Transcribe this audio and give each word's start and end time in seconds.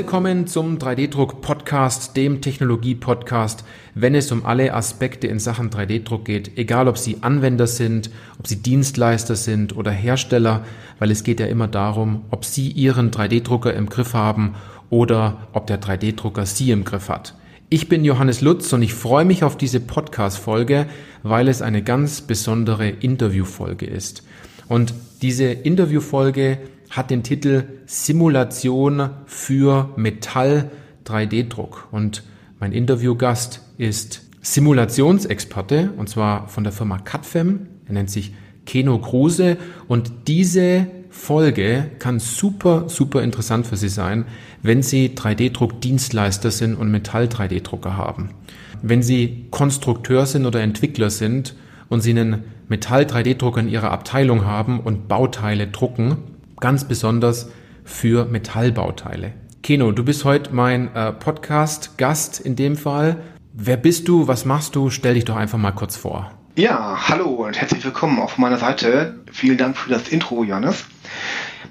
Willkommen 0.00 0.46
zum 0.46 0.78
3D-Druck-Podcast, 0.78 2.16
dem 2.16 2.40
Technologie-Podcast, 2.40 3.64
wenn 3.94 4.14
es 4.14 4.32
um 4.32 4.46
alle 4.46 4.72
Aspekte 4.72 5.26
in 5.26 5.38
Sachen 5.38 5.68
3D-Druck 5.68 6.24
geht, 6.24 6.56
egal 6.56 6.88
ob 6.88 6.96
Sie 6.96 7.18
Anwender 7.20 7.66
sind, 7.66 8.08
ob 8.38 8.46
Sie 8.46 8.62
Dienstleister 8.62 9.36
sind 9.36 9.76
oder 9.76 9.90
Hersteller, 9.90 10.64
weil 10.98 11.10
es 11.10 11.22
geht 11.22 11.38
ja 11.38 11.44
immer 11.44 11.68
darum, 11.68 12.24
ob 12.30 12.46
Sie 12.46 12.70
Ihren 12.70 13.10
3D-Drucker 13.10 13.74
im 13.74 13.90
Griff 13.90 14.14
haben 14.14 14.54
oder 14.88 15.48
ob 15.52 15.66
der 15.66 15.82
3D-Drucker 15.82 16.46
Sie 16.46 16.70
im 16.70 16.84
Griff 16.84 17.10
hat. 17.10 17.34
Ich 17.68 17.90
bin 17.90 18.02
Johannes 18.02 18.40
Lutz 18.40 18.72
und 18.72 18.80
ich 18.80 18.94
freue 18.94 19.26
mich 19.26 19.44
auf 19.44 19.58
diese 19.58 19.80
Podcast-Folge, 19.80 20.86
weil 21.22 21.46
es 21.46 21.60
eine 21.60 21.82
ganz 21.82 22.22
besondere 22.22 22.88
Interview-Folge 22.88 23.84
ist. 23.84 24.22
Und 24.66 24.94
diese 25.20 25.44
Interview-Folge 25.44 26.56
hat 26.90 27.10
den 27.10 27.22
Titel 27.22 27.64
Simulation 27.86 29.10
für 29.26 29.90
Metall 29.96 30.70
3D-Druck. 31.06 31.88
Und 31.92 32.24
mein 32.58 32.72
Interviewgast 32.72 33.62
ist 33.78 34.22
Simulationsexperte 34.42 35.92
und 35.96 36.08
zwar 36.08 36.48
von 36.48 36.64
der 36.64 36.72
Firma 36.72 36.98
CADFEM. 36.98 37.66
Er 37.86 37.92
nennt 37.92 38.10
sich 38.10 38.34
Keno 38.66 38.98
Kruse 38.98 39.56
und 39.88 40.12
diese 40.28 40.86
Folge 41.10 41.90
kann 41.98 42.20
super, 42.20 42.88
super 42.88 43.22
interessant 43.22 43.66
für 43.66 43.76
Sie 43.76 43.88
sein, 43.88 44.26
wenn 44.62 44.82
Sie 44.82 45.08
3D-Druck-Dienstleister 45.10 46.50
sind 46.50 46.74
und 46.76 46.90
Metall-3D-Drucker 46.90 47.96
haben. 47.96 48.30
Wenn 48.82 49.02
Sie 49.02 49.46
Konstrukteur 49.50 50.26
sind 50.26 50.46
oder 50.46 50.60
Entwickler 50.60 51.10
sind 51.10 51.54
und 51.88 52.00
Sie 52.00 52.10
einen 52.10 52.44
Metall-3D-Drucker 52.68 53.60
in 53.60 53.68
Ihrer 53.68 53.90
Abteilung 53.90 54.44
haben 54.44 54.80
und 54.80 55.08
Bauteile 55.08 55.66
drucken, 55.66 56.18
ganz 56.60 56.84
besonders 56.84 57.50
für 57.84 58.26
Metallbauteile. 58.26 59.32
Keno, 59.62 59.92
du 59.92 60.04
bist 60.04 60.24
heute 60.24 60.54
mein 60.54 60.94
äh, 60.94 61.12
Podcast-Gast 61.12 62.40
in 62.40 62.56
dem 62.56 62.76
Fall. 62.76 63.16
Wer 63.52 63.76
bist 63.76 64.08
du? 64.08 64.28
Was 64.28 64.44
machst 64.44 64.76
du? 64.76 64.90
Stell 64.90 65.14
dich 65.14 65.24
doch 65.24 65.36
einfach 65.36 65.58
mal 65.58 65.72
kurz 65.72 65.96
vor. 65.96 66.32
Ja, 66.56 67.08
hallo 67.08 67.46
und 67.46 67.60
herzlich 67.60 67.84
willkommen 67.84 68.18
auf 68.18 68.38
meiner 68.38 68.58
Seite. 68.58 69.20
Vielen 69.32 69.58
Dank 69.58 69.76
für 69.76 69.90
das 69.90 70.08
Intro, 70.08 70.44
Johannes. 70.44 70.84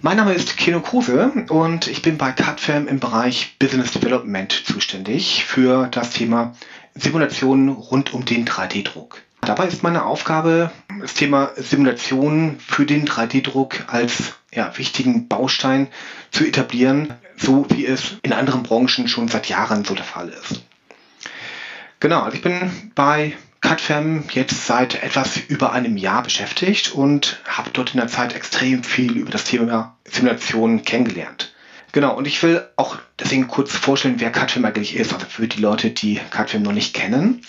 Mein 0.02 0.18
Name 0.18 0.34
ist 0.34 0.56
Keno 0.56 0.80
Kruse 0.80 1.32
und 1.50 1.88
ich 1.88 2.02
bin 2.02 2.18
bei 2.18 2.32
CADFAM 2.32 2.88
im 2.88 3.00
Bereich 3.00 3.58
Business 3.60 3.92
Development 3.92 4.52
zuständig 4.52 5.46
für 5.46 5.88
das 5.88 6.12
Thema 6.12 6.54
Simulationen 6.96 7.70
rund 7.70 8.14
um 8.14 8.24
den 8.24 8.46
3D-Druck. 8.46 9.22
Dabei 9.50 9.66
ist 9.66 9.82
meine 9.82 10.06
Aufgabe, 10.06 10.70
das 11.02 11.16
Thema 11.16 11.50
Simulation 11.56 12.60
für 12.60 12.86
den 12.86 13.08
3D-Druck 13.08 13.86
als 13.88 14.34
ja, 14.54 14.78
wichtigen 14.78 15.28
Baustein 15.28 15.88
zu 16.30 16.46
etablieren, 16.46 17.16
so 17.36 17.66
wie 17.70 17.84
es 17.88 18.18
in 18.22 18.32
anderen 18.32 18.62
Branchen 18.62 19.08
schon 19.08 19.28
seit 19.28 19.50
Jahren 19.50 19.86
so 19.86 19.96
der 19.96 20.06
Fall 20.06 20.30
ist. 20.30 20.62
Genau, 22.00 22.22
also 22.22 22.38
ich 22.38 22.44
bin 22.44 22.92
bei 22.94 23.36
CADFAM 23.62 24.26
jetzt 24.34 24.68
seit 24.68 25.02
etwas 25.02 25.38
über 25.38 25.72
einem 25.72 25.98
Jahr 25.98 26.22
beschäftigt 26.22 26.92
und 26.92 27.42
habe 27.48 27.72
dort 27.74 27.96
in 27.96 28.00
der 28.00 28.08
Zeit 28.08 28.36
extrem 28.36 28.84
viel 28.84 29.18
über 29.18 29.32
das 29.32 29.46
Thema 29.46 29.98
Simulation 30.06 30.84
kennengelernt. 30.84 31.56
Genau, 31.92 32.16
und 32.16 32.28
ich 32.28 32.44
will 32.44 32.68
auch 32.76 32.98
deswegen 33.20 33.48
kurz 33.48 33.76
vorstellen, 33.76 34.20
wer 34.20 34.32
CADFAM 34.32 34.64
eigentlich 34.64 34.96
ist, 34.96 35.12
also 35.12 35.26
für 35.26 35.48
die 35.48 35.60
Leute, 35.60 35.90
die 35.90 36.20
CADFAM 36.30 36.62
noch 36.62 36.72
nicht 36.72 36.94
kennen. 36.94 37.42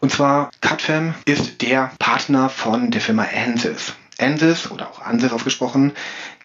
Und 0.00 0.12
zwar, 0.12 0.50
CADFAM 0.60 1.14
ist 1.24 1.62
der 1.62 1.90
Partner 1.98 2.48
von 2.48 2.90
der 2.90 3.00
Firma 3.00 3.24
ANSYS. 3.24 3.94
ANSYS 4.18 4.70
oder 4.70 4.90
auch 4.90 5.00
ANSYS 5.02 5.32
ausgesprochen, 5.32 5.92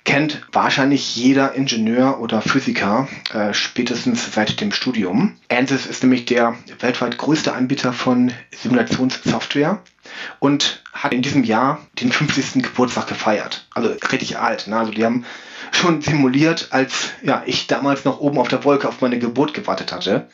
kennt 0.03 0.41
wahrscheinlich 0.51 1.16
jeder 1.16 1.53
Ingenieur 1.53 2.19
oder 2.19 2.41
Physiker 2.41 3.07
äh, 3.34 3.53
spätestens 3.53 4.34
seit 4.34 4.59
dem 4.62 4.72
Studium. 4.72 5.38
ANSYS 5.50 5.85
ist 5.85 6.03
nämlich 6.03 6.25
der 6.25 6.56
weltweit 6.79 7.17
größte 7.17 7.53
Anbieter 7.53 7.94
von 7.94 8.31
Simulationssoftware 8.51 9.81
und 10.39 10.83
hat 10.94 11.13
in 11.13 11.22
diesem 11.22 11.44
Jahr 11.44 11.79
den 12.00 12.12
50. 12.12 12.63
Geburtstag 12.63 13.07
gefeiert. 13.07 13.68
Also 13.73 13.95
richtig 14.12 14.38
alt. 14.38 14.68
Ne? 14.68 14.78
Also 14.78 14.91
die 14.91 15.06
haben 15.06 15.25
schon 15.72 16.01
simuliert, 16.01 16.69
als 16.72 17.12
ja, 17.22 17.44
ich 17.45 17.68
damals 17.68 18.03
noch 18.03 18.19
oben 18.19 18.39
auf 18.39 18.47
der 18.47 18.63
Wolke 18.63 18.88
auf 18.88 19.01
meine 19.01 19.19
Geburt 19.19 19.53
gewartet 19.53 19.91
hatte. 19.91 20.28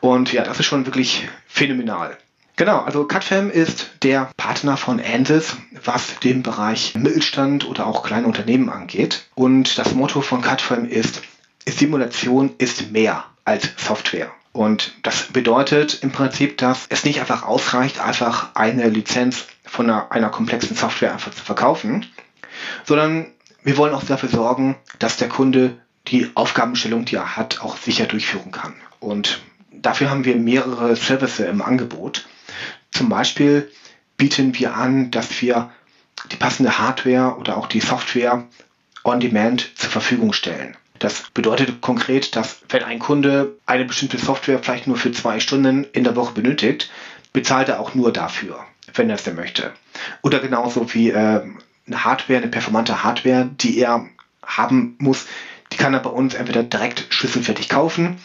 Und 0.00 0.32
ja, 0.32 0.42
das 0.44 0.60
ist 0.60 0.66
schon 0.66 0.86
wirklich 0.86 1.28
phänomenal. 1.46 2.16
Genau, 2.56 2.80
also 2.80 3.04
CADFAM 3.04 3.50
ist 3.50 3.90
der 4.02 4.30
Partner 4.36 4.76
von 4.76 5.00
ANSYS, 5.00 5.56
was 5.84 6.18
den 6.18 6.42
Bereich 6.42 6.96
Mittelstand 6.96 7.64
oder 7.68 7.86
auch 7.86 8.02
kleine 8.02 8.26
Unternehmen 8.26 8.68
angeht. 8.68 9.26
Und 9.36 9.78
das 9.78 9.94
Motto 9.94 10.22
von 10.22 10.42
CADFAM 10.42 10.84
ist, 10.84 11.22
Simulation 11.66 12.50
ist 12.58 12.90
mehr 12.90 13.24
als 13.44 13.68
Software. 13.76 14.32
Und 14.52 14.92
das 15.04 15.28
bedeutet 15.32 16.02
im 16.02 16.10
Prinzip, 16.10 16.58
dass 16.58 16.86
es 16.88 17.04
nicht 17.04 17.20
einfach 17.20 17.44
ausreicht, 17.44 18.00
einfach 18.00 18.56
eine 18.56 18.88
Lizenz 18.88 19.46
von 19.64 19.88
einer, 19.88 20.10
einer 20.10 20.30
komplexen 20.30 20.74
Software 20.74 21.12
einfach 21.12 21.32
zu 21.32 21.44
verkaufen, 21.44 22.06
sondern 22.84 23.26
wir 23.62 23.76
wollen 23.76 23.94
auch 23.94 24.02
dafür 24.02 24.30
sorgen, 24.30 24.76
dass 24.98 25.16
der 25.16 25.28
Kunde 25.28 25.78
die 26.08 26.30
Aufgabenstellung, 26.34 27.04
die 27.04 27.14
er 27.16 27.36
hat, 27.36 27.60
auch 27.60 27.76
sicher 27.76 28.06
durchführen 28.06 28.50
kann. 28.50 28.74
Und 28.98 29.40
dafür 29.82 30.10
haben 30.10 30.24
wir 30.24 30.36
mehrere 30.36 30.96
Services 30.96 31.46
im 31.46 31.62
Angebot. 31.62 32.26
Zum 32.90 33.08
Beispiel 33.08 33.70
bieten 34.16 34.58
wir 34.58 34.74
an, 34.74 35.10
dass 35.10 35.40
wir 35.40 35.70
die 36.32 36.36
passende 36.36 36.78
Hardware 36.78 37.36
oder 37.38 37.56
auch 37.56 37.66
die 37.66 37.80
Software 37.80 38.44
on 39.04 39.20
Demand 39.20 39.70
zur 39.78 39.90
Verfügung 39.90 40.32
stellen. 40.32 40.76
Das 40.98 41.30
bedeutet 41.32 41.80
konkret, 41.80 42.34
dass 42.34 42.60
wenn 42.68 42.82
ein 42.82 42.98
Kunde 42.98 43.56
eine 43.66 43.84
bestimmte 43.84 44.18
Software 44.18 44.58
vielleicht 44.58 44.88
nur 44.88 44.96
für 44.96 45.12
zwei 45.12 45.38
Stunden 45.38 45.84
in 45.84 46.02
der 46.02 46.16
Woche 46.16 46.34
benötigt, 46.34 46.90
bezahlt 47.32 47.68
er 47.68 47.78
auch 47.78 47.94
nur 47.94 48.12
dafür, 48.12 48.64
wenn 48.94 49.08
er 49.08 49.14
es 49.14 49.22
denn 49.22 49.36
möchte. 49.36 49.72
Oder 50.22 50.40
genauso 50.40 50.92
wie 50.92 51.10
äh, 51.10 51.42
eine 51.86 52.04
Hardware, 52.04 52.38
eine 52.38 52.48
performante 52.48 53.04
Hardware, 53.04 53.48
die 53.60 53.78
er 53.78 54.08
haben 54.44 54.96
muss, 54.98 55.26
die 55.72 55.76
kann 55.76 55.94
er 55.94 56.00
bei 56.00 56.10
uns 56.10 56.34
entweder 56.34 56.64
direkt 56.64 57.06
schlüsselfertig 57.10 57.68
kaufen 57.68 58.18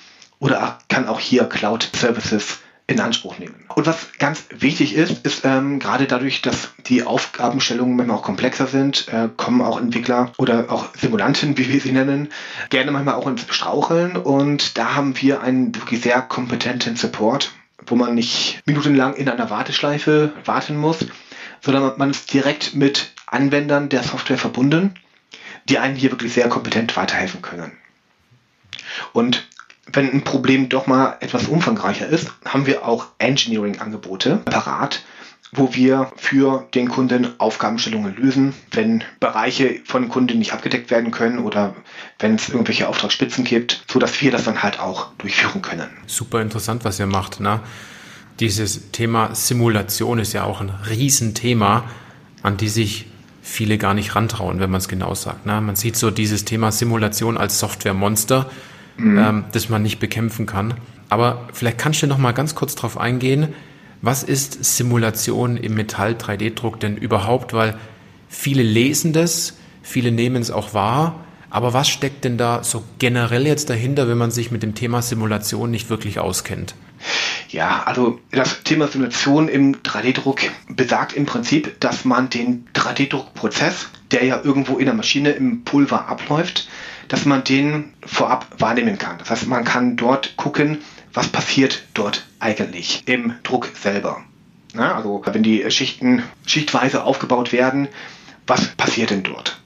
oder 0.44 0.78
kann 0.90 1.08
auch 1.08 1.22
hier 1.22 1.46
Cloud 1.46 1.90
Services 1.96 2.60
in 2.86 3.00
Anspruch 3.00 3.40
nehmen. 3.40 3.66
Und 3.74 3.88
was 3.88 4.10
ganz 4.20 4.44
wichtig 4.50 4.94
ist, 4.94 5.26
ist 5.26 5.46
ähm, 5.46 5.80
gerade 5.80 6.06
dadurch, 6.06 6.42
dass 6.42 6.74
die 6.86 7.04
Aufgabenstellungen 7.04 7.96
manchmal 7.96 8.18
auch 8.18 8.24
komplexer 8.24 8.68
sind, 8.68 9.08
äh, 9.08 9.30
kommen 9.38 9.62
auch 9.62 9.80
Entwickler 9.80 10.34
oder 10.38 10.66
auch 10.70 10.94
Simulanten, 10.98 11.58
wie 11.58 11.70
wir 11.70 11.80
sie 11.80 11.94
nennen, 11.94 12.28
gerne 12.70 12.92
manchmal 12.92 13.16
auch 13.16 13.26
ins 13.26 13.46
Straucheln. 13.50 14.18
Und 14.18 14.78
da 14.78 14.96
haben 14.96 15.20
wir 15.22 15.42
einen 15.42 15.74
wirklich 15.74 16.02
sehr 16.02 16.22
kompetenten 16.22 16.98
Support, 16.98 17.54
wo 17.86 17.96
man 17.96 18.14
nicht 18.14 18.62
minutenlang 18.66 19.14
in 19.14 19.30
einer 19.30 19.50
Warteschleife 19.50 20.34
warten 20.44 20.76
muss, 20.76 21.06
sondern 21.62 21.94
man 21.98 22.12
ist 22.12 22.34
direkt 22.34 22.76
mit 22.76 23.14
Anwendern 23.28 23.88
der 23.88 24.04
Software 24.04 24.38
verbunden, 24.38 24.94
die 25.70 25.78
einen 25.78 25.96
hier 25.96 26.12
wirklich 26.12 26.34
sehr 26.34 26.50
kompetent 26.50 26.98
weiterhelfen 26.98 27.42
können. 27.42 27.72
Und 29.14 29.48
wenn 29.92 30.12
ein 30.12 30.24
Problem 30.24 30.70
doch 30.70 30.88
mal 30.88 31.18
etwas 31.20 31.48
umfangreicher 31.48 32.08
ist, 32.08 32.32
haben 32.46 32.66
wir 32.66 32.88
auch 32.88 33.08
Engineering-Angebote 33.18 34.38
parat, 34.46 35.04
wo 35.52 35.74
wir 35.76 36.12
für 36.16 36.68
den 36.74 36.90
Kunden 36.90 37.28
Aufgabenstellungen 37.38 38.16
lösen, 38.16 38.54
wenn 38.72 39.04
Bereiche 39.20 39.82
von 39.86 40.10
Kunden 40.10 40.40
nicht 40.40 40.54
abgedeckt 40.54 40.90
werden 40.90 41.12
können 41.12 41.40
oder 41.40 41.76
wenn 42.20 42.36
es 42.36 42.50
irgendwelche 42.50 42.88
Auftragsspitzen 42.88 43.44
gibt, 43.44 43.84
so 43.92 44.00
dass 44.00 44.20
wir 44.22 44.32
das 44.32 44.46
dann 44.46 44.64
halt 44.64 44.80
auch 44.80 45.12
durchführen 45.18 45.62
können. 45.62 45.90
Super 46.08 46.42
interessant, 46.42 46.86
was 46.86 47.00
ihr 47.00 47.06
macht. 47.06 47.40
Ne? 47.40 47.60
Dieses 48.40 48.92
Thema 48.92 49.36
Simulation 49.36 50.18
ist 50.18 50.34
ja 50.34 50.44
auch 50.44 50.60
ein 50.60 50.72
Riesenthema, 50.90 51.84
an 52.42 52.58
die 52.58 52.70
sich 52.70 53.06
viele 53.44 53.78
gar 53.78 53.94
nicht 53.94 54.16
rantrauen, 54.16 54.60
wenn 54.60 54.72
man 54.72 54.80
es 54.80 54.88
genau 54.88 55.14
sagt. 55.14 55.46
Ne? 55.46 55.62
Man 55.62 55.76
sieht 55.76 55.98
so 55.98 56.10
dieses 56.10 56.46
Thema 56.46 56.72
Simulation 56.72 57.38
als 57.38 57.60
Software-Monster 57.60 58.50
mhm. 58.98 59.18
ähm, 59.18 59.44
das 59.52 59.70
man 59.70 59.82
nicht 59.82 60.00
bekämpfen 60.00 60.46
kann. 60.46 60.76
Aber 61.10 61.48
vielleicht 61.54 61.78
kannst 61.78 62.02
du 62.02 62.08
noch 62.08 62.18
mal 62.18 62.32
ganz 62.32 62.56
kurz 62.56 62.76
darauf 62.76 62.98
eingehen, 62.98 63.50
was 64.02 64.24
ist 64.24 64.64
Simulation 64.64 65.56
im 65.56 65.76
Metall-3D-Druck 65.76 66.80
denn 66.80 66.98
überhaupt? 66.98 67.54
Weil 67.54 67.78
viele 68.28 68.64
lesen 68.64 69.14
das, 69.14 69.58
viele 69.82 70.12
nehmen 70.12 70.42
es 70.42 70.52
auch 70.52 70.74
wahr, 70.74 71.24
aber 71.50 71.74
was 71.74 71.88
steckt 71.88 72.26
denn 72.26 72.38
da 72.38 72.64
so 72.64 72.84
generell 72.98 73.46
jetzt 73.46 73.70
dahinter, 73.70 74.08
wenn 74.08 74.18
man 74.18 74.32
sich 74.32 74.50
mit 74.50 74.64
dem 74.64 74.74
Thema 74.74 75.02
Simulation 75.02 75.70
nicht 75.70 75.90
wirklich 75.92 76.20
auskennt? 76.20 76.74
Ja, 77.50 77.84
also 77.86 78.20
das 78.32 78.64
Thema 78.64 78.88
Simulation 78.88 79.48
im 79.48 79.76
3D-Druck 79.84 80.40
besagt 80.68 81.14
im 81.14 81.28
Prinzip, 81.28 81.80
dass 81.80 82.06
man 82.06 82.32
den 82.32 82.66
3D-Druckprozess, 82.74 83.90
der 84.12 84.26
ja 84.26 84.42
irgendwo 84.44 84.78
in 84.78 84.86
der 84.86 84.96
Maschine 84.96 85.32
im 85.34 85.64
Pulver 85.64 86.08
abläuft, 86.08 86.68
dass 87.08 87.26
man 87.26 87.44
den 87.44 87.94
vorab 88.06 88.48
wahrnehmen 88.60 88.98
kann. 88.98 89.18
Das 89.18 89.30
heißt, 89.30 89.48
man 89.48 89.64
kann 89.64 89.96
dort 89.96 90.36
gucken, 90.38 90.80
was 91.14 91.28
passiert 91.28 91.84
dort 91.94 92.26
eigentlich 92.40 93.04
im 93.06 93.34
Druck 93.44 93.70
selber. 93.76 94.24
Na, 94.74 94.96
also 94.96 95.22
wenn 95.26 95.44
die 95.44 95.70
Schichten 95.70 96.24
schichtweise 96.46 97.04
aufgebaut 97.04 97.52
werden, 97.52 97.88
was 98.48 98.70
passiert 98.70 99.12
denn 99.12 99.24
dort? 99.24 99.60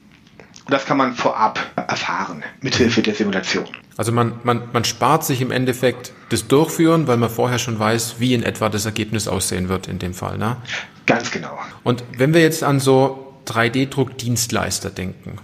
Und 0.66 0.74
das 0.74 0.86
kann 0.86 0.98
man 0.98 1.16
vorab 1.16 1.60
erfahren, 1.78 2.44
mithilfe 2.60 3.02
der 3.02 3.16
Simulation. 3.16 3.66
Also 3.96 4.12
man, 4.12 4.34
man, 4.44 4.64
man 4.74 4.84
spart 4.84 5.24
sich 5.24 5.42
im 5.42 5.50
Endeffekt 5.50 6.12
das 6.30 6.48
Durchführen, 6.48 7.08
weil 7.08 7.16
man 7.16 7.30
vorher 7.30 7.58
schon 7.58 7.80
weiß, 7.80 8.16
wie 8.20 8.34
in 8.34 8.44
etwa 8.44 8.68
das 8.68 8.86
Ergebnis 8.86 9.30
aussehen 9.30 9.70
wird 9.70 9.88
in 9.88 9.98
dem 9.98 10.14
Fall. 10.14 10.38
Ne? 10.38 10.58
Ganz 11.06 11.32
genau. 11.32 11.58
Und 11.84 12.04
wenn 12.18 12.34
wir 12.34 12.42
jetzt 12.42 12.64
an 12.64 12.82
so 12.82 13.34
3D-Druck-Dienstleister 13.48 14.90
denken, 14.90 15.38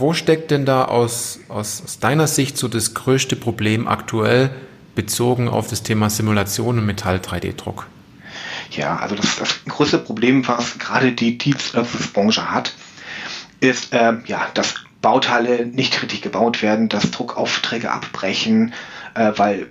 wo 0.00 0.12
steckt 0.14 0.50
denn 0.50 0.64
da 0.64 0.84
aus, 0.84 1.40
aus, 1.48 1.82
aus 1.84 1.98
deiner 1.98 2.26
Sicht 2.26 2.56
so 2.56 2.68
das 2.68 2.94
größte 2.94 3.36
Problem 3.36 3.86
aktuell 3.86 4.50
bezogen 4.94 5.48
auf 5.48 5.68
das 5.68 5.82
Thema 5.82 6.10
Simulation 6.10 6.78
und 6.78 6.86
Metall-3D-Druck? 6.86 7.86
Ja, 8.70 8.96
also 8.96 9.14
das, 9.14 9.36
das 9.36 9.64
größte 9.64 9.98
Problem, 9.98 10.46
was 10.46 10.78
gerade 10.78 11.12
die 11.12 11.38
Dienstleistungsbranche 11.38 12.50
hat, 12.50 12.74
ist, 13.60 13.92
äh, 13.92 14.14
ja, 14.26 14.48
dass 14.54 14.74
Bauteile 15.02 15.66
nicht 15.66 16.02
richtig 16.02 16.22
gebaut 16.22 16.62
werden, 16.62 16.88
dass 16.88 17.10
Druckaufträge 17.10 17.90
abbrechen, 17.90 18.74
äh, 19.14 19.32
weil 19.36 19.68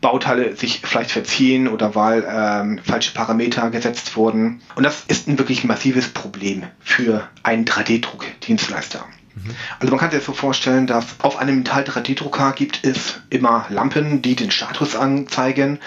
Bauteile 0.00 0.56
sich 0.56 0.80
vielleicht 0.84 1.10
verziehen 1.10 1.68
oder 1.68 1.94
weil 1.94 2.26
ähm, 2.28 2.80
falsche 2.82 3.12
Parameter 3.12 3.70
gesetzt 3.70 4.16
wurden. 4.16 4.60
Und 4.74 4.82
das 4.82 5.04
ist 5.06 5.28
ein 5.28 5.38
wirklich 5.38 5.64
massives 5.64 6.08
Problem 6.08 6.64
für 6.80 7.28
einen 7.42 7.64
3D-Druck-Dienstleister. 7.64 9.04
Mhm. 9.36 9.54
Also 9.78 9.90
man 9.90 10.00
kann 10.00 10.10
sich 10.10 10.18
das 10.18 10.26
so 10.26 10.32
vorstellen, 10.32 10.86
dass 10.86 11.04
auf 11.20 11.38
einem 11.38 11.58
Metall-3D-Drucker 11.58 12.52
gibt 12.52 12.84
es 12.84 13.20
immer 13.30 13.66
Lampen, 13.68 14.22
die 14.22 14.34
den 14.34 14.50
Status 14.50 14.96
anzeigen. 14.96 15.78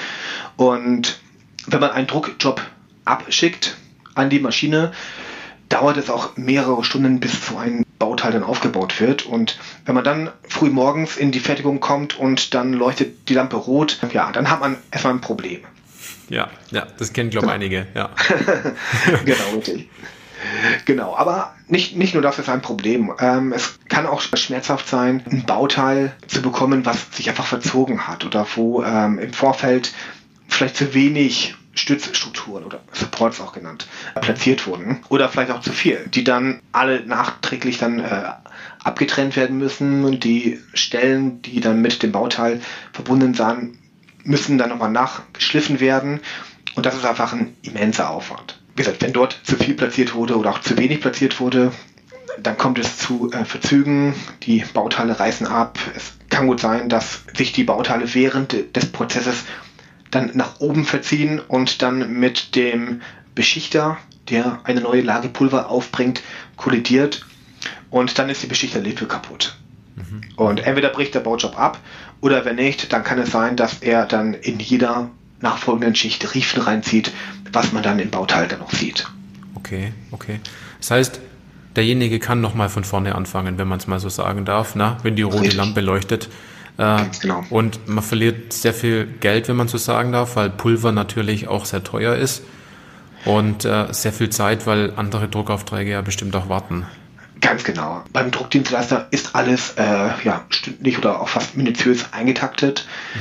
Und 0.55 1.19
wenn 1.67 1.79
man 1.79 1.91
einen 1.91 2.07
Druckjob 2.07 2.61
abschickt 3.05 3.77
an 4.15 4.29
die 4.29 4.39
Maschine, 4.39 4.91
dauert 5.67 5.97
es 5.97 6.09
auch 6.09 6.35
mehrere 6.35 6.83
Stunden, 6.83 7.19
bis 7.19 7.45
so 7.45 7.57
ein 7.57 7.85
Bauteil 7.99 8.31
dann 8.31 8.43
aufgebaut 8.43 8.99
wird. 8.99 9.25
Und 9.25 9.59
wenn 9.85 9.95
man 9.95 10.03
dann 10.03 10.31
früh 10.47 10.69
morgens 10.69 11.17
in 11.17 11.31
die 11.31 11.39
Fertigung 11.39 11.79
kommt 11.79 12.17
und 12.17 12.53
dann 12.53 12.73
leuchtet 12.73 13.29
die 13.29 13.35
Lampe 13.35 13.55
rot, 13.55 13.99
ja, 14.11 14.31
dann 14.31 14.49
hat 14.49 14.61
man 14.61 14.77
erstmal 14.91 15.13
ein 15.13 15.21
Problem. 15.21 15.61
Ja, 16.29 16.49
ja, 16.71 16.87
das 16.97 17.13
kennen, 17.13 17.29
glaube 17.29 17.47
ich, 17.47 17.53
einige, 17.53 17.87
ja. 17.95 18.11
genau, 19.25 19.55
richtig. 19.55 19.89
Genau, 20.85 21.15
aber 21.15 21.53
nicht, 21.67 21.95
nicht 21.95 22.13
nur 22.13 22.23
das 22.23 22.39
ist 22.39 22.49
ein 22.49 22.61
Problem. 22.61 23.13
Ähm, 23.19 23.53
es 23.53 23.79
kann 23.89 24.05
auch 24.05 24.21
schmerzhaft 24.21 24.87
sein, 24.87 25.23
ein 25.29 25.45
Bauteil 25.45 26.15
zu 26.27 26.41
bekommen, 26.41 26.85
was 26.85 27.07
sich 27.11 27.29
einfach 27.29 27.45
verzogen 27.45 28.07
hat 28.07 28.25
oder 28.25 28.47
wo 28.55 28.83
ähm, 28.83 29.19
im 29.19 29.33
Vorfeld 29.33 29.93
vielleicht 30.47 30.77
zu 30.77 30.93
wenig 30.93 31.55
Stützstrukturen 31.75 32.63
oder 32.63 32.81
Supports 32.91 33.39
auch 33.39 33.53
genannt, 33.53 33.87
platziert 34.21 34.67
wurden. 34.67 34.99
Oder 35.09 35.29
vielleicht 35.29 35.51
auch 35.51 35.61
zu 35.61 35.71
viel, 35.71 36.07
die 36.13 36.23
dann 36.23 36.59
alle 36.71 37.05
nachträglich 37.05 37.77
dann 37.77 37.99
äh, 37.99 38.23
abgetrennt 38.83 39.35
werden 39.35 39.57
müssen 39.57 40.03
und 40.03 40.23
die 40.23 40.59
Stellen, 40.73 41.41
die 41.41 41.61
dann 41.61 41.81
mit 41.81 42.03
dem 42.03 42.11
Bauteil 42.11 42.61
verbunden 42.91 43.33
sind, 43.33 43.77
müssen 44.23 44.57
dann 44.57 44.69
nochmal 44.69 44.91
nachgeschliffen 44.91 45.79
werden. 45.79 46.19
Und 46.75 46.85
das 46.85 46.95
ist 46.95 47.05
einfach 47.05 47.33
ein 47.33 47.55
immenser 47.61 48.09
Aufwand. 48.09 48.58
Wie 48.79 48.83
gesagt, 48.85 49.01
wenn 49.01 49.11
dort 49.11 49.37
zu 49.43 49.57
viel 49.57 49.73
platziert 49.73 50.13
wurde 50.13 50.37
oder 50.37 50.51
auch 50.51 50.59
zu 50.59 50.77
wenig 50.77 51.01
platziert 51.01 51.41
wurde, 51.41 51.73
dann 52.41 52.57
kommt 52.57 52.79
es 52.79 52.97
zu 52.97 53.29
äh, 53.33 53.43
Verzügen, 53.43 54.13
die 54.43 54.63
Bauteile 54.73 55.19
reißen 55.19 55.47
ab. 55.47 55.77
Es 55.97 56.13
kann 56.29 56.47
gut 56.47 56.61
sein, 56.61 56.87
dass 56.87 57.23
sich 57.35 57.51
die 57.51 57.65
Bauteile 57.65 58.13
während 58.13 58.73
des 58.77 58.85
Prozesses 58.85 59.43
dann 60.11 60.31
nach 60.33 60.61
oben 60.61 60.85
verziehen 60.85 61.41
und 61.41 61.81
dann 61.81 62.21
mit 62.21 62.55
dem 62.55 63.01
Beschichter, 63.35 63.97
der 64.29 64.61
eine 64.63 64.79
neue 64.79 65.01
Lage 65.01 65.27
Pulver 65.27 65.69
aufbringt, 65.69 66.21
kollidiert 66.55 67.25
und 67.89 68.17
dann 68.17 68.29
ist 68.29 68.43
die 68.43 68.47
Beschichterlippe 68.47 69.07
kaputt. 69.07 69.57
Mhm. 69.97 70.21
Und 70.37 70.65
entweder 70.65 70.87
bricht 70.87 71.15
der 71.15 71.19
Baujob 71.19 71.59
ab 71.59 71.79
oder 72.21 72.45
wenn 72.45 72.55
nicht, 72.55 72.93
dann 72.93 73.03
kann 73.03 73.19
es 73.19 73.29
sein, 73.29 73.57
dass 73.57 73.79
er 73.81 74.05
dann 74.05 74.35
in 74.35 74.57
jeder 74.57 75.09
nachfolgenden 75.41 75.95
Schicht 75.95 76.33
Riefen 76.33 76.61
reinzieht, 76.61 77.11
was 77.51 77.71
man 77.71 77.83
dann 77.83 77.99
im 77.99 78.09
Bauteil 78.09 78.47
dann 78.47 78.59
noch 78.59 78.71
sieht. 78.71 79.07
Okay, 79.55 79.93
okay. 80.11 80.39
Das 80.79 80.91
heißt, 80.91 81.19
derjenige 81.75 82.19
kann 82.19 82.41
nochmal 82.41 82.69
von 82.69 82.83
vorne 82.83 83.15
anfangen, 83.15 83.57
wenn 83.57 83.67
man 83.67 83.79
es 83.79 83.87
mal 83.87 83.99
so 83.99 84.09
sagen 84.09 84.45
darf, 84.45 84.75
na? 84.75 84.97
wenn 85.03 85.15
die 85.15 85.21
rote 85.23 85.41
Richtig. 85.41 85.57
Lampe 85.57 85.81
leuchtet. 85.81 86.29
Äh, 86.77 87.03
genau. 87.21 87.43
Und 87.49 87.87
man 87.87 88.03
verliert 88.03 88.53
sehr 88.53 88.73
viel 88.73 89.05
Geld, 89.05 89.47
wenn 89.49 89.57
man 89.57 89.67
so 89.67 89.77
sagen 89.77 90.11
darf, 90.11 90.35
weil 90.35 90.49
Pulver 90.49 90.91
natürlich 90.91 91.47
auch 91.47 91.65
sehr 91.65 91.83
teuer 91.83 92.15
ist. 92.15 92.43
Und 93.25 93.65
äh, 93.65 93.87
sehr 93.91 94.13
viel 94.13 94.29
Zeit, 94.29 94.65
weil 94.65 94.93
andere 94.95 95.27
Druckaufträge 95.27 95.91
ja 95.91 96.01
bestimmt 96.01 96.33
auch 96.37 96.47
warten. 96.47 96.85
Ganz 97.41 97.65
genau. 97.65 98.03
Beim 98.13 98.31
Druckdienstleister 98.31 99.07
ist 99.11 99.35
alles 99.35 99.71
äh, 99.77 99.83
ja, 100.23 100.45
stündlich 100.49 100.97
oder 100.97 101.19
auch 101.19 101.27
fast 101.27 101.57
minutiös 101.57 102.13
eingetaktet. 102.13 102.85
Mhm. 103.13 103.19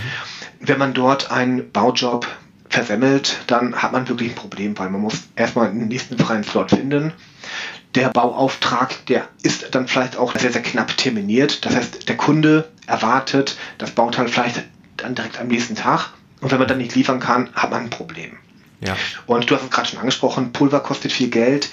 Wenn 0.60 0.78
man 0.78 0.94
dort 0.94 1.31
einen 1.31 1.70
Baujob 1.70 2.26
versemmelt, 2.69 3.38
dann 3.46 3.76
hat 3.76 3.93
man 3.93 4.08
wirklich 4.08 4.31
ein 4.31 4.34
Problem, 4.34 4.78
weil 4.78 4.90
man 4.90 5.00
muss 5.00 5.28
erstmal 5.37 5.70
den 5.70 5.88
nächsten 5.88 6.19
freien 6.19 6.44
Slot 6.44 6.70
finden 6.70 7.12
der 7.94 8.08
Bauauftrag, 8.10 9.06
der 9.06 9.28
ist 9.43 9.75
dann 9.75 9.88
vielleicht 9.88 10.16
auch 10.16 10.37
sehr, 10.37 10.52
sehr 10.52 10.62
knapp 10.62 10.96
terminiert. 10.96 11.64
Das 11.64 11.75
heißt, 11.75 12.08
der 12.08 12.16
Kunde 12.16 12.69
erwartet 12.87 13.56
das 13.78 13.90
Bauteil 13.90 14.28
vielleicht 14.28 14.64
dann 14.96 15.14
direkt 15.14 15.40
am 15.40 15.49
nächsten 15.49 15.75
Tag. 15.75 16.10
Und 16.40 16.50
wenn 16.50 16.58
man 16.58 16.69
dann 16.69 16.78
nicht 16.78 16.94
liefern 16.94 17.20
kann, 17.20 17.50
hat 17.55 17.70
man 17.70 17.84
ein 17.84 17.90
Problem. 17.90 18.37
Ja. 18.81 18.96
Und 19.26 19.50
du 19.50 19.56
hast 19.56 19.64
es 19.64 19.70
gerade 19.70 19.88
schon 19.88 19.99
angesprochen, 19.99 20.52
Pulver 20.52 20.81
kostet 20.81 21.12
viel 21.12 21.31
Geld, 21.31 21.70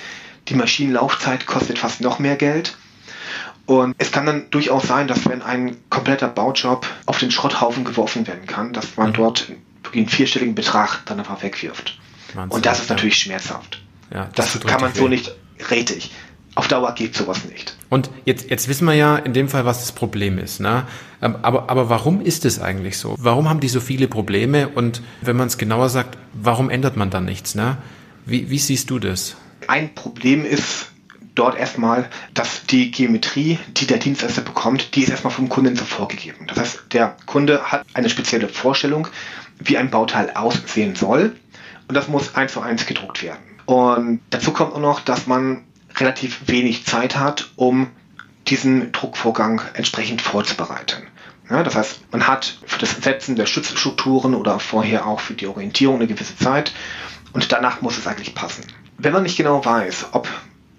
die 0.48 0.56
Maschinenlaufzeit 0.56 1.46
kostet 1.46 1.78
fast 1.78 2.02
noch 2.02 2.18
mehr 2.18 2.36
Geld. 2.36 2.78
Und 3.66 3.96
es 3.98 4.12
kann 4.12 4.26
dann 4.26 4.50
durchaus 4.52 4.88
sein, 4.88 5.08
dass 5.08 5.28
wenn 5.28 5.42
ein 5.42 5.78
kompletter 5.90 6.28
Baujob 6.28 6.86
auf 7.06 7.18
den 7.20 7.32
Schrotthaufen 7.32 7.84
geworfen 7.84 8.28
werden 8.28 8.46
kann, 8.46 8.74
dass 8.74 8.96
man 8.98 9.10
mhm. 9.10 9.14
dort 9.14 9.52
einen 9.94 10.08
vierstelligen 10.08 10.56
Betrag 10.56 11.04
dann 11.06 11.20
einfach 11.20 11.42
wegwirft. 11.42 11.98
Wahnsinn, 12.34 12.56
und 12.56 12.66
das 12.66 12.82
ist 12.82 12.90
ja. 12.90 12.96
natürlich 12.96 13.18
schmerzhaft. 13.18 13.82
Ja, 14.14 14.30
das, 14.36 14.54
das 14.54 14.62
kann 14.66 14.82
man 14.82 14.94
so 14.94 15.08
nicht 15.08 15.36
rätig. 15.70 16.12
Auf 16.54 16.70
Dauer 16.70 16.94
geht 16.94 17.16
sowas 17.16 17.44
nicht. 17.46 17.76
Und 17.90 18.10
jetzt, 18.24 18.50
jetzt 18.50 18.70
wissen 18.70 18.86
wir 18.86 18.94
ja 18.94 19.18
in 19.18 19.34
dem 19.34 19.50
Fall, 19.50 19.66
was 19.66 19.82
das 19.82 19.92
Problem 19.92 20.38
ist. 20.38 20.62
Ne? 20.62 20.88
Ähm, 21.22 21.36
aber, 21.42 21.70
aber 21.70 21.90
warum 21.90 22.22
ist 22.22 22.46
es 22.46 22.62
eigentlich 22.62 22.98
so? 22.98 23.16
Warum 23.20 23.50
haben 23.50 23.60
die 23.60 23.68
so 23.68 23.82
viele 23.82 24.08
Probleme? 24.08 24.70
Und 24.70 25.02
wenn 25.22 25.36
man 25.36 25.48
es 25.48 25.58
genauer 25.58 25.90
sagt, 25.90 26.18
warum 26.34 26.70
ändert 26.70 26.96
man 26.96 27.10
dann 27.10 27.26
nichts? 27.26 27.56
Ne? 27.56 27.78
Wie, 28.26 28.50
wie 28.50 28.60
siehst 28.60 28.90
du 28.90 29.00
das? 29.00 29.36
Ein 29.68 29.94
Problem 29.96 30.46
ist 30.46 30.92
dort 31.36 31.58
erstmal, 31.58 32.10
dass 32.34 32.66
die 32.66 32.92
Geometrie, 32.92 33.60
die 33.68 33.86
der 33.86 33.98
Dienstleister 33.98 34.42
bekommt, 34.42 34.96
die 34.96 35.04
ist 35.04 35.10
erstmal 35.10 35.34
vom 35.34 35.50
Kunden 35.50 35.76
so 35.76 35.86
vorgegeben. 35.86 36.48
Das 36.48 36.58
heißt, 36.58 36.84
der 36.94 37.16
Kunde 37.26 37.72
hat 37.72 37.86
eine 37.94 38.10
spezielle 38.10 38.48
Vorstellung, 38.48 39.08
wie 39.60 39.78
ein 39.78 39.92
Bauteil 39.92 40.32
aussehen 40.32 40.96
soll. 40.96 41.36
Und 41.88 41.96
das 41.96 42.08
muss 42.08 42.36
eins 42.36 42.54
zu 42.54 42.62
eins 42.62 42.86
gedruckt 42.86 43.22
werden. 43.22 43.44
Und 43.66 44.22
dazu 44.30 44.52
kommt 44.52 44.74
auch 44.74 44.80
noch, 44.80 45.00
dass 45.02 45.28
man 45.28 45.64
relativ 45.98 46.48
wenig 46.48 46.86
Zeit 46.86 47.18
hat, 47.18 47.52
um 47.56 47.88
diesen 48.48 48.92
Druckvorgang 48.92 49.62
entsprechend 49.74 50.22
vorzubereiten. 50.22 51.04
Ja, 51.50 51.62
das 51.64 51.76
heißt, 51.76 52.12
man 52.12 52.28
hat 52.28 52.58
für 52.66 52.80
das 52.80 52.96
Setzen 52.96 53.36
der 53.36 53.46
Stützstrukturen 53.46 54.34
oder 54.34 54.60
vorher 54.60 55.06
auch 55.06 55.20
für 55.20 55.34
die 55.34 55.48
Orientierung 55.48 55.98
eine 55.98 56.08
gewisse 56.08 56.36
Zeit 56.38 56.74
und 57.34 57.52
danach 57.52 57.82
muss 57.82 57.98
es 57.98 58.08
eigentlich 58.08 58.34
passen. 58.34 58.64
Wenn 58.98 59.14
man 59.14 59.24
nicht 59.24 59.38
genau 59.38 59.64
weiß, 59.64 60.08
ob 60.14 60.28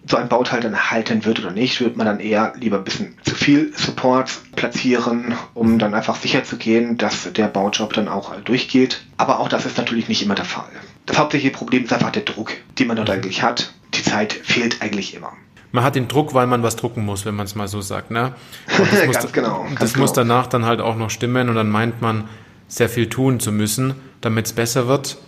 so 0.09 0.17
ein 0.17 0.29
Bauteil 0.29 0.61
dann 0.61 0.91
halten 0.91 1.25
wird 1.25 1.41
oder 1.41 1.51
nicht, 1.51 1.81
wird 1.81 1.97
man 1.97 2.07
dann 2.07 2.21
eher 2.21 2.53
lieber 2.59 2.79
ein 2.79 2.85
bisschen 2.85 3.17
zu 3.23 3.35
viel 3.35 3.73
Support 3.77 4.31
platzieren, 4.55 5.35
um 5.55 5.79
dann 5.79 5.95
einfach 5.95 6.17
sicher 6.17 6.45
zu 6.45 6.57
gehen, 6.57 6.97
dass 6.97 7.33
der 7.33 7.49
Baujob 7.49 7.93
dann 7.93 8.09
auch 8.09 8.35
durchgeht. 8.37 9.03
Aber 9.17 9.41
auch 9.41 9.49
das 9.49 9.67
ist 9.67 9.79
natürlich 9.79 10.09
nicht 10.09 10.23
immer 10.23 10.35
der 10.35 10.45
Fall. 10.45 10.71
Das 11.07 11.19
hauptsächliche 11.19 11.57
Problem 11.57 11.85
ist 11.85 11.93
einfach 11.93 12.11
der 12.11 12.23
Druck, 12.23 12.53
den 12.79 12.89
man 12.89 12.97
dort 12.97 13.11
eigentlich 13.11 13.43
hat. 13.43 13.73
Die 13.95 14.03
Zeit 14.03 14.33
fehlt 14.33 14.83
eigentlich 14.83 15.15
immer. 15.15 15.33
Man 15.73 15.85
hat 15.85 15.97
den 15.97 16.09
Druck, 16.09 16.35
weil 16.35 16.47
man 16.47 16.63
was 16.63 16.77
drucken 16.77 17.05
muss, 17.05 17.27
wenn 17.27 17.35
man 17.35 17.47
es 17.47 17.55
mal 17.55 17.69
so 17.69 17.81
sagt. 17.81 18.11
Ne? 18.11 18.35
das, 18.67 18.79
muss, 19.07 19.17
ganz 19.17 19.33
genau, 19.33 19.67
das 19.79 19.93
genau. 19.93 20.03
muss 20.05 20.13
danach 20.13 20.47
dann 20.47 20.65
halt 20.65 20.81
auch 20.81 20.97
noch 20.97 21.11
stimmen 21.11 21.49
und 21.49 21.55
dann 21.57 21.69
meint 21.69 22.01
man, 22.01 22.29
sehr 22.69 22.89
viel 22.89 23.09
tun 23.09 23.39
zu 23.39 23.53
müssen, 23.53 23.95
damit 24.21 24.47
es 24.47 24.53
besser 24.53 24.89
wird. 24.89 25.19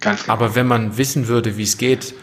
Ganz 0.00 0.22
genau. 0.22 0.34
Aber 0.34 0.54
wenn 0.54 0.66
man 0.66 0.96
wissen 0.98 1.28
würde, 1.28 1.56
wie 1.56 1.64
es 1.64 1.78
geht, 1.78 2.14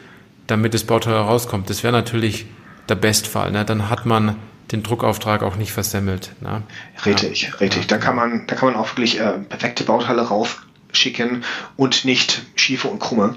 damit 0.47 0.73
das 0.73 0.83
Bauteil 0.83 1.13
herauskommt, 1.13 1.69
das 1.69 1.83
wäre 1.83 1.93
natürlich 1.93 2.45
der 2.89 2.95
Bestfall. 2.95 3.51
Ne? 3.51 3.65
Dann 3.65 3.89
hat 3.89 4.05
man 4.05 4.35
den 4.71 4.83
Druckauftrag 4.83 5.43
auch 5.43 5.55
nicht 5.55 5.71
versemmelt. 5.71 6.31
Ne? 6.41 6.63
Richtig, 7.05 7.43
ja. 7.43 7.49
richtig. 7.55 7.87
Da 7.87 7.97
kann 7.97 8.15
man, 8.15 8.47
da 8.47 8.55
kann 8.55 8.71
man 8.71 8.77
auch 8.77 8.89
wirklich 8.91 9.19
äh, 9.19 9.39
perfekte 9.39 9.83
Bauteile 9.83 10.21
raus 10.21 10.57
schicken 10.91 11.43
und 11.75 12.05
nicht 12.05 12.43
schiefe 12.55 12.87
und 12.87 12.99
krumme. 12.99 13.35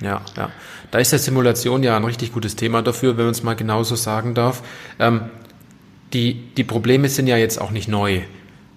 Ja, 0.00 0.22
ja. 0.36 0.50
Da 0.90 0.98
ist 0.98 1.12
ja 1.12 1.18
Simulation 1.18 1.82
ja 1.82 1.96
ein 1.96 2.04
richtig 2.04 2.32
gutes 2.32 2.56
Thema 2.56 2.82
dafür, 2.82 3.16
wenn 3.16 3.24
man 3.24 3.32
es 3.32 3.42
mal 3.42 3.56
genauso 3.56 3.94
sagen 3.94 4.34
darf. 4.34 4.62
Ähm, 4.98 5.22
die, 6.12 6.54
die 6.56 6.64
Probleme 6.64 7.08
sind 7.08 7.26
ja 7.26 7.36
jetzt 7.36 7.60
auch 7.60 7.70
nicht 7.70 7.88
neu, 7.88 8.22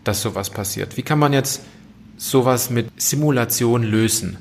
dass 0.03 0.21
sowas 0.21 0.50
passiert. 0.50 0.98
Wie 0.98 1.03
kann 1.03 1.19
man 1.19 1.31
jetzt 1.31 1.63
sowas 2.17 2.69
mit 2.69 2.89
Simulation 3.00 3.83
lösen? 3.83 4.38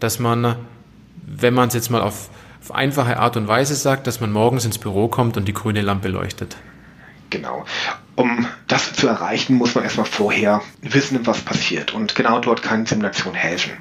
Dass 0.00 0.18
man, 0.18 0.56
wenn 1.24 1.54
man 1.54 1.68
es 1.68 1.74
jetzt 1.74 1.90
mal 1.90 2.02
auf, 2.02 2.28
auf 2.64 2.74
einfache 2.74 3.18
Art 3.18 3.36
und 3.36 3.46
Weise 3.46 3.74
sagt, 3.74 4.06
dass 4.06 4.20
man 4.20 4.32
morgens 4.32 4.64
ins 4.64 4.78
Büro 4.78 5.08
kommt 5.08 5.36
und 5.36 5.46
die 5.46 5.52
grüne 5.52 5.82
Lampe 5.82 6.08
leuchtet. 6.08 6.56
Genau. 7.28 7.66
Um 8.16 8.46
das 8.68 8.94
zu 8.94 9.06
erreichen, 9.06 9.56
muss 9.56 9.74
man 9.74 9.84
erstmal 9.84 10.06
vorher 10.06 10.62
wissen, 10.80 11.26
was 11.26 11.42
passiert. 11.42 11.92
Und 11.92 12.14
genau 12.14 12.38
dort 12.38 12.62
kann 12.62 12.86
Simulation 12.86 13.34
helfen. 13.34 13.72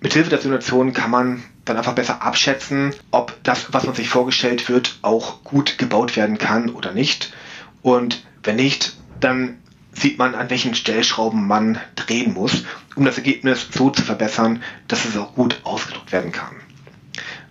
Mithilfe 0.00 0.30
der 0.30 0.38
Simulation 0.38 0.94
kann 0.94 1.10
man 1.10 1.42
dann 1.66 1.76
einfach 1.76 1.94
besser 1.94 2.22
abschätzen, 2.22 2.94
ob 3.10 3.36
das, 3.42 3.74
was 3.74 3.84
man 3.84 3.94
sich 3.94 4.08
vorgestellt 4.08 4.70
wird, 4.70 4.98
auch 5.02 5.44
gut 5.44 5.76
gebaut 5.76 6.16
werden 6.16 6.38
kann 6.38 6.70
oder 6.70 6.92
nicht. 6.92 7.34
Und 7.82 8.24
wenn 8.42 8.56
nicht, 8.56 8.96
dann 9.20 9.58
sieht 9.92 10.16
man, 10.16 10.34
an 10.34 10.48
welchen 10.48 10.74
Stellschrauben 10.74 11.46
man 11.46 11.78
drehen 11.94 12.32
muss, 12.32 12.64
um 12.96 13.04
das 13.04 13.18
Ergebnis 13.18 13.66
so 13.70 13.90
zu 13.90 14.00
verbessern, 14.00 14.62
dass 14.88 15.04
es 15.04 15.18
auch 15.18 15.34
gut 15.34 15.60
ausgedruckt 15.64 16.10
werden 16.12 16.32
kann. 16.32 16.56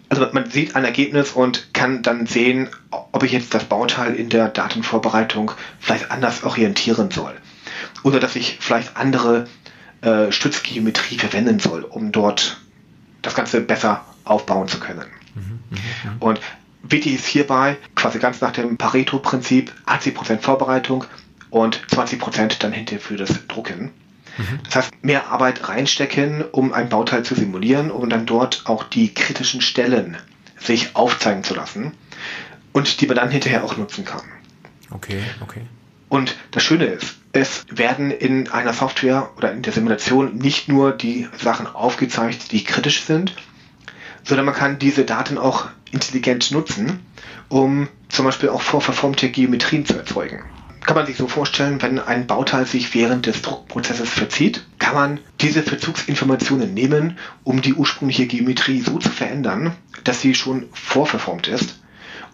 Also 0.10 0.28
man 0.32 0.50
sieht 0.50 0.76
ein 0.76 0.86
Ergebnis 0.86 1.32
und 1.32 1.74
kann 1.74 2.02
dann 2.02 2.26
sehen, 2.26 2.70
ob 2.90 3.24
ich 3.24 3.32
jetzt 3.32 3.54
das 3.54 3.66
Bauteil 3.66 4.16
in 4.16 4.30
der 4.30 4.48
Datenvorbereitung 4.48 5.52
vielleicht 5.80 6.10
anders 6.10 6.44
orientieren 6.44 7.12
soll. 7.12 7.36
Oder 8.04 8.20
dass 8.20 8.36
ich 8.36 8.58
vielleicht 8.60 8.98
andere 8.98 9.48
äh, 10.02 10.32
Stützgeometrie 10.32 11.18
verwenden 11.18 11.60
soll, 11.60 11.84
um 11.84 12.12
dort 12.12 12.60
das 13.22 13.36
Ganze 13.36 13.62
besser 13.62 14.04
aufbauen 14.24 14.68
zu 14.68 14.80
können. 14.80 15.06
Mhm, 15.36 15.60
mh, 15.70 15.78
mh. 15.78 16.12
Und 16.20 16.40
wichtig 16.84 17.16
ist 17.16 17.26
hierbei 17.26 17.78
quasi 17.96 18.20
ganz 18.20 18.42
nach 18.42 18.52
dem 18.52 18.78
Pareto-Prinzip 18.78 19.72
80% 19.86 20.40
Vorbereitung 20.40 21.06
und 21.50 21.82
20% 21.90 22.60
dann 22.60 22.72
hinterher 22.72 23.02
für 23.02 23.18
das 23.18 23.48
Drucken. 23.48 23.92
Mhm. 24.40 24.60
Das 24.64 24.76
heißt, 24.76 24.92
mehr 25.04 25.28
Arbeit 25.28 25.68
reinstecken, 25.68 26.44
um 26.52 26.72
ein 26.74 26.88
Bauteil 26.88 27.24
zu 27.24 27.36
simulieren 27.36 27.92
und 27.92 28.10
dann 28.10 28.26
dort 28.26 28.64
auch 28.66 28.86
die 28.86 29.14
kritischen 29.14 29.62
Stellen 29.62 30.18
sich 30.58 30.96
aufzeigen 30.96 31.44
zu 31.44 31.56
lassen 31.56 31.92
und 32.72 33.02
die 33.02 33.08
man 33.08 33.18
dann 33.18 33.30
hinterher 33.30 33.64
auch 33.66 33.76
nutzen 33.76 34.06
kann. 34.06 34.22
Okay, 34.92 35.22
okay. 35.42 35.62
Und 36.08 36.38
das 36.52 36.64
Schöne 36.64 36.86
ist, 36.86 37.18
es 37.34 37.66
werden 37.70 38.12
in 38.12 38.50
einer 38.50 38.74
Software 38.74 39.30
oder 39.38 39.52
in 39.52 39.62
der 39.62 39.74
Simulation 39.74 40.38
nicht 40.38 40.70
nur 40.70 40.94
die 40.94 41.28
Sachen 41.38 41.68
aufgezeigt, 41.68 42.52
die 42.54 42.64
kritisch 42.64 43.04
sind, 43.04 43.36
sondern 44.24 44.46
man 44.46 44.56
kann 44.56 44.80
diese 44.80 45.04
Daten 45.04 45.38
auch 45.38 45.68
intelligent 45.92 46.52
nutzen, 46.52 47.06
um 47.50 47.90
zum 48.08 48.26
Beispiel 48.26 48.50
auch 48.50 48.62
vorverformte 48.62 49.30
Geometrien 49.30 49.86
zu 49.86 49.96
erzeugen 49.98 50.44
kann 50.82 50.96
man 50.96 51.06
sich 51.06 51.18
so 51.18 51.28
vorstellen, 51.28 51.82
wenn 51.82 52.00
ein 52.00 52.28
Bauteil 52.28 52.66
sich 52.66 52.94
während 52.94 53.26
des 53.26 53.42
Druckprozesses 53.42 54.10
verzieht, 54.10 54.66
kann 54.80 54.96
man 54.96 55.20
diese 55.42 55.64
Verzugsinformationen 55.64 56.74
nehmen, 56.74 57.18
um 57.44 57.62
die 57.62 57.74
ursprüngliche 57.74 58.28
Geometrie 58.28 58.82
so 58.82 58.98
zu 58.98 59.10
verändern, 59.10 59.76
dass 60.04 60.22
sie 60.22 60.36
schon 60.36 60.68
vorverformt 60.72 61.48
ist 61.48 61.80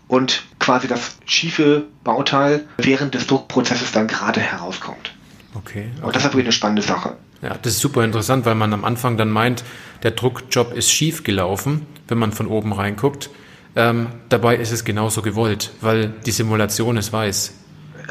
und 0.07 0.43
quasi 0.59 0.87
das 0.87 1.17
schiefe 1.25 1.85
Bauteil 2.03 2.65
während 2.77 3.15
des 3.15 3.27
Druckprozesses 3.27 3.91
dann 3.91 4.07
gerade 4.07 4.39
herauskommt. 4.39 5.13
Okay, 5.55 5.89
okay. 5.97 6.05
Und 6.05 6.15
das 6.15 6.23
ist 6.23 6.29
wirklich 6.29 6.45
eine 6.45 6.51
spannende 6.51 6.81
Sache. 6.81 7.15
Ja, 7.41 7.57
das 7.61 7.73
ist 7.73 7.79
super 7.79 8.03
interessant, 8.03 8.45
weil 8.45 8.55
man 8.55 8.73
am 8.73 8.85
Anfang 8.85 9.17
dann 9.17 9.29
meint, 9.29 9.63
der 10.03 10.11
Druckjob 10.11 10.73
ist 10.73 10.91
schief 10.91 11.23
gelaufen, 11.23 11.85
wenn 12.07 12.17
man 12.17 12.31
von 12.31 12.47
oben 12.47 12.73
reinguckt. 12.73 13.29
Ähm, 13.75 14.07
dabei 14.29 14.55
ist 14.55 14.71
es 14.71 14.85
genauso 14.85 15.21
gewollt, 15.21 15.71
weil 15.81 16.13
die 16.25 16.31
Simulation 16.31 16.97
es 16.97 17.11
weiß. 17.11 17.53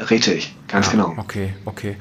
Richtig, 0.09 0.55
ganz 0.67 0.87
ja, 0.87 0.91
genau. 0.93 1.13
Okay, 1.17 1.53
okay. 1.65 1.95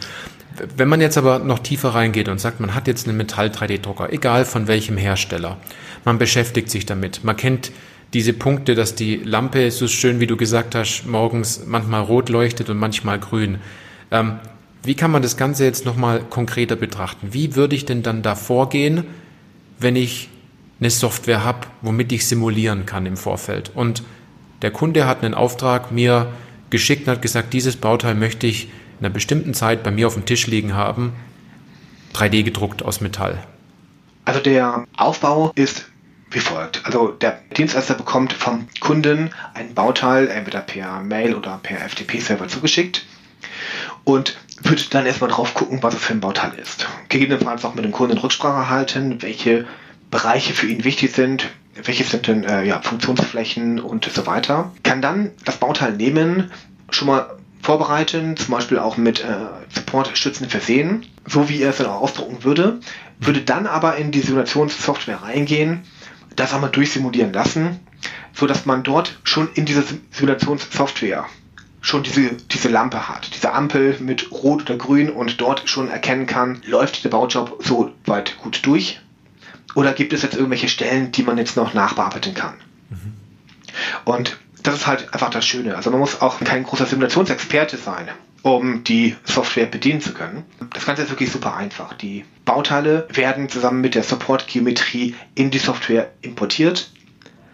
Wenn 0.76 0.88
man 0.88 1.00
jetzt 1.00 1.18
aber 1.18 1.40
noch 1.40 1.58
tiefer 1.58 1.90
reingeht 1.90 2.28
und 2.28 2.40
sagt, 2.40 2.60
man 2.60 2.74
hat 2.74 2.86
jetzt 2.86 3.08
einen 3.08 3.16
Metall-3D-Drucker, 3.16 4.12
egal 4.12 4.44
von 4.44 4.68
welchem 4.68 4.96
Hersteller, 4.96 5.56
man 6.04 6.18
beschäftigt 6.18 6.70
sich 6.70 6.86
damit, 6.86 7.24
man 7.24 7.36
kennt 7.36 7.72
diese 8.12 8.32
Punkte, 8.32 8.76
dass 8.76 8.94
die 8.94 9.16
Lampe, 9.16 9.70
so 9.72 9.88
schön 9.88 10.20
wie 10.20 10.28
du 10.28 10.36
gesagt 10.36 10.76
hast, 10.76 11.04
morgens 11.06 11.64
manchmal 11.66 12.02
rot 12.02 12.28
leuchtet 12.28 12.70
und 12.70 12.78
manchmal 12.78 13.18
grün. 13.18 13.58
Ähm, 14.12 14.38
wie 14.84 14.94
kann 14.94 15.10
man 15.10 15.22
das 15.22 15.36
Ganze 15.36 15.64
jetzt 15.64 15.84
nochmal 15.84 16.20
konkreter 16.20 16.76
betrachten? 16.76 17.28
Wie 17.32 17.56
würde 17.56 17.74
ich 17.74 17.86
denn 17.86 18.02
dann 18.02 18.22
da 18.22 18.36
vorgehen, 18.36 19.04
wenn 19.80 19.96
ich 19.96 20.28
eine 20.78 20.90
Software 20.90 21.42
habe, 21.42 21.66
womit 21.82 22.12
ich 22.12 22.28
simulieren 22.28 22.86
kann 22.86 23.06
im 23.06 23.16
Vorfeld? 23.16 23.72
Und 23.74 24.04
der 24.62 24.70
Kunde 24.70 25.06
hat 25.06 25.24
einen 25.24 25.34
Auftrag, 25.34 25.90
mir 25.90 26.28
geschickt 26.70 27.06
und 27.06 27.12
hat 27.12 27.22
gesagt, 27.22 27.52
dieses 27.52 27.76
Bauteil 27.76 28.14
möchte 28.14 28.46
ich 28.46 28.64
in 28.98 29.06
einer 29.06 29.14
bestimmten 29.14 29.54
Zeit 29.54 29.82
bei 29.82 29.90
mir 29.90 30.06
auf 30.06 30.14
dem 30.14 30.26
Tisch 30.26 30.46
liegen 30.46 30.74
haben, 30.74 31.12
3D 32.14 32.42
gedruckt 32.44 32.82
aus 32.82 33.00
Metall. 33.00 33.42
Also 34.24 34.40
der 34.40 34.86
Aufbau 34.96 35.52
ist 35.54 35.90
wie 36.30 36.40
folgt. 36.40 36.84
Also 36.84 37.08
der 37.08 37.40
Dienstleister 37.56 37.94
bekommt 37.94 38.32
vom 38.32 38.66
Kunden 38.80 39.30
ein 39.54 39.74
Bauteil 39.74 40.28
entweder 40.28 40.60
per 40.60 41.00
Mail 41.00 41.34
oder 41.34 41.58
per 41.62 41.78
FTP-Server 41.78 42.48
zugeschickt 42.48 43.06
und 44.04 44.36
wird 44.62 44.94
dann 44.94 45.06
erstmal 45.06 45.30
drauf 45.30 45.54
gucken, 45.54 45.82
was 45.82 45.94
es 45.94 46.02
für 46.02 46.12
ein 46.12 46.20
Bauteil 46.20 46.52
ist. 46.60 46.88
Gegebenenfalls 47.08 47.64
auch 47.64 47.74
mit 47.74 47.84
dem 47.84 47.92
Kunden 47.92 48.18
Rücksprache 48.18 48.68
halten, 48.68 49.22
welche 49.22 49.66
Bereiche 50.10 50.54
für 50.54 50.66
ihn 50.66 50.84
wichtig 50.84 51.12
sind, 51.12 51.48
welche 51.82 52.04
sind 52.04 52.26
denn 52.26 52.44
äh, 52.44 52.64
ja, 52.64 52.80
Funktionsflächen 52.80 53.80
und 53.80 54.04
so 54.04 54.26
weiter. 54.26 54.72
Kann 54.82 55.02
dann 55.02 55.32
das 55.44 55.56
Bauteil 55.56 55.92
nehmen, 55.92 56.50
schon 56.90 57.08
mal 57.08 57.38
vorbereiten, 57.62 58.36
zum 58.36 58.54
Beispiel 58.54 58.78
auch 58.78 58.96
mit 58.96 59.20
äh, 59.20 59.26
Supportstützen 59.74 60.48
versehen, 60.48 61.06
so 61.26 61.48
wie 61.48 61.62
er 61.62 61.70
es 61.70 61.78
dann 61.78 61.86
auch 61.86 62.02
ausdrucken 62.02 62.44
würde, 62.44 62.80
würde 63.18 63.40
dann 63.40 63.66
aber 63.66 63.96
in 63.96 64.10
die 64.10 64.20
Simulationssoftware 64.20 65.22
reingehen, 65.22 65.82
das 66.36 66.52
einmal 66.52 66.70
durchsimulieren 66.70 67.32
lassen, 67.32 67.80
so 68.34 68.46
dass 68.46 68.66
man 68.66 68.82
dort 68.82 69.18
schon 69.24 69.48
in 69.54 69.64
dieser 69.64 69.84
Simulationssoftware 70.10 71.26
schon 71.80 72.02
diese, 72.02 72.32
diese 72.32 72.68
Lampe 72.68 73.08
hat, 73.08 73.30
diese 73.34 73.52
Ampel 73.52 73.98
mit 74.00 74.30
Rot 74.30 74.62
oder 74.62 74.76
Grün 74.76 75.10
und 75.10 75.40
dort 75.40 75.68
schon 75.68 75.88
erkennen 75.88 76.26
kann, 76.26 76.60
läuft 76.66 77.04
der 77.04 77.10
Baujob 77.10 77.62
so 77.62 77.92
weit 78.06 78.38
gut 78.38 78.60
durch 78.64 79.00
oder 79.74 79.92
gibt 79.92 80.12
es 80.12 80.22
jetzt 80.22 80.34
irgendwelche 80.34 80.68
Stellen, 80.68 81.12
die 81.12 81.22
man 81.22 81.38
jetzt 81.38 81.56
noch 81.56 81.74
nachbearbeiten 81.74 82.34
kann? 82.34 82.54
Mhm. 82.90 83.14
Und 84.04 84.38
das 84.62 84.74
ist 84.74 84.86
halt 84.86 85.12
einfach 85.12 85.30
das 85.30 85.44
Schöne. 85.44 85.76
Also 85.76 85.90
man 85.90 86.00
muss 86.00 86.20
auch 86.20 86.40
kein 86.40 86.64
großer 86.64 86.86
Simulationsexperte 86.86 87.76
sein, 87.76 88.08
um 88.42 88.82
die 88.84 89.14
Software 89.24 89.66
bedienen 89.66 90.00
zu 90.00 90.14
können. 90.14 90.44
Das 90.72 90.86
Ganze 90.86 91.02
ist 91.02 91.10
wirklich 91.10 91.30
super 91.30 91.56
einfach. 91.56 91.92
Die 91.94 92.24
Bauteile 92.44 93.06
werden 93.12 93.48
zusammen 93.48 93.82
mit 93.82 93.94
der 93.94 94.02
Support-Geometrie 94.02 95.14
in 95.34 95.50
die 95.50 95.58
Software 95.58 96.10
importiert. 96.22 96.90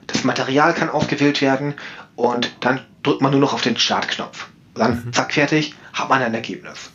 Das 0.07 0.25
Material 0.25 0.73
kann 0.75 0.89
ausgewählt 0.89 1.41
werden 1.41 1.75
und 2.17 2.53
dann 2.61 2.81
drückt 3.03 3.23
man 3.23 3.33
nur 3.33 3.41
noch 3.41 3.55
auf 3.55 3.63
den 3.63 3.77
Startknopf. 3.77 4.47
Dann, 4.75 5.05
mhm. 5.07 5.13
zack, 5.13 5.33
fertig, 5.33 5.75
hat 5.93 6.09
man 6.09 6.23
ein 6.23 6.35
Ergebnis. 6.35 6.91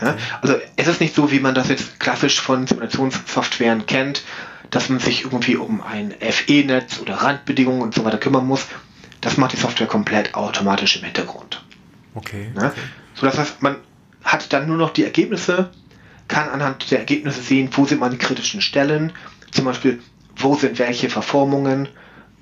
Ja? 0.00 0.16
Also 0.42 0.56
es 0.76 0.86
ist 0.86 1.00
nicht 1.00 1.14
so, 1.14 1.30
wie 1.30 1.40
man 1.40 1.54
das 1.54 1.68
jetzt 1.68 2.00
klassisch 2.00 2.40
von 2.40 2.66
Simulationssoftwaren 2.66 3.86
kennt, 3.86 4.22
dass 4.70 4.88
man 4.88 4.98
sich 4.98 5.24
irgendwie 5.24 5.56
um 5.56 5.82
ein 5.82 6.14
FE-Netz 6.20 7.00
oder 7.00 7.14
Randbedingungen 7.14 7.82
und 7.82 7.94
so 7.94 8.04
weiter 8.04 8.18
kümmern 8.18 8.46
muss. 8.46 8.66
Das 9.20 9.36
macht 9.36 9.52
die 9.52 9.56
Software 9.56 9.86
komplett 9.86 10.34
automatisch 10.34 10.96
im 10.96 11.04
Hintergrund. 11.04 11.64
Okay. 12.14 12.50
Ja? 12.54 12.68
okay. 12.68 12.80
So 13.14 13.26
das 13.26 13.38
heißt, 13.38 13.62
man 13.62 13.76
hat 14.24 14.52
dann 14.52 14.66
nur 14.66 14.76
noch 14.76 14.90
die 14.90 15.04
Ergebnisse, 15.04 15.70
kann 16.28 16.48
anhand 16.48 16.90
der 16.90 16.98
Ergebnisse 16.98 17.40
sehen, 17.40 17.70
wo 17.72 17.86
sind 17.86 18.00
meine 18.00 18.16
kritischen 18.16 18.60
Stellen, 18.60 19.12
zum 19.52 19.64
Beispiel, 19.64 20.00
wo 20.36 20.54
sind 20.54 20.78
welche 20.78 21.08
Verformungen, 21.08 21.88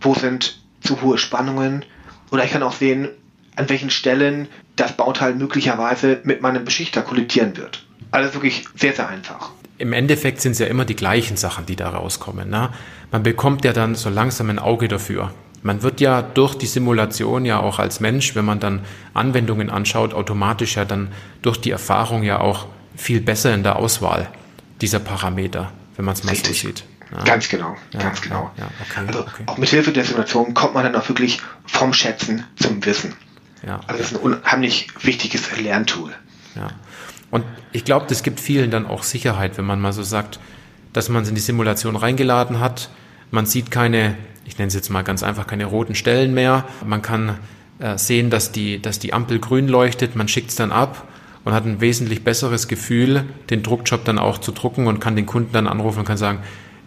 wo 0.01 0.15
sind 0.15 0.59
zu 0.81 1.01
hohe 1.03 1.19
Spannungen. 1.19 1.85
Oder 2.31 2.45
ich 2.45 2.51
kann 2.51 2.63
auch 2.63 2.73
sehen, 2.73 3.09
an 3.57 3.69
welchen 3.69 3.91
Stellen 3.91 4.49
das 4.77 4.97
Bauteil 4.97 5.35
möglicherweise 5.35 6.21
mit 6.25 6.41
meinem 6.41 6.65
Beschichter 6.65 7.03
kollidieren 7.03 7.57
wird. 7.57 7.87
Alles 8.11 8.35
wirklich 8.35 8.65
sehr, 8.75 8.93
sehr 8.93 9.09
einfach. 9.09 9.51
Im 9.79 9.93
Endeffekt 9.93 10.41
sind 10.41 10.53
es 10.53 10.59
ja 10.59 10.67
immer 10.67 10.85
die 10.85 10.97
gleichen 10.97 11.37
Sachen, 11.37 11.67
die 11.67 11.77
da 11.77 11.91
rauskommen. 11.91 12.49
Ne? 12.49 12.71
Man 13.11 13.23
bekommt 13.23 13.65
ja 13.65 13.73
dann 13.73 13.95
so 13.95 14.09
langsam 14.09 14.51
ein 14.51 14.59
Auge 14.59 14.89
dafür. 14.89 15.33
Man 15.63 15.83
wird 15.83 16.01
ja 16.01 16.23
durch 16.23 16.55
die 16.57 16.67
Simulation 16.67 17.45
ja 17.45 17.59
auch 17.59 17.79
als 17.79 17.99
Mensch, 17.99 18.35
wenn 18.35 18.45
man 18.45 18.61
dann 18.61 18.81
Anwendungen 19.15 19.71
anschaut, 19.71 20.13
automatisch 20.13 20.77
ja 20.77 20.85
dann 20.85 21.09
durch 21.43 21.61
die 21.61 21.71
Erfahrung 21.71 22.23
ja 22.23 22.39
auch 22.41 22.67
viel 22.97 23.21
besser 23.21 23.55
in 23.55 23.63
der 23.63 23.77
Auswahl 23.77 24.29
dieser 24.81 24.99
Parameter, 24.99 25.73
wenn 25.97 26.05
man 26.05 26.15
es 26.15 26.23
mal 26.23 26.35
so 26.35 26.53
sieht. 26.53 26.85
Ja. 27.11 27.25
Ganz 27.25 27.49
genau, 27.49 27.77
ja, 27.93 28.01
ganz 28.01 28.21
genau. 28.21 28.51
Ja, 28.57 28.69
okay, 28.81 29.07
also 29.07 29.21
okay. 29.21 29.45
auch 29.47 29.57
mit 29.57 29.69
Hilfe 29.69 29.93
der 29.93 30.05
Simulation 30.05 30.53
kommt 30.53 30.75
man 30.75 30.85
dann 30.85 30.97
auch 30.97 31.09
wirklich 31.09 31.41
vom 31.67 31.93
Schätzen 31.93 32.45
zum 32.57 32.85
Wissen. 32.85 33.15
Ja. 33.67 33.81
Also 33.87 33.99
das 33.99 34.13
ist 34.13 34.19
ein 34.19 34.23
unheimlich 34.23 34.89
wichtiges 35.03 35.57
Lerntool. 35.57 36.13
Ja. 36.55 36.69
Und 37.31 37.45
ich 37.73 37.85
glaube, 37.85 38.07
das 38.09 38.23
gibt 38.23 38.41
vielen 38.41 38.71
dann 38.71 38.87
auch 38.87 39.03
Sicherheit, 39.03 39.59
wenn 39.59 39.65
man 39.65 39.81
mal 39.81 39.93
so 39.93 40.03
sagt, 40.03 40.39
dass 40.93 41.09
man 41.09 41.23
es 41.23 41.29
in 41.29 41.35
die 41.35 41.41
Simulation 41.41 41.97
reingeladen 41.97 42.61
hat. 42.61 42.91
Man 43.31 43.47
sieht 43.47 43.71
keine, 43.71 44.17
ich 44.45 44.59
nenne 44.59 44.69
es 44.69 44.75
jetzt 44.75 44.91
mal 44.91 45.03
ganz 45.03 45.23
einfach, 45.23 45.47
keine 45.47 45.65
roten 45.65 45.95
Stellen 45.95 46.35
mehr. 46.35 46.65
Man 46.87 47.03
kann 47.03 47.39
äh, 47.81 47.99
sehen, 47.99 48.31
dass 48.31 48.53
die, 48.53 48.81
dass 48.81 49.01
die 49.01 49.13
Ampel 49.13 49.41
grün 49.41 49.67
leuchtet. 49.67 50.15
Man 50.15 50.29
schickt 50.29 50.51
es 50.51 50.57
dann 50.57 50.71
ab 50.71 51.09
und 51.45 51.53
hat 51.53 51.65
ein 51.65 51.81
wesentlich 51.81 52.23
besseres 52.23 52.69
Gefühl, 52.69 53.25
den 53.51 53.63
Druckjob 53.63 54.05
dann 54.05 54.19
auch 54.19 54.39
zu 54.39 54.53
drucken 54.53 54.87
und 54.87 55.01
kann 55.01 55.17
den 55.17 55.27
Kunden 55.27 55.53
dann 55.53 55.67
anrufen 55.67 56.01
und 56.01 56.05
kann 56.05 56.17
sagen, 56.17 56.39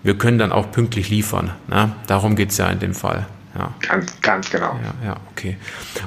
wir 0.04 0.18
können 0.18 0.38
dann 0.38 0.54
auch 0.54 0.72
pünktlich 0.72 1.10
liefern. 1.10 1.52
Ne? 1.68 1.92
Darum 2.08 2.36
geht 2.36 2.52
es 2.52 2.58
ja 2.58 2.68
in 2.70 2.80
dem 2.80 2.94
Fall. 2.94 3.28
Ja. 3.58 3.74
Ganz, 3.88 4.22
ganz 4.22 4.50
genau. 4.50 4.80
Ja, 4.84 5.08
ja, 5.08 5.18
okay. 5.32 5.58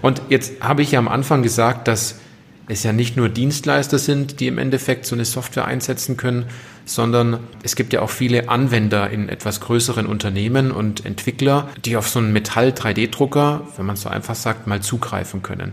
Und 0.02 0.22
jetzt 0.28 0.60
habe 0.60 0.82
ich 0.82 0.92
ja 0.92 0.98
am 0.98 1.08
Anfang 1.08 1.42
gesagt, 1.42 1.88
dass 1.88 2.20
es 2.68 2.84
ja 2.84 2.92
nicht 2.92 3.16
nur 3.16 3.28
Dienstleister 3.28 3.98
sind, 3.98 4.38
die 4.38 4.46
im 4.46 4.58
Endeffekt 4.58 5.04
so 5.04 5.16
eine 5.16 5.24
Software 5.24 5.64
einsetzen 5.64 6.16
können, 6.16 6.44
sondern 6.84 7.40
es 7.64 7.74
gibt 7.74 7.92
ja 7.92 8.00
auch 8.02 8.10
viele 8.10 8.48
Anwender 8.48 9.10
in 9.10 9.28
etwas 9.28 9.60
größeren 9.60 10.06
Unternehmen 10.06 10.70
und 10.70 11.04
Entwickler, 11.04 11.68
die 11.84 11.96
auf 11.96 12.08
so 12.08 12.20
einen 12.20 12.32
Metall-3D-Drucker, 12.32 13.62
wenn 13.76 13.86
man 13.86 13.94
es 13.94 14.02
so 14.02 14.08
einfach 14.08 14.36
sagt, 14.36 14.68
mal 14.68 14.80
zugreifen 14.80 15.42
können. 15.42 15.72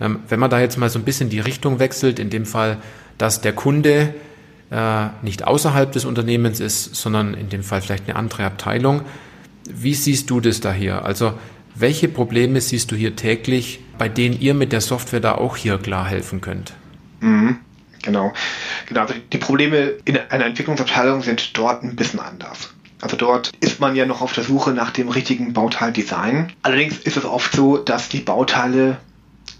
Ähm, 0.00 0.20
wenn 0.28 0.40
man 0.40 0.48
da 0.48 0.60
jetzt 0.60 0.78
mal 0.78 0.88
so 0.88 0.98
ein 0.98 1.04
bisschen 1.04 1.28
die 1.28 1.40
Richtung 1.40 1.78
wechselt, 1.78 2.18
in 2.18 2.30
dem 2.30 2.46
Fall, 2.46 2.78
dass 3.18 3.42
der 3.42 3.52
Kunde 3.52 4.14
äh, 4.70 5.06
nicht 5.22 5.46
außerhalb 5.46 5.92
des 5.92 6.06
Unternehmens 6.06 6.60
ist, 6.60 6.94
sondern 6.94 7.34
in 7.34 7.50
dem 7.50 7.62
Fall 7.62 7.82
vielleicht 7.82 8.08
eine 8.08 8.16
andere 8.16 8.44
Abteilung, 8.44 9.02
wie 9.68 9.94
siehst 9.94 10.30
du 10.30 10.40
das 10.40 10.60
da 10.60 10.72
hier? 10.72 11.04
Also 11.04 11.34
welche 11.74 12.08
Probleme 12.08 12.60
siehst 12.60 12.90
du 12.90 12.96
hier 12.96 13.16
täglich, 13.16 13.80
bei 13.98 14.08
denen 14.08 14.40
ihr 14.40 14.54
mit 14.54 14.72
der 14.72 14.80
Software 14.80 15.20
da 15.20 15.34
auch 15.34 15.56
hier 15.56 15.78
klar 15.78 16.06
helfen 16.06 16.40
könnt? 16.40 16.74
Mhm, 17.20 17.58
genau. 18.02 18.32
Genau. 18.86 19.06
Die 19.32 19.38
Probleme 19.38 19.94
in 20.04 20.18
einer 20.30 20.46
Entwicklungsabteilung 20.46 21.22
sind 21.22 21.56
dort 21.56 21.82
ein 21.82 21.96
bisschen 21.96 22.20
anders. 22.20 22.70
Also 23.00 23.16
dort 23.16 23.52
ist 23.60 23.80
man 23.80 23.96
ja 23.96 24.04
noch 24.04 24.20
auf 24.20 24.32
der 24.32 24.44
Suche 24.44 24.72
nach 24.72 24.90
dem 24.90 25.08
richtigen 25.08 25.52
Bauteildesign. 25.52 26.52
Allerdings 26.62 26.98
ist 26.98 27.16
es 27.16 27.24
oft 27.24 27.52
so, 27.52 27.78
dass 27.78 28.08
die 28.08 28.20
Bauteile 28.20 28.98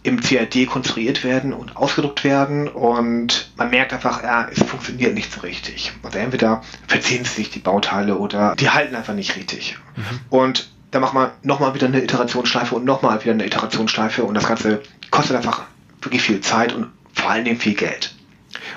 im 0.03 0.21
CAD 0.21 0.67
konstruiert 0.67 1.25
werden 1.25 1.53
und 1.53 1.77
ausgedruckt 1.77 2.25
werden 2.25 2.69
und 2.69 3.51
man 3.57 3.71
merkt 3.71 3.93
einfach, 3.93 4.23
ja, 4.23 4.49
es 4.51 4.63
funktioniert 4.63 5.15
nicht 5.15 5.31
so 5.31 5.41
richtig. 5.41 5.93
Also 6.03 6.19
entweder 6.19 6.63
verziehen 6.87 7.25
sich 7.25 7.51
die 7.51 7.59
Bauteile 7.59 8.17
oder 8.17 8.57
die 8.57 8.71
halten 8.71 8.95
einfach 8.95 9.15
nicht 9.15 9.37
richtig. 9.37 9.77
Mhm. 9.97 10.21
Und 10.31 10.71
da 10.91 11.01
macht 11.01 11.13
man 11.13 11.31
nochmal 11.43 11.75
wieder 11.75 11.87
eine 11.87 12.03
Iterationsschleife 12.03 12.75
und 12.75 12.85
nochmal 12.85 13.23
wieder 13.23 13.33
eine 13.33 13.45
Iterationsschleife 13.45 14.25
und 14.25 14.35
das 14.35 14.47
Ganze 14.47 14.83
kostet 15.11 15.37
einfach 15.37 15.65
wirklich 16.01 16.23
viel 16.23 16.41
Zeit 16.41 16.73
und 16.73 16.89
vor 17.13 17.31
allen 17.31 17.45
Dingen 17.45 17.61
viel 17.61 17.75
Geld. 17.75 18.15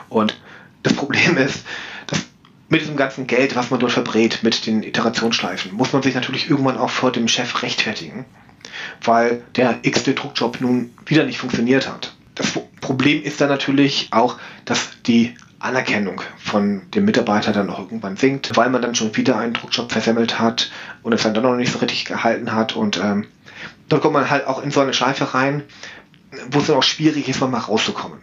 Und 0.09 0.37
das 0.83 0.93
Problem 0.93 1.37
ist, 1.37 1.65
dass 2.07 2.25
mit 2.67 2.81
diesem 2.81 2.97
ganzen 2.97 3.27
Geld, 3.27 3.55
was 3.55 3.71
man 3.71 3.79
dort 3.79 3.93
verbrät, 3.93 4.43
mit 4.43 4.65
den 4.65 4.83
Iterationsschleifen, 4.83 5.73
muss 5.73 5.93
man 5.93 6.03
sich 6.03 6.15
natürlich 6.15 6.49
irgendwann 6.49 6.77
auch 6.77 6.89
vor 6.89 7.11
dem 7.11 7.29
Chef 7.29 7.63
rechtfertigen, 7.63 8.25
weil 9.03 9.43
der 9.55 9.79
x-te 9.81 10.13
Druckjob 10.13 10.61
nun 10.61 10.91
wieder 11.05 11.25
nicht 11.25 11.37
funktioniert 11.37 11.87
hat. 11.87 12.13
Das 12.35 12.51
Problem 12.81 13.21
ist 13.23 13.39
dann 13.41 13.49
natürlich 13.49 14.09
auch, 14.11 14.37
dass 14.65 14.89
die 15.05 15.35
Anerkennung 15.59 16.21
von 16.37 16.81
dem 16.93 17.05
Mitarbeiter 17.05 17.53
dann 17.53 17.69
auch 17.69 17.79
irgendwann 17.79 18.17
sinkt, 18.17 18.55
weil 18.57 18.69
man 18.69 18.81
dann 18.81 18.95
schon 18.95 19.15
wieder 19.15 19.37
einen 19.37 19.53
Druckjob 19.53 19.91
versemmelt 19.91 20.39
hat 20.39 20.69
und 21.03 21.13
es 21.13 21.23
dann 21.23 21.33
doch 21.33 21.41
noch 21.41 21.55
nicht 21.55 21.71
so 21.71 21.79
richtig 21.79 22.05
gehalten 22.05 22.51
hat. 22.51 22.75
Und 22.75 22.97
ähm, 22.97 23.25
dort 23.87 24.01
kommt 24.01 24.13
man 24.13 24.29
halt 24.29 24.45
auch 24.45 24.61
in 24.61 24.71
so 24.71 24.81
eine 24.81 24.93
Schleife 24.93 25.33
rein, 25.33 25.63
wo 26.51 26.59
es 26.59 26.67
dann 26.67 26.75
auch 26.75 26.83
schwierig 26.83 27.29
ist, 27.29 27.39
mal 27.39 27.57
rauszukommen. 27.57 28.19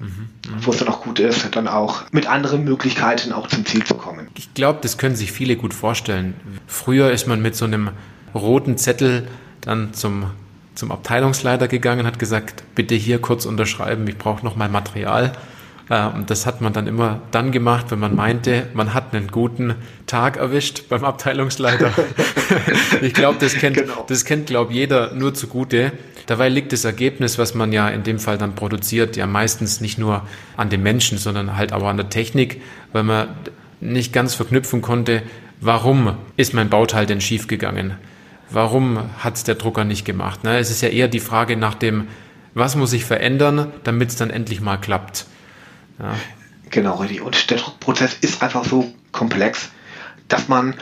Mhm, 0.00 0.06
mh. 0.06 0.56
Wo 0.60 0.70
es 0.70 0.78
dann 0.78 0.88
auch 0.88 1.02
gut 1.02 1.18
ist, 1.18 1.48
dann 1.56 1.66
auch 1.66 2.04
mit 2.12 2.26
anderen 2.28 2.64
Möglichkeiten 2.64 3.32
auch 3.32 3.48
zum 3.48 3.66
Ziel 3.66 3.84
zu 3.84 3.94
kommen. 3.94 4.28
Ich 4.36 4.54
glaube, 4.54 4.78
das 4.82 4.96
können 4.96 5.16
sich 5.16 5.32
viele 5.32 5.56
gut 5.56 5.74
vorstellen. 5.74 6.34
Früher 6.66 7.10
ist 7.10 7.26
man 7.26 7.42
mit 7.42 7.56
so 7.56 7.64
einem 7.64 7.90
roten 8.34 8.76
Zettel 8.76 9.28
dann 9.64 9.94
zum, 9.94 10.30
zum 10.74 10.92
Abteilungsleiter 10.92 11.68
gegangen, 11.68 12.06
hat 12.06 12.18
gesagt, 12.18 12.64
bitte 12.74 12.94
hier 12.94 13.20
kurz 13.20 13.46
unterschreiben, 13.46 14.06
ich 14.08 14.18
brauche 14.18 14.44
noch 14.44 14.56
mal 14.56 14.68
Material. 14.68 15.32
Äh, 15.88 16.06
und 16.08 16.30
das 16.30 16.46
hat 16.46 16.60
man 16.60 16.72
dann 16.72 16.86
immer 16.86 17.20
dann 17.30 17.52
gemacht, 17.52 17.86
wenn 17.90 17.98
man 17.98 18.14
meinte, 18.14 18.68
man 18.74 18.94
hat 18.94 19.14
einen 19.14 19.28
guten 19.28 19.74
Tag 20.06 20.36
erwischt 20.36 20.88
beim 20.88 21.04
Abteilungsleiter. 21.04 21.92
ich 23.02 23.14
glaube, 23.14 23.38
das 23.40 23.54
kennt, 23.54 23.76
genau. 23.76 24.04
das 24.08 24.24
kennt, 24.24 24.46
glaube 24.46 24.72
jeder 24.72 25.14
nur 25.14 25.34
zugute. 25.34 25.92
Dabei 26.26 26.48
liegt 26.48 26.72
das 26.72 26.84
Ergebnis, 26.84 27.38
was 27.38 27.54
man 27.54 27.72
ja 27.72 27.88
in 27.88 28.02
dem 28.02 28.18
Fall 28.18 28.38
dann 28.38 28.54
produziert, 28.54 29.16
ja 29.16 29.26
meistens 29.26 29.80
nicht 29.80 29.98
nur 29.98 30.22
an 30.56 30.70
den 30.70 30.82
Menschen, 30.82 31.18
sondern 31.18 31.56
halt 31.56 31.72
auch 31.72 31.84
an 31.84 31.98
der 31.98 32.08
Technik, 32.08 32.62
weil 32.92 33.02
man 33.02 33.28
nicht 33.80 34.14
ganz 34.14 34.34
verknüpfen 34.34 34.80
konnte, 34.80 35.22
warum 35.60 36.16
ist 36.38 36.54
mein 36.54 36.70
Bauteil 36.70 37.04
denn 37.04 37.20
schiefgegangen? 37.20 37.96
Warum 38.54 39.10
hat 39.18 39.34
es 39.34 39.42
der 39.42 39.56
Drucker 39.56 39.84
nicht 39.84 40.04
gemacht? 40.04 40.44
es 40.44 40.70
ist 40.70 40.80
ja 40.80 40.88
eher 40.88 41.08
die 41.08 41.18
Frage 41.18 41.56
nach 41.56 41.74
dem, 41.74 42.06
was 42.54 42.76
muss 42.76 42.92
ich 42.92 43.04
verändern, 43.04 43.72
damit 43.82 44.10
es 44.10 44.16
dann 44.16 44.30
endlich 44.30 44.60
mal 44.60 44.76
klappt. 44.76 45.26
Ja. 45.98 46.14
Genau, 46.70 46.94
richtig. 46.98 47.20
Und 47.20 47.50
der 47.50 47.58
Druckprozess 47.58 48.14
ist 48.20 48.44
einfach 48.44 48.64
so 48.64 48.94
komplex, 49.10 49.70
dass 50.28 50.46
man 50.46 50.74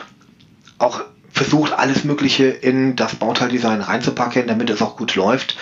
auch 0.77 1.01
versucht, 1.31 1.73
alles 1.73 2.03
Mögliche 2.03 2.45
in 2.45 2.95
das 2.95 3.15
Bauteildesign 3.15 3.81
reinzupacken, 3.81 4.45
damit 4.45 4.69
es 4.69 4.83
auch 4.83 4.95
gut 4.95 5.15
läuft. 5.15 5.57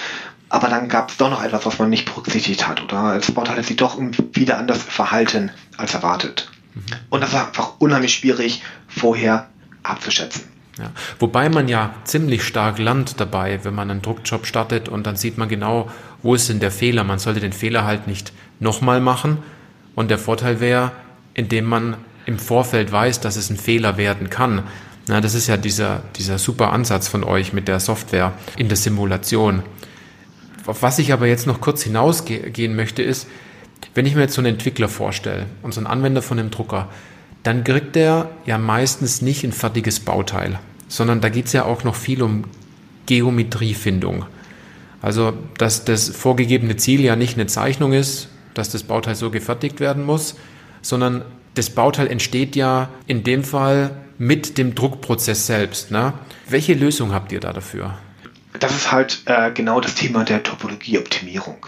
Aber 0.50 0.67
dann 0.67 0.89
gab 0.89 1.12
es 1.12 1.17
doch 1.17 1.30
noch 1.30 1.41
etwas, 1.41 1.65
was 1.65 1.80
man 1.80 1.89
nicht 1.89 2.06
berücksichtigt 2.06 2.67
hat. 2.67 2.84
Oder 2.84 3.15
das 3.15 3.32
Bauteil 3.32 3.56
hat 3.56 3.65
sich 3.65 3.78
doch 3.78 3.97
wieder 4.34 4.58
anders 4.58 4.84
verhalten 4.84 5.52
als 5.78 5.93
erwartet. 5.93 6.52
Mhm. 6.74 6.82
Und 7.10 7.21
das 7.21 7.32
war 7.32 7.47
einfach 7.47 7.76
unheimlich 7.80 8.13
schwierig 8.13 8.63
vorher 8.89 9.47
abzuschätzen. 9.84 10.51
Ja. 10.77 10.91
Wobei 11.19 11.49
man 11.49 11.67
ja 11.67 11.93
ziemlich 12.05 12.43
stark 12.43 12.79
lernt 12.79 13.19
dabei, 13.19 13.60
wenn 13.63 13.75
man 13.75 13.91
einen 13.91 14.01
Druckjob 14.01 14.45
startet 14.45 14.89
und 14.89 15.05
dann 15.05 15.15
sieht 15.15 15.38
man 15.38 15.49
genau, 15.49 15.89
wo 16.23 16.36
ist 16.36 16.49
denn 16.49 16.60
der 16.60 16.71
Fehler. 16.71 17.03
Man 17.03 17.19
sollte 17.19 17.39
den 17.39 17.53
Fehler 17.53 17.84
halt 17.84 18.07
nicht 18.07 18.31
nochmal 18.60 19.01
machen. 19.01 19.39
Und 19.95 20.10
der 20.10 20.17
Vorteil 20.17 20.60
wäre, 20.60 20.91
indem 21.34 21.65
man 21.65 21.95
im 22.25 22.39
Vorfeld 22.39 22.91
weiß, 22.91 23.19
dass 23.19 23.36
es 23.36 23.49
ein 23.49 23.57
Fehler 23.57 23.97
werden 23.97 24.29
kann. 24.29 24.63
Na, 25.07 25.19
das 25.19 25.34
ist 25.34 25.47
ja 25.47 25.57
dieser, 25.57 26.03
dieser 26.15 26.38
super 26.38 26.71
Ansatz 26.71 27.07
von 27.07 27.23
euch 27.23 27.53
mit 27.53 27.67
der 27.67 27.79
Software 27.79 28.34
in 28.55 28.67
der 28.67 28.77
Simulation. 28.77 29.63
Auf 30.65 30.84
was 30.84 30.99
ich 30.99 31.12
aber 31.12 31.27
jetzt 31.27 31.47
noch 31.47 31.60
kurz 31.60 31.81
hinausgehen 31.84 32.75
möchte, 32.75 33.01
ist, 33.01 33.27
wenn 33.95 34.05
ich 34.05 34.15
mir 34.15 34.21
jetzt 34.21 34.36
so 34.36 34.41
einen 34.41 34.53
Entwickler 34.53 34.88
vorstelle 34.88 35.47
und 35.63 35.73
so 35.73 35.79
einen 35.79 35.88
Anwender 35.88 36.21
von 36.21 36.39
einem 36.39 36.51
Drucker, 36.51 36.88
dann 37.43 37.63
kriegt 37.63 37.95
der 37.95 38.30
ja 38.45 38.58
meistens 38.58 39.21
nicht 39.21 39.43
ein 39.43 39.51
fertiges 39.51 39.99
Bauteil, 39.99 40.60
sondern 40.88 41.21
da 41.21 41.30
geht 41.30 41.45
es 41.45 41.54
ja 41.54 41.65
auch 41.65 41.84
noch 41.84 41.95
viel 41.95 42.21
um 42.21 42.43
Geometriefindung. 43.06 44.25
Also, 45.01 45.34
dass 45.58 45.84
das 45.84 46.10
vorgegebene 46.10 46.77
Ziel 46.77 47.01
ja 47.01 47.15
nicht 47.15 47.36
eine 47.36 47.47
Zeichnung 47.47 47.93
ist, 47.93 48.30
dass 48.54 48.69
das 48.69 48.84
Bauteil 48.84 49.15
so 49.15 49.32
gefertigt 49.32 49.80
werden 49.80 50.06
muss, 50.06 50.36
sondern 50.82 51.23
das 51.56 51.69
Bauteil 51.69 52.08
entsteht 52.08 52.56
ja 52.56 52.89
in 53.08 53.23
dem 53.23 53.43
Fall 53.43 53.91
mit 54.17 54.58
dem 54.58 54.75
Druckprozess 54.75 55.47
selbst. 55.47 55.89
Ne? 55.89 56.13
Welche 56.47 56.73
Lösung 56.73 57.12
habt 57.12 57.32
ihr 57.32 57.39
da 57.39 57.54
dafür? 57.54 57.97
Das 58.60 58.75
ist 58.75 58.91
halt 58.91 59.23
äh, 59.25 59.51
genau 59.51 59.82
das 59.82 59.95
Thema 59.95 60.23
der 60.23 60.43
Topologieoptimierung. 60.43 61.65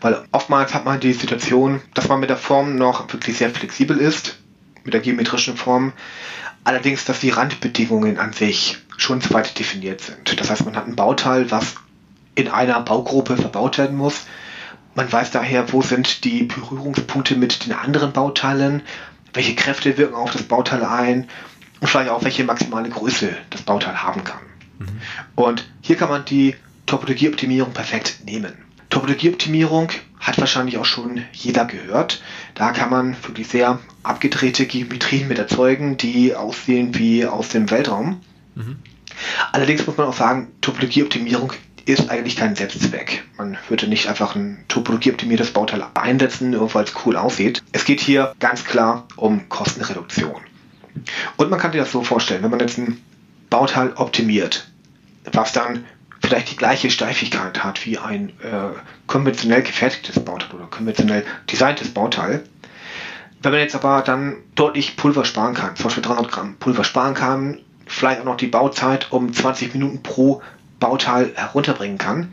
Weil 0.00 0.24
oftmals 0.30 0.74
hat 0.74 0.84
man 0.84 1.00
die 1.00 1.12
Situation, 1.12 1.80
dass 1.94 2.08
man 2.08 2.20
mit 2.20 2.30
der 2.30 2.36
Form 2.36 2.76
noch 2.76 3.12
wirklich 3.12 3.38
sehr 3.38 3.50
flexibel 3.50 3.96
ist, 3.96 4.38
mit 4.84 4.94
der 4.94 5.00
geometrischen 5.00 5.56
Form, 5.56 5.92
allerdings, 6.64 7.04
dass 7.04 7.20
die 7.20 7.30
Randbedingungen 7.30 8.18
an 8.18 8.32
sich 8.32 8.78
schon 8.96 9.20
zu 9.20 9.32
weit 9.34 9.58
definiert 9.58 10.00
sind. 10.00 10.40
Das 10.40 10.50
heißt, 10.50 10.64
man 10.64 10.76
hat 10.76 10.86
ein 10.86 10.96
Bauteil, 10.96 11.50
was 11.50 11.74
in 12.34 12.48
einer 12.48 12.80
Baugruppe 12.80 13.36
verbaut 13.36 13.78
werden 13.78 13.96
muss, 13.96 14.26
man 14.94 15.10
weiß 15.10 15.30
daher, 15.30 15.72
wo 15.72 15.82
sind 15.82 16.24
die 16.24 16.42
Berührungspunkte 16.42 17.36
mit 17.36 17.66
den 17.66 17.72
anderen 17.72 18.12
Bauteilen, 18.12 18.82
welche 19.32 19.54
Kräfte 19.54 19.96
wirken 19.96 20.14
auf 20.14 20.32
das 20.32 20.42
Bauteil 20.42 20.84
ein 20.84 21.28
und 21.80 21.88
vielleicht 21.88 22.10
auch, 22.10 22.22
welche 22.24 22.44
maximale 22.44 22.90
Größe 22.90 23.34
das 23.50 23.62
Bauteil 23.62 24.02
haben 24.02 24.22
kann. 24.24 24.42
Mhm. 24.78 25.00
Und 25.34 25.70
hier 25.80 25.96
kann 25.96 26.10
man 26.10 26.24
die 26.24 26.56
Topologieoptimierung 26.86 27.72
perfekt 27.72 28.18
nehmen. 28.26 28.52
Topologieoptimierung 28.90 29.88
hat 30.22 30.38
wahrscheinlich 30.38 30.78
auch 30.78 30.84
schon 30.84 31.22
jeder 31.32 31.66
gehört. 31.66 32.22
Da 32.54 32.70
kann 32.70 32.90
man 32.90 33.16
wirklich 33.24 33.48
sehr 33.48 33.80
abgedrehte 34.04 34.66
Geometrien 34.66 35.28
mit 35.28 35.38
erzeugen, 35.38 35.96
die 35.96 36.34
aussehen 36.34 36.94
wie 36.94 37.26
aus 37.26 37.48
dem 37.48 37.70
Weltraum. 37.70 38.20
Mhm. 38.54 38.76
Allerdings 39.50 39.86
muss 39.86 39.96
man 39.96 40.06
auch 40.06 40.16
sagen, 40.16 40.52
Topologieoptimierung 40.60 41.52
ist 41.84 42.08
eigentlich 42.08 42.36
kein 42.36 42.54
Selbstzweck. 42.54 43.24
Man 43.36 43.58
würde 43.68 43.88
nicht 43.88 44.06
einfach 44.06 44.36
ein 44.36 44.64
topologieoptimiertes 44.68 45.52
Bauteil 45.52 45.84
einsetzen, 45.94 46.50
nur 46.50 46.72
weil 46.74 46.84
es 46.84 46.94
cool 47.04 47.16
aussieht. 47.16 47.62
Es 47.72 47.84
geht 47.84 48.00
hier 48.00 48.34
ganz 48.38 48.64
klar 48.64 49.08
um 49.16 49.48
Kostenreduktion. 49.48 50.40
Und 51.36 51.50
man 51.50 51.58
kann 51.58 51.72
sich 51.72 51.80
das 51.80 51.90
so 51.90 52.04
vorstellen, 52.04 52.44
wenn 52.44 52.50
man 52.50 52.60
jetzt 52.60 52.78
ein 52.78 53.00
Bauteil 53.50 53.92
optimiert, 53.94 54.68
was 55.32 55.52
dann 55.52 55.84
vielleicht 56.32 56.50
die 56.50 56.56
gleiche 56.56 56.90
Steifigkeit 56.90 57.62
hat 57.62 57.84
wie 57.84 57.98
ein 57.98 58.30
äh, 58.40 58.70
konventionell 59.06 59.62
gefertigtes 59.62 60.18
Bauteil 60.18 60.50
oder 60.54 60.64
konventionell 60.64 61.26
designtes 61.50 61.92
Bauteil. 61.92 62.42
Wenn 63.42 63.52
man 63.52 63.60
jetzt 63.60 63.74
aber 63.74 64.00
dann 64.00 64.36
deutlich 64.54 64.96
Pulver 64.96 65.26
sparen 65.26 65.52
kann, 65.52 65.76
zum 65.76 65.84
Beispiel 65.84 66.02
300 66.02 66.32
Gramm 66.32 66.56
Pulver 66.58 66.84
sparen 66.84 67.12
kann, 67.12 67.58
vielleicht 67.86 68.22
auch 68.22 68.24
noch 68.24 68.38
die 68.38 68.46
Bauzeit 68.46 69.12
um 69.12 69.30
20 69.30 69.74
Minuten 69.74 70.02
pro 70.02 70.40
Bauteil 70.80 71.32
herunterbringen 71.34 71.98
kann, 71.98 72.32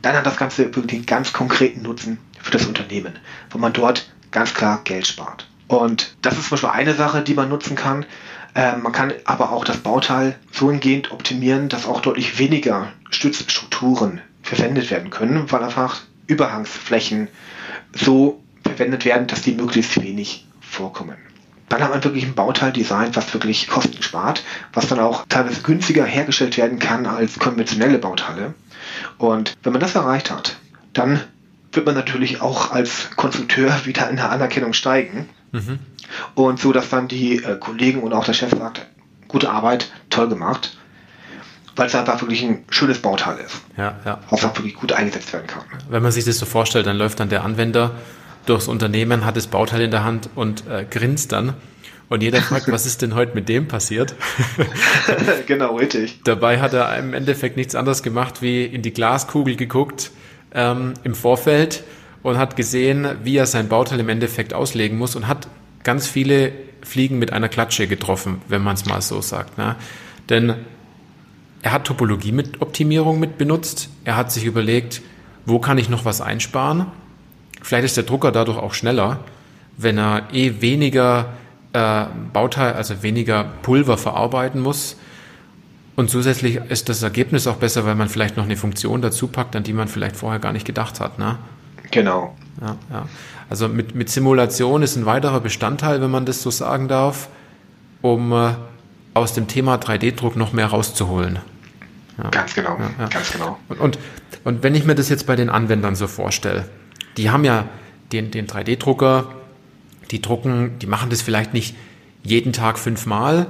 dann 0.00 0.14
hat 0.14 0.26
das 0.26 0.36
Ganze 0.36 0.72
wirklich 0.72 1.00
einen 1.00 1.06
ganz 1.06 1.32
konkreten 1.32 1.82
Nutzen 1.82 2.18
für 2.40 2.52
das 2.52 2.66
Unternehmen, 2.66 3.18
wo 3.50 3.58
man 3.58 3.72
dort 3.72 4.12
ganz 4.30 4.54
klar 4.54 4.82
Geld 4.84 5.08
spart. 5.08 5.48
Und 5.66 6.14
das 6.22 6.38
ist 6.38 6.44
zum 6.44 6.50
Beispiel 6.52 6.70
eine 6.70 6.94
Sache, 6.94 7.22
die 7.22 7.34
man 7.34 7.48
nutzen 7.48 7.74
kann. 7.74 8.06
Äh, 8.54 8.76
man 8.76 8.92
kann 8.92 9.12
aber 9.24 9.52
auch 9.52 9.64
das 9.64 9.78
Bauteil 9.78 10.36
so 10.52 10.70
hingehend 10.70 11.12
optimieren, 11.12 11.68
dass 11.68 11.86
auch 11.86 12.00
deutlich 12.00 12.38
weniger 12.38 12.92
Stützstrukturen 13.10 14.20
verwendet 14.42 14.90
werden 14.90 15.10
können, 15.10 15.50
weil 15.50 15.62
einfach 15.62 16.02
Überhangsflächen 16.26 17.28
so 17.92 18.42
verwendet 18.64 19.04
werden, 19.04 19.26
dass 19.26 19.42
die 19.42 19.52
möglichst 19.52 20.00
wenig 20.00 20.46
vorkommen. 20.60 21.16
Dann 21.68 21.82
hat 21.82 21.90
man 21.90 22.02
wirklich 22.02 22.24
ein 22.24 22.34
Bauteil 22.34 22.72
designt, 22.72 23.14
was 23.14 23.32
wirklich 23.32 23.68
Kosten 23.68 24.02
spart, 24.02 24.42
was 24.72 24.88
dann 24.88 24.98
auch 24.98 25.24
teilweise 25.28 25.62
günstiger 25.62 26.04
hergestellt 26.04 26.56
werden 26.56 26.80
kann 26.80 27.06
als 27.06 27.38
konventionelle 27.38 27.98
Bauteile. 27.98 28.54
Und 29.18 29.54
wenn 29.62 29.72
man 29.72 29.80
das 29.80 29.94
erreicht 29.94 30.32
hat, 30.32 30.56
dann 30.92 31.20
wird 31.72 31.86
man 31.86 31.94
natürlich 31.94 32.40
auch 32.40 32.72
als 32.72 33.10
Konstrukteur 33.14 33.72
wieder 33.84 34.10
in 34.10 34.16
der 34.16 34.30
Anerkennung 34.30 34.72
steigen. 34.72 35.28
Mhm. 35.52 35.78
Und 36.34 36.60
so, 36.60 36.72
dass 36.72 36.88
dann 36.88 37.08
die 37.08 37.42
äh, 37.42 37.56
Kollegen 37.58 38.02
und 38.02 38.12
auch 38.12 38.24
der 38.24 38.32
Chef 38.32 38.50
sagt, 38.50 38.86
gute 39.28 39.50
Arbeit, 39.50 39.90
toll 40.10 40.28
gemacht. 40.28 40.76
Weil 41.76 41.86
es 41.86 41.94
einfach 41.94 42.20
wirklich 42.20 42.42
ein 42.42 42.64
schönes 42.68 43.00
Bauteil 43.00 43.38
ist. 43.38 43.60
Ja, 43.76 43.96
ja. 44.04 44.18
Was 44.28 44.44
auch 44.44 44.54
wirklich 44.56 44.74
gut 44.74 44.92
eingesetzt 44.92 45.32
werden 45.32 45.46
kann. 45.46 45.62
Wenn 45.88 46.02
man 46.02 46.12
sich 46.12 46.24
das 46.24 46.38
so 46.38 46.46
vorstellt, 46.46 46.86
dann 46.86 46.96
läuft 46.96 47.20
dann 47.20 47.28
der 47.28 47.44
Anwender 47.44 47.92
durchs 48.46 48.68
Unternehmen, 48.68 49.24
hat 49.24 49.36
das 49.36 49.46
Bauteil 49.46 49.82
in 49.82 49.90
der 49.90 50.04
Hand 50.04 50.28
und 50.34 50.66
äh, 50.66 50.84
grinst 50.88 51.32
dann. 51.32 51.54
Und 52.08 52.22
jeder 52.22 52.42
fragt, 52.42 52.68
was 52.72 52.86
ist 52.86 53.02
denn 53.02 53.14
heute 53.14 53.34
mit 53.34 53.48
dem 53.48 53.68
passiert? 53.68 54.14
genau, 55.46 55.76
richtig. 55.76 56.20
Dabei 56.24 56.60
hat 56.60 56.74
er 56.74 56.96
im 56.98 57.14
Endeffekt 57.14 57.56
nichts 57.56 57.74
anderes 57.74 58.02
gemacht, 58.02 58.42
wie 58.42 58.64
in 58.64 58.82
die 58.82 58.92
Glaskugel 58.92 59.56
geguckt 59.56 60.10
ähm, 60.52 60.94
im 61.04 61.14
Vorfeld 61.14 61.84
und 62.22 62.36
hat 62.36 62.56
gesehen, 62.56 63.08
wie 63.22 63.36
er 63.36 63.46
sein 63.46 63.68
Bauteil 63.68 64.00
im 64.00 64.08
Endeffekt 64.08 64.52
auslegen 64.52 64.98
muss 64.98 65.16
und 65.16 65.28
hat 65.28 65.48
ganz 65.82 66.06
viele 66.06 66.52
Fliegen 66.82 67.18
mit 67.18 67.32
einer 67.32 67.48
Klatsche 67.48 67.86
getroffen, 67.86 68.42
wenn 68.48 68.62
man 68.62 68.74
es 68.74 68.86
mal 68.86 69.00
so 69.02 69.20
sagt. 69.20 69.58
Ne? 69.58 69.76
Denn 70.28 70.54
er 71.62 71.72
hat 71.72 71.84
Topologie 71.84 72.32
mit 72.32 72.62
Optimierung 72.62 73.20
mit 73.20 73.38
benutzt. 73.38 73.90
Er 74.04 74.16
hat 74.16 74.32
sich 74.32 74.44
überlegt, 74.44 75.02
wo 75.46 75.58
kann 75.58 75.78
ich 75.78 75.88
noch 75.88 76.04
was 76.04 76.20
einsparen? 76.20 76.86
Vielleicht 77.62 77.84
ist 77.84 77.96
der 77.96 78.04
Drucker 78.04 78.32
dadurch 78.32 78.58
auch 78.58 78.72
schneller, 78.72 79.20
wenn 79.76 79.98
er 79.98 80.28
eh 80.32 80.60
weniger 80.60 81.34
äh, 81.72 82.04
Bauteil, 82.32 82.72
also 82.74 83.02
weniger 83.02 83.44
Pulver 83.62 83.98
verarbeiten 83.98 84.60
muss. 84.60 84.96
Und 85.96 86.08
zusätzlich 86.08 86.56
ist 86.56 86.88
das 86.88 87.02
Ergebnis 87.02 87.46
auch 87.46 87.56
besser, 87.56 87.84
weil 87.84 87.94
man 87.94 88.08
vielleicht 88.08 88.36
noch 88.36 88.44
eine 88.44 88.56
Funktion 88.56 89.02
dazu 89.02 89.28
packt, 89.28 89.54
an 89.54 89.64
die 89.64 89.74
man 89.74 89.86
vielleicht 89.86 90.16
vorher 90.16 90.40
gar 90.40 90.52
nicht 90.52 90.66
gedacht 90.66 90.98
hat. 90.98 91.18
Ne? 91.18 91.36
Genau. 91.90 92.34
Ja, 92.60 92.76
ja. 92.90 93.08
Also 93.48 93.68
mit, 93.68 93.94
mit 93.94 94.10
Simulation 94.10 94.82
ist 94.82 94.96
ein 94.96 95.06
weiterer 95.06 95.40
Bestandteil, 95.40 96.00
wenn 96.00 96.10
man 96.10 96.26
das 96.26 96.42
so 96.42 96.50
sagen 96.50 96.88
darf, 96.88 97.28
um 98.02 98.32
äh, 98.32 98.54
aus 99.14 99.32
dem 99.32 99.48
Thema 99.48 99.76
3D-Druck 99.76 100.36
noch 100.36 100.52
mehr 100.52 100.66
rauszuholen. 100.66 101.38
Ja. 102.18 102.28
Ganz 102.30 102.54
genau, 102.54 102.78
ja, 102.98 103.08
ganz 103.08 103.32
genau. 103.32 103.58
Und, 103.68 103.80
und, 103.80 103.98
und, 104.44 104.62
wenn 104.62 104.74
ich 104.74 104.84
mir 104.84 104.94
das 104.94 105.08
jetzt 105.08 105.26
bei 105.26 105.36
den 105.36 105.48
Anwendern 105.48 105.94
so 105.94 106.06
vorstelle, 106.06 106.68
die 107.16 107.30
haben 107.30 107.44
ja 107.44 107.64
den, 108.12 108.30
den 108.30 108.46
3D-Drucker, 108.46 109.26
die 110.10 110.20
drucken, 110.20 110.78
die 110.80 110.86
machen 110.86 111.10
das 111.10 111.22
vielleicht 111.22 111.54
nicht 111.54 111.74
jeden 112.22 112.52
Tag 112.52 112.78
fünfmal, 112.78 113.46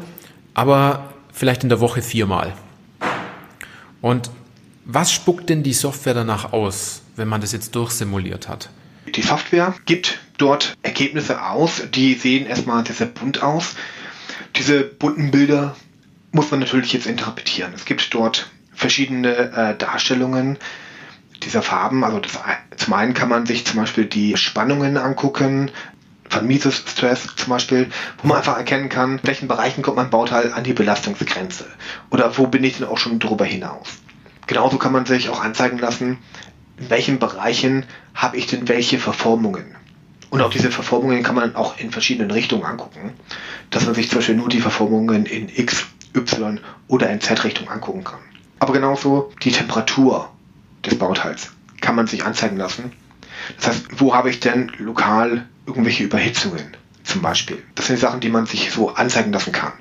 aber 0.55 1.11
vielleicht 1.33 1.63
in 1.63 1.69
der 1.69 1.81
Woche 1.81 2.03
viermal. 2.03 2.55
Und 4.01 4.31
was 4.85 5.13
spuckt 5.13 5.49
denn 5.51 5.63
die 5.63 5.73
Software 5.73 6.15
danach 6.15 6.53
aus, 6.53 7.03
wenn 7.17 7.29
man 7.29 7.41
das 7.41 7.53
jetzt 7.53 7.75
durchsimuliert 7.75 8.49
hat? 8.49 8.71
Die 9.15 9.23
Software 9.23 9.75
gibt 9.87 10.19
dort 10.39 10.75
Ergebnisse 10.83 11.45
aus, 11.45 11.83
die 11.93 12.15
sehen 12.15 12.47
erstmal 12.47 12.85
sehr, 12.87 12.95
sehr 12.95 13.07
bunt 13.07 13.43
aus. 13.43 13.75
Diese 14.57 14.83
bunten 14.83 15.31
Bilder 15.31 15.77
muss 16.33 16.51
man 16.51 16.61
natürlich 16.61 16.93
jetzt 16.93 17.07
interpretieren. 17.07 17.73
Es 17.75 17.85
gibt 17.85 18.13
dort 18.15 18.51
verschiedene 18.73 19.53
äh, 19.53 19.77
Darstellungen 19.77 20.59
dieser 21.43 21.63
Farben. 21.63 22.05
Also 22.05 22.21
das, 22.21 22.39
zum 22.77 22.95
einen 22.95 23.15
kann 23.15 23.29
man 23.29 23.47
sich 23.47 23.67
zum 23.67 23.81
Beispiel 23.81 24.07
die 24.07 24.37
Spannungen 24.37 24.97
angucken, 24.97 25.71
von 26.29 26.47
Mises 26.47 26.85
Stress 26.87 27.27
zum 27.35 27.51
Beispiel, 27.51 27.91
wo 28.23 28.29
man 28.29 28.39
einfach 28.39 28.57
erkennen 28.57 28.89
kann, 28.89 29.19
in 29.19 29.27
welchen 29.27 29.49
Bereichen 29.49 29.83
kommt 29.83 29.97
mein 29.97 30.11
Bauteil 30.11 30.53
an 30.53 30.63
die 30.63 30.73
Belastungsgrenze 30.73 31.67
oder 32.11 32.39
wo 32.39 32.47
bin 32.47 32.63
ich 32.63 32.79
denn 32.79 32.87
auch 32.87 32.99
schon 32.99 33.19
darüber 33.19 33.45
hinaus. 33.45 33.99
Genauso 34.47 34.79
kann 34.79 34.93
man 34.93 35.07
sich 35.07 35.29
auch 35.29 35.43
anzeigen 35.43 35.79
lassen, 35.79 36.19
in 36.81 36.91
welchen 36.91 37.19
Bereichen 37.19 37.85
habe 38.15 38.37
ich 38.37 38.47
denn 38.47 38.69
welche 38.69 38.99
Verformungen. 38.99 39.77
Und 40.31 40.41
auch 40.41 40.51
diese 40.51 40.71
Verformungen 40.71 41.23
kann 41.23 41.35
man 41.35 41.55
auch 41.55 41.79
in 41.79 41.91
verschiedenen 41.91 42.31
Richtungen 42.31 42.65
angucken, 42.65 43.13
dass 43.71 43.85
man 43.85 43.95
sich 43.95 44.09
zum 44.09 44.19
Beispiel 44.19 44.37
nur 44.37 44.49
die 44.49 44.61
Verformungen 44.61 45.27
in 45.27 45.49
X, 45.49 45.87
Y 46.15 46.61
oder 46.89 47.11
in 47.11 47.21
Z-Richtung 47.21 47.69
angucken 47.69 48.05
kann. 48.05 48.21
Aber 48.61 48.73
genauso 48.73 49.33
die 49.43 49.53
Temperatur 49.53 50.31
des 50.85 50.99
Bauteils 50.99 51.53
kann 51.81 51.97
man 51.97 52.07
sich 52.07 52.25
anzeigen 52.25 52.57
lassen. 52.57 52.93
Das 53.57 53.69
heißt, 53.69 53.87
wo 53.99 54.15
habe 54.15 54.31
ich 54.31 54.41
denn 54.41 54.71
lokal 54.79 55.47
irgendwelche 55.67 56.05
Überhitzungen 56.05 56.77
zum 57.03 57.23
Beispiel? 57.23 57.63
Das 57.75 57.87
sind 57.87 57.99
Sachen, 57.99 58.21
die 58.21 58.29
man 58.29 58.47
sich 58.47 58.71
so 58.71 58.91
anzeigen 58.91 59.33
lassen 59.33 59.53
kann. 59.53 59.73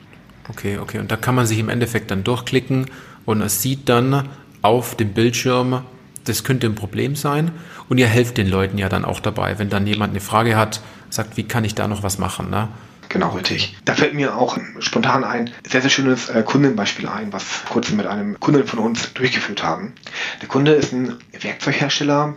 Okay, 0.50 0.78
okay. 0.80 0.98
Und 1.00 1.12
da 1.12 1.16
kann 1.16 1.36
man 1.36 1.46
sich 1.46 1.60
im 1.60 1.70
Endeffekt 1.70 2.10
dann 2.10 2.24
durchklicken 2.24 2.88
und 3.26 3.42
es 3.42 3.62
sieht 3.62 3.88
dann 3.88 4.30
auf 4.62 4.96
dem 4.96 5.14
Bildschirm, 5.14 5.84
das 6.30 6.44
könnte 6.44 6.68
ein 6.68 6.76
Problem 6.76 7.16
sein. 7.16 7.52
Und 7.90 7.98
ihr 7.98 8.08
helft 8.08 8.38
den 8.38 8.48
Leuten 8.48 8.78
ja 8.78 8.90
dann 8.90 9.06
auch 9.06 9.20
dabei, 9.20 9.60
wenn 9.60 9.70
dann 9.70 9.88
jemand 9.88 10.12
eine 10.12 10.22
Frage 10.22 10.56
hat, 10.56 10.82
sagt, 11.10 11.38
wie 11.38 11.44
kann 11.44 11.64
ich 11.64 11.76
da 11.76 11.88
noch 11.88 12.04
was 12.04 12.20
machen? 12.20 12.50
Ne? 12.50 12.70
Genau, 13.10 13.30
richtig. 13.30 13.76
Da 13.86 13.96
fällt 13.96 14.14
mir 14.14 14.38
auch 14.38 14.58
spontan 14.80 15.24
ein 15.24 15.50
sehr, 15.68 15.82
sehr 15.82 15.90
schönes 15.90 16.30
äh, 16.30 16.44
Kundenbeispiel 16.44 17.08
ein, 17.08 17.34
was 17.34 17.64
kurz 17.68 17.90
mit 17.90 18.06
einem 18.06 18.40
Kunden 18.40 18.68
von 18.68 18.80
uns 18.80 19.14
durchgeführt 19.14 19.64
haben. 19.64 19.94
Der 20.42 20.48
Kunde 20.48 20.74
ist 20.74 20.94
ein 20.94 21.18
Werkzeughersteller, 21.42 22.36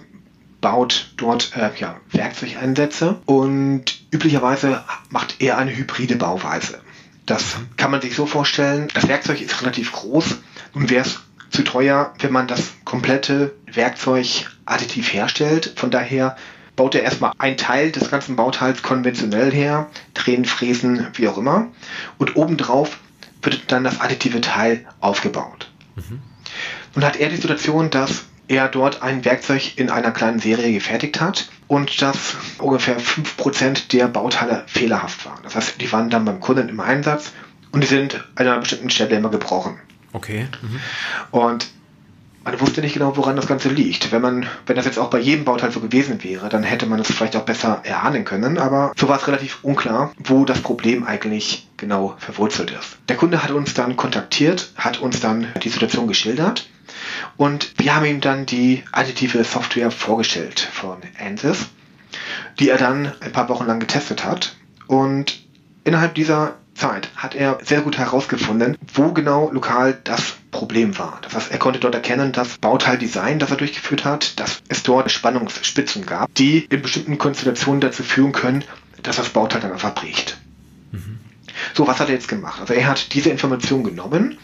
baut 0.62 1.12
dort 1.18 1.54
äh, 1.54 1.70
ja, 1.78 2.00
Werkzeugeinsätze 2.10 3.20
und 3.26 3.84
üblicherweise 4.10 4.82
macht 5.10 5.36
er 5.40 5.58
eine 5.58 5.76
hybride 5.76 6.16
Bauweise. 6.16 6.80
Das 7.26 7.56
kann 7.76 7.90
man 7.90 8.00
sich 8.00 8.16
so 8.16 8.24
vorstellen, 8.24 8.88
das 8.94 9.08
Werkzeug 9.08 9.42
ist 9.42 9.60
relativ 9.60 9.92
groß 9.92 10.38
und 10.72 10.90
wäre 10.90 11.04
es 11.04 11.20
zu 11.52 11.62
teuer, 11.62 12.14
wenn 12.18 12.32
man 12.32 12.48
das 12.48 12.72
komplette 12.84 13.54
Werkzeug 13.66 14.50
additiv 14.64 15.12
herstellt. 15.12 15.74
Von 15.76 15.90
daher 15.90 16.36
baut 16.76 16.94
er 16.94 17.02
erstmal 17.02 17.32
einen 17.38 17.58
Teil 17.58 17.92
des 17.92 18.10
ganzen 18.10 18.36
Bauteils 18.36 18.82
konventionell 18.82 19.52
her, 19.52 19.90
drehen, 20.14 20.44
fräsen, 20.44 21.06
wie 21.14 21.28
auch 21.28 21.38
immer. 21.38 21.68
Und 22.18 22.36
obendrauf 22.36 22.98
wird 23.42 23.70
dann 23.70 23.84
das 23.84 24.00
additive 24.00 24.40
Teil 24.40 24.86
aufgebaut. 25.00 25.70
Mhm. 25.96 26.20
Nun 26.94 27.04
hat 27.04 27.16
er 27.16 27.28
die 27.28 27.36
Situation, 27.36 27.90
dass 27.90 28.24
er 28.48 28.68
dort 28.68 29.02
ein 29.02 29.24
Werkzeug 29.24 29.78
in 29.78 29.90
einer 29.90 30.10
kleinen 30.10 30.38
Serie 30.38 30.72
gefertigt 30.72 31.20
hat 31.20 31.48
und 31.68 32.02
dass 32.02 32.36
ungefähr 32.58 32.98
5% 32.98 33.88
der 33.92 34.08
Bauteile 34.08 34.64
fehlerhaft 34.66 35.24
waren. 35.24 35.42
Das 35.42 35.54
heißt, 35.54 35.80
die 35.80 35.90
waren 35.92 36.10
dann 36.10 36.24
beim 36.24 36.40
Kunden 36.40 36.68
im 36.68 36.80
Einsatz 36.80 37.32
und 37.72 37.82
die 37.82 37.88
sind 37.88 38.14
an 38.34 38.46
einer 38.46 38.58
bestimmten 38.58 38.90
Stelle 38.90 39.16
immer 39.16 39.30
gebrochen. 39.30 39.78
Okay. 40.12 40.46
Mhm. 40.60 40.80
Und 41.30 41.68
man 42.44 42.60
wusste 42.60 42.80
nicht 42.80 42.94
genau, 42.94 43.16
woran 43.16 43.36
das 43.36 43.46
Ganze 43.46 43.68
liegt. 43.68 44.10
Wenn 44.10 44.22
man, 44.22 44.46
wenn 44.66 44.76
das 44.76 44.84
jetzt 44.84 44.98
auch 44.98 45.10
bei 45.10 45.18
jedem 45.18 45.44
Bauteil 45.44 45.70
so 45.70 45.80
gewesen 45.80 46.22
wäre, 46.24 46.48
dann 46.48 46.62
hätte 46.62 46.86
man 46.86 46.98
es 47.00 47.08
vielleicht 47.08 47.36
auch 47.36 47.44
besser 47.44 47.80
erahnen 47.84 48.24
können, 48.24 48.58
aber 48.58 48.92
so 48.96 49.08
war 49.08 49.18
es 49.18 49.26
relativ 49.28 49.62
unklar, 49.62 50.12
wo 50.18 50.44
das 50.44 50.60
Problem 50.60 51.04
eigentlich 51.04 51.68
genau 51.76 52.14
verwurzelt 52.18 52.72
ist. 52.72 52.98
Der 53.08 53.16
Kunde 53.16 53.42
hat 53.42 53.50
uns 53.50 53.74
dann 53.74 53.96
kontaktiert, 53.96 54.72
hat 54.76 55.00
uns 55.00 55.20
dann 55.20 55.46
die 55.62 55.68
Situation 55.68 56.08
geschildert 56.08 56.68
und 57.36 57.74
wir 57.78 57.94
haben 57.94 58.06
ihm 58.06 58.20
dann 58.20 58.46
die 58.46 58.82
additive 58.92 59.44
Software 59.44 59.90
vorgestellt 59.90 60.60
von 60.60 60.98
ANSYS, 61.18 61.66
die 62.58 62.68
er 62.68 62.78
dann 62.78 63.12
ein 63.20 63.32
paar 63.32 63.48
Wochen 63.48 63.66
lang 63.66 63.78
getestet 63.78 64.24
hat 64.24 64.56
und 64.88 65.42
innerhalb 65.84 66.14
dieser 66.14 66.56
Zeit 66.74 67.10
hat 67.16 67.34
er 67.34 67.58
sehr 67.62 67.82
gut 67.82 67.98
herausgefunden, 67.98 68.76
wo 68.94 69.12
genau 69.12 69.50
lokal 69.52 69.98
das 70.04 70.34
Problem 70.50 70.98
war. 70.98 71.18
Das 71.22 71.34
heißt, 71.34 71.50
er 71.50 71.58
konnte 71.58 71.80
dort 71.80 71.94
erkennen, 71.94 72.32
dass 72.32 72.58
Bauteildesign, 72.58 73.38
das 73.38 73.50
er 73.50 73.56
durchgeführt 73.56 74.04
hat, 74.04 74.38
dass 74.40 74.62
es 74.68 74.82
dort 74.82 75.10
Spannungsspitzen 75.10 76.06
gab, 76.06 76.34
die 76.34 76.64
in 76.64 76.82
bestimmten 76.82 77.18
Konstellationen 77.18 77.80
dazu 77.80 78.02
führen 78.02 78.32
können, 78.32 78.64
dass 79.02 79.16
das 79.16 79.30
Bauteil 79.30 79.60
dann 79.60 79.72
einfach 79.72 79.94
bricht. 79.94 80.38
Mhm. 80.92 81.18
So, 81.74 81.86
was 81.86 82.00
hat 82.00 82.08
er 82.08 82.14
jetzt 82.14 82.28
gemacht? 82.28 82.60
Also 82.60 82.74
er 82.74 82.86
hat 82.86 83.14
diese 83.14 83.30
Information 83.30 83.84
genommen 83.84 84.38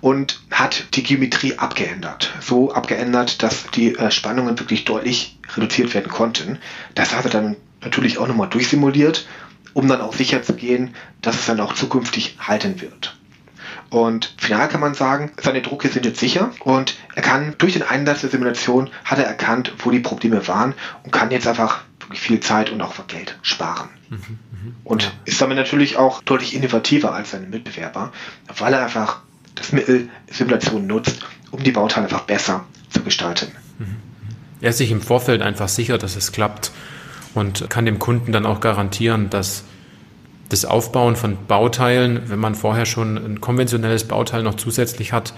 und 0.00 0.40
hat 0.50 0.94
die 0.94 1.02
Geometrie 1.02 1.58
abgeändert. 1.58 2.32
So 2.40 2.72
abgeändert, 2.72 3.42
dass 3.42 3.66
die 3.70 3.96
äh, 3.96 4.10
Spannungen 4.10 4.58
wirklich 4.58 4.84
deutlich 4.84 5.38
reduziert 5.54 5.94
werden 5.94 6.10
konnten. 6.10 6.58
Das 6.94 7.14
hat 7.14 7.24
er 7.24 7.30
dann 7.30 7.56
natürlich 7.82 8.18
auch 8.18 8.26
nochmal 8.26 8.48
durchsimuliert 8.48 9.26
um 9.76 9.88
dann 9.88 10.00
auch 10.00 10.14
sicher 10.14 10.42
zu 10.42 10.54
gehen, 10.54 10.94
dass 11.20 11.34
es 11.34 11.44
dann 11.44 11.60
auch 11.60 11.74
zukünftig 11.74 12.38
halten 12.38 12.80
wird. 12.80 13.14
Und 13.90 14.34
final 14.38 14.68
kann 14.68 14.80
man 14.80 14.94
sagen, 14.94 15.32
seine 15.36 15.60
Drucke 15.60 15.88
sind 15.88 16.06
jetzt 16.06 16.18
sicher 16.18 16.50
und 16.60 16.96
er 17.14 17.20
kann 17.20 17.54
durch 17.58 17.74
den 17.74 17.82
Einsatz 17.82 18.22
der 18.22 18.30
Simulation 18.30 18.88
hat 19.04 19.18
er 19.18 19.26
erkannt, 19.26 19.74
wo 19.80 19.90
die 19.90 20.00
Probleme 20.00 20.48
waren 20.48 20.72
und 21.02 21.10
kann 21.10 21.30
jetzt 21.30 21.46
einfach 21.46 21.82
wirklich 22.00 22.20
viel 22.20 22.40
Zeit 22.40 22.70
und 22.70 22.80
auch 22.80 23.06
Geld 23.06 23.38
sparen. 23.42 23.90
Mhm, 24.08 24.16
mh. 24.16 24.72
Und 24.84 25.12
ist 25.26 25.42
damit 25.42 25.58
natürlich 25.58 25.98
auch 25.98 26.22
deutlich 26.22 26.54
innovativer 26.54 27.12
als 27.12 27.32
seine 27.32 27.46
Mitbewerber, 27.46 28.12
weil 28.56 28.72
er 28.72 28.82
einfach 28.82 29.20
das 29.56 29.72
Mittel 29.72 30.08
Simulation 30.30 30.86
nutzt, 30.86 31.26
um 31.50 31.62
die 31.62 31.72
Bauteile 31.72 32.06
einfach 32.06 32.22
besser 32.22 32.64
zu 32.88 33.02
gestalten. 33.02 33.52
Mhm, 33.78 33.84
mhm. 33.84 33.96
Er 34.62 34.70
ist 34.70 34.78
sich 34.78 34.90
im 34.90 35.02
Vorfeld 35.02 35.42
einfach 35.42 35.68
sicher, 35.68 35.98
dass 35.98 36.16
es 36.16 36.32
klappt 36.32 36.72
und 37.36 37.68
kann 37.68 37.86
dem 37.86 37.98
Kunden 37.98 38.32
dann 38.32 38.46
auch 38.46 38.60
garantieren, 38.60 39.30
dass 39.30 39.64
das 40.48 40.64
Aufbauen 40.64 41.16
von 41.16 41.36
Bauteilen, 41.46 42.22
wenn 42.26 42.38
man 42.38 42.54
vorher 42.54 42.86
schon 42.86 43.16
ein 43.16 43.40
konventionelles 43.40 44.04
Bauteil 44.04 44.42
noch 44.42 44.54
zusätzlich 44.54 45.12
hat, 45.12 45.34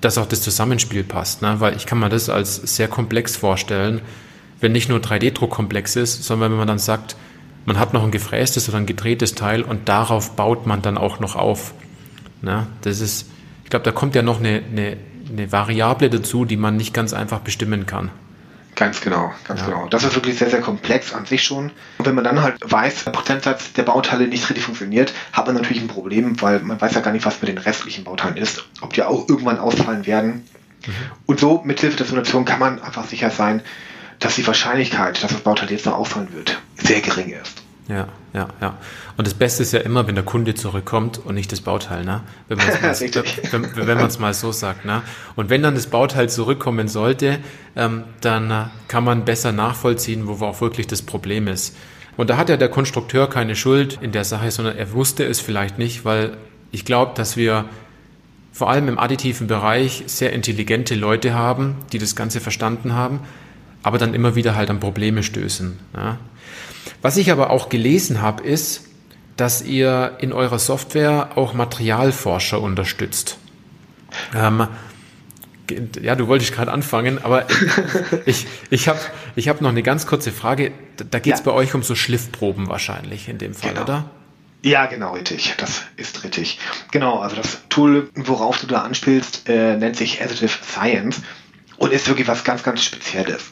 dass 0.00 0.18
auch 0.18 0.26
das 0.26 0.42
Zusammenspiel 0.42 1.04
passt. 1.04 1.42
Ne? 1.42 1.56
Weil 1.58 1.76
ich 1.76 1.86
kann 1.86 1.98
mir 1.98 2.08
das 2.08 2.28
als 2.28 2.56
sehr 2.56 2.88
komplex 2.88 3.36
vorstellen, 3.36 4.00
wenn 4.60 4.72
nicht 4.72 4.88
nur 4.88 4.98
3D-Druck 4.98 5.50
komplex 5.50 5.96
ist, 5.96 6.24
sondern 6.24 6.50
wenn 6.50 6.58
man 6.58 6.68
dann 6.68 6.78
sagt, 6.78 7.16
man 7.66 7.78
hat 7.78 7.92
noch 7.92 8.04
ein 8.04 8.10
gefrästes 8.10 8.68
oder 8.68 8.78
ein 8.78 8.86
gedrehtes 8.86 9.34
Teil 9.34 9.62
und 9.62 9.88
darauf 9.88 10.36
baut 10.36 10.66
man 10.66 10.82
dann 10.82 10.98
auch 10.98 11.20
noch 11.20 11.36
auf. 11.36 11.74
Ne? 12.42 12.66
Das 12.82 13.00
ist, 13.00 13.28
ich 13.64 13.70
glaube, 13.70 13.84
da 13.84 13.92
kommt 13.92 14.14
ja 14.14 14.22
noch 14.22 14.38
eine, 14.38 14.62
eine, 14.70 14.96
eine 15.30 15.52
Variable 15.52 16.10
dazu, 16.10 16.44
die 16.44 16.56
man 16.56 16.76
nicht 16.76 16.94
ganz 16.94 17.12
einfach 17.12 17.40
bestimmen 17.40 17.86
kann. 17.86 18.10
Ganz 18.76 19.00
genau, 19.00 19.32
ganz 19.44 19.60
ja. 19.60 19.66
genau. 19.66 19.88
Das 19.88 20.04
ist 20.04 20.14
wirklich 20.14 20.38
sehr, 20.38 20.50
sehr 20.50 20.60
komplex 20.60 21.14
an 21.14 21.24
sich 21.24 21.42
schon. 21.42 21.72
Und 21.96 22.06
wenn 22.06 22.14
man 22.14 22.24
dann 22.24 22.42
halt 22.42 22.58
weiß, 22.62 23.04
der 23.04 23.10
Prozentsatz 23.10 23.72
der 23.72 23.84
Bauteile 23.84 24.28
nicht 24.28 24.48
richtig 24.50 24.64
funktioniert, 24.64 25.14
hat 25.32 25.46
man 25.46 25.56
natürlich 25.56 25.82
ein 25.82 25.88
Problem, 25.88 26.40
weil 26.42 26.60
man 26.60 26.78
weiß 26.78 26.94
ja 26.94 27.00
gar 27.00 27.12
nicht, 27.12 27.24
was 27.24 27.40
mit 27.40 27.48
den 27.48 27.56
restlichen 27.56 28.04
Bauteilen 28.04 28.36
ist, 28.36 28.66
ob 28.82 28.92
die 28.92 29.02
auch 29.02 29.28
irgendwann 29.30 29.58
ausfallen 29.58 30.06
werden. 30.06 30.46
Mhm. 30.86 30.92
Und 31.24 31.40
so, 31.40 31.62
mit 31.64 31.80
Hilfe 31.80 31.96
der 31.96 32.06
Simulation 32.06 32.44
kann 32.44 32.58
man 32.58 32.80
einfach 32.82 33.06
sicher 33.06 33.30
sein, 33.30 33.62
dass 34.18 34.36
die 34.36 34.46
Wahrscheinlichkeit, 34.46 35.22
dass 35.22 35.32
das 35.32 35.40
Bauteil 35.40 35.70
jetzt 35.70 35.86
noch 35.86 35.94
auffallen 35.94 36.32
wird, 36.34 36.60
sehr 36.76 37.00
gering 37.00 37.30
ist. 37.30 37.62
Ja, 37.88 38.08
ja, 38.32 38.48
ja. 38.60 38.78
Und 39.16 39.26
das 39.26 39.34
Beste 39.34 39.62
ist 39.62 39.72
ja 39.72 39.80
immer, 39.80 40.08
wenn 40.08 40.16
der 40.16 40.24
Kunde 40.24 40.54
zurückkommt 40.54 41.18
und 41.18 41.36
nicht 41.36 41.52
das 41.52 41.60
Bauteil, 41.60 42.04
ne? 42.04 42.22
Wenn 42.48 42.58
man 42.58 42.68
es 42.68 43.00
mal, 43.14 43.24
wenn, 43.52 43.86
wenn 43.86 44.20
mal 44.20 44.34
so 44.34 44.50
sagt, 44.50 44.84
ne? 44.84 45.02
Und 45.36 45.50
wenn 45.50 45.62
dann 45.62 45.74
das 45.74 45.86
Bauteil 45.86 46.28
zurückkommen 46.28 46.88
sollte, 46.88 47.38
ähm, 47.76 48.04
dann 48.20 48.50
äh, 48.50 48.64
kann 48.88 49.04
man 49.04 49.24
besser 49.24 49.52
nachvollziehen, 49.52 50.26
wo 50.26 50.44
auch 50.44 50.60
wirklich 50.60 50.88
das 50.88 51.02
Problem 51.02 51.46
ist. 51.46 51.76
Und 52.16 52.30
da 52.30 52.36
hat 52.36 52.48
ja 52.48 52.56
der 52.56 52.70
Konstrukteur 52.70 53.28
keine 53.30 53.54
Schuld 53.54 53.98
in 54.00 54.10
der 54.10 54.24
Sache, 54.24 54.50
sondern 54.50 54.76
er 54.76 54.92
wusste 54.92 55.24
es 55.24 55.40
vielleicht 55.40 55.78
nicht, 55.78 56.04
weil 56.04 56.36
ich 56.72 56.84
glaube, 56.84 57.12
dass 57.14 57.36
wir 57.36 57.66
vor 58.52 58.70
allem 58.70 58.88
im 58.88 58.98
additiven 58.98 59.46
Bereich 59.46 60.04
sehr 60.06 60.32
intelligente 60.32 60.94
Leute 60.94 61.34
haben, 61.34 61.76
die 61.92 61.98
das 61.98 62.16
Ganze 62.16 62.40
verstanden 62.40 62.94
haben, 62.94 63.20
aber 63.82 63.98
dann 63.98 64.14
immer 64.14 64.34
wieder 64.34 64.56
halt 64.56 64.70
an 64.70 64.80
Probleme 64.80 65.22
stößen. 65.22 65.78
Ja? 65.94 66.18
Was 67.02 67.16
ich 67.16 67.30
aber 67.30 67.50
auch 67.50 67.68
gelesen 67.68 68.22
habe, 68.22 68.42
ist, 68.42 68.84
dass 69.36 69.62
ihr 69.62 70.16
in 70.20 70.32
eurer 70.32 70.58
Software 70.58 71.30
auch 71.36 71.52
Materialforscher 71.52 72.60
unterstützt. 72.60 73.38
Ähm, 74.34 74.66
ja, 76.00 76.14
du 76.14 76.28
wolltest 76.28 76.52
gerade 76.52 76.72
anfangen, 76.72 77.22
aber 77.22 77.46
ich, 78.26 78.46
ich 78.70 78.88
habe 78.88 79.00
ich 79.34 79.48
hab 79.48 79.60
noch 79.60 79.70
eine 79.70 79.82
ganz 79.82 80.06
kurze 80.06 80.32
Frage. 80.32 80.72
Da 81.10 81.18
geht 81.18 81.34
es 81.34 81.40
ja. 81.40 81.44
bei 81.44 81.52
euch 81.52 81.74
um 81.74 81.82
so 81.82 81.94
Schliffproben 81.94 82.68
wahrscheinlich 82.68 83.28
in 83.28 83.38
dem 83.38 83.54
Fall, 83.54 83.70
genau. 83.70 83.82
oder? 83.82 84.10
Ja, 84.62 84.86
genau, 84.86 85.12
richtig. 85.12 85.54
Das 85.58 85.82
ist 85.96 86.24
richtig. 86.24 86.58
Genau, 86.90 87.18
also 87.18 87.36
das 87.36 87.58
Tool, 87.68 88.10
worauf 88.14 88.58
du 88.58 88.66
da 88.66 88.82
anspielst, 88.82 89.48
äh, 89.48 89.76
nennt 89.76 89.96
sich 89.96 90.22
Additive 90.22 90.58
Science 90.64 91.22
und 91.76 91.92
ist 91.92 92.08
wirklich 92.08 92.26
was 92.26 92.42
ganz, 92.42 92.62
ganz 92.62 92.82
Spezielles. 92.82 93.44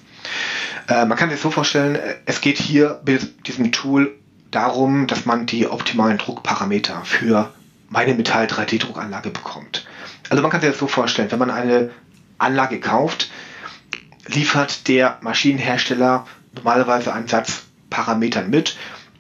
Äh, 0.89 1.07
man 1.07 1.17
kann 1.17 1.31
sich 1.31 1.41
so 1.41 1.51
vorstellen, 1.51 1.97
äh, 1.97 2.15
es 2.27 2.41
geht 2.41 2.59
hier 2.59 3.01
mit 3.07 3.47
diesem 3.47 3.73
Tool 3.73 4.15
darum, 4.51 5.07
dass 5.07 5.27
man 5.27 5.47
die 5.47 5.67
optimalen 5.67 6.19
Druckparameter 6.19 7.03
für 7.05 7.53
meine 7.89 8.15
Metall 8.15 8.47
3D-Druckanlage 8.47 9.31
bekommt. 9.31 9.87
Also 10.31 10.43
man 10.43 10.51
kann 10.51 10.61
sich 10.61 10.71
das 10.71 10.79
so 10.79 10.87
vorstellen, 10.87 11.31
wenn 11.31 11.39
man 11.39 11.51
eine 11.51 11.91
Anlage 12.39 12.81
kauft, 12.81 13.31
liefert 14.27 14.89
der 14.89 15.19
Maschinenhersteller 15.21 16.27
normalerweise 16.55 17.13
einen 17.13 17.29
Satz 17.29 17.65
Parametern 17.91 18.51
mit, 18.51 18.77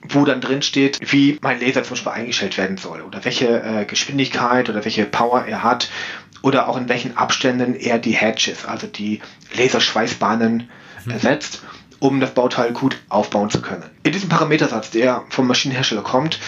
wo 0.09 0.25
dann 0.25 0.41
drin 0.41 0.63
steht, 0.63 0.99
wie 1.13 1.39
mein 1.41 1.61
Laser 1.61 1.83
zum 1.83 1.95
Beispiel 1.95 2.13
eingestellt 2.13 2.59
werden 2.59 2.77
soll 2.77 3.03
oder 3.03 3.25
welche 3.25 3.63
äh, 3.63 3.85
Geschwindigkeit 3.85 4.69
oder 4.69 4.85
welche 4.85 5.05
Power 5.05 5.45
er 5.47 5.63
hat 5.63 5.91
oder 6.43 6.69
auch 6.69 6.77
in 6.77 6.89
welchen 6.89 7.17
Abständen 7.17 7.75
er 7.75 7.99
die 7.99 8.17
Hatches, 8.17 8.65
also 8.67 8.87
die 8.87 9.21
Laserschweißbahnen. 9.57 10.69
ersetzt, 11.11 11.63
um 11.99 12.21
das 12.21 12.35
Bauteil 12.35 12.73
gut 12.73 12.97
aufbauen 13.09 13.51
zu 13.51 13.63
können. 13.63 13.85
In 14.03 14.13
diesem 14.13 14.29
Parametersatz, 14.29 14.91
der 14.91 15.25
vom 15.31 15.47
Maschinenhersteller 15.47 16.03
kommt, 16.03 16.39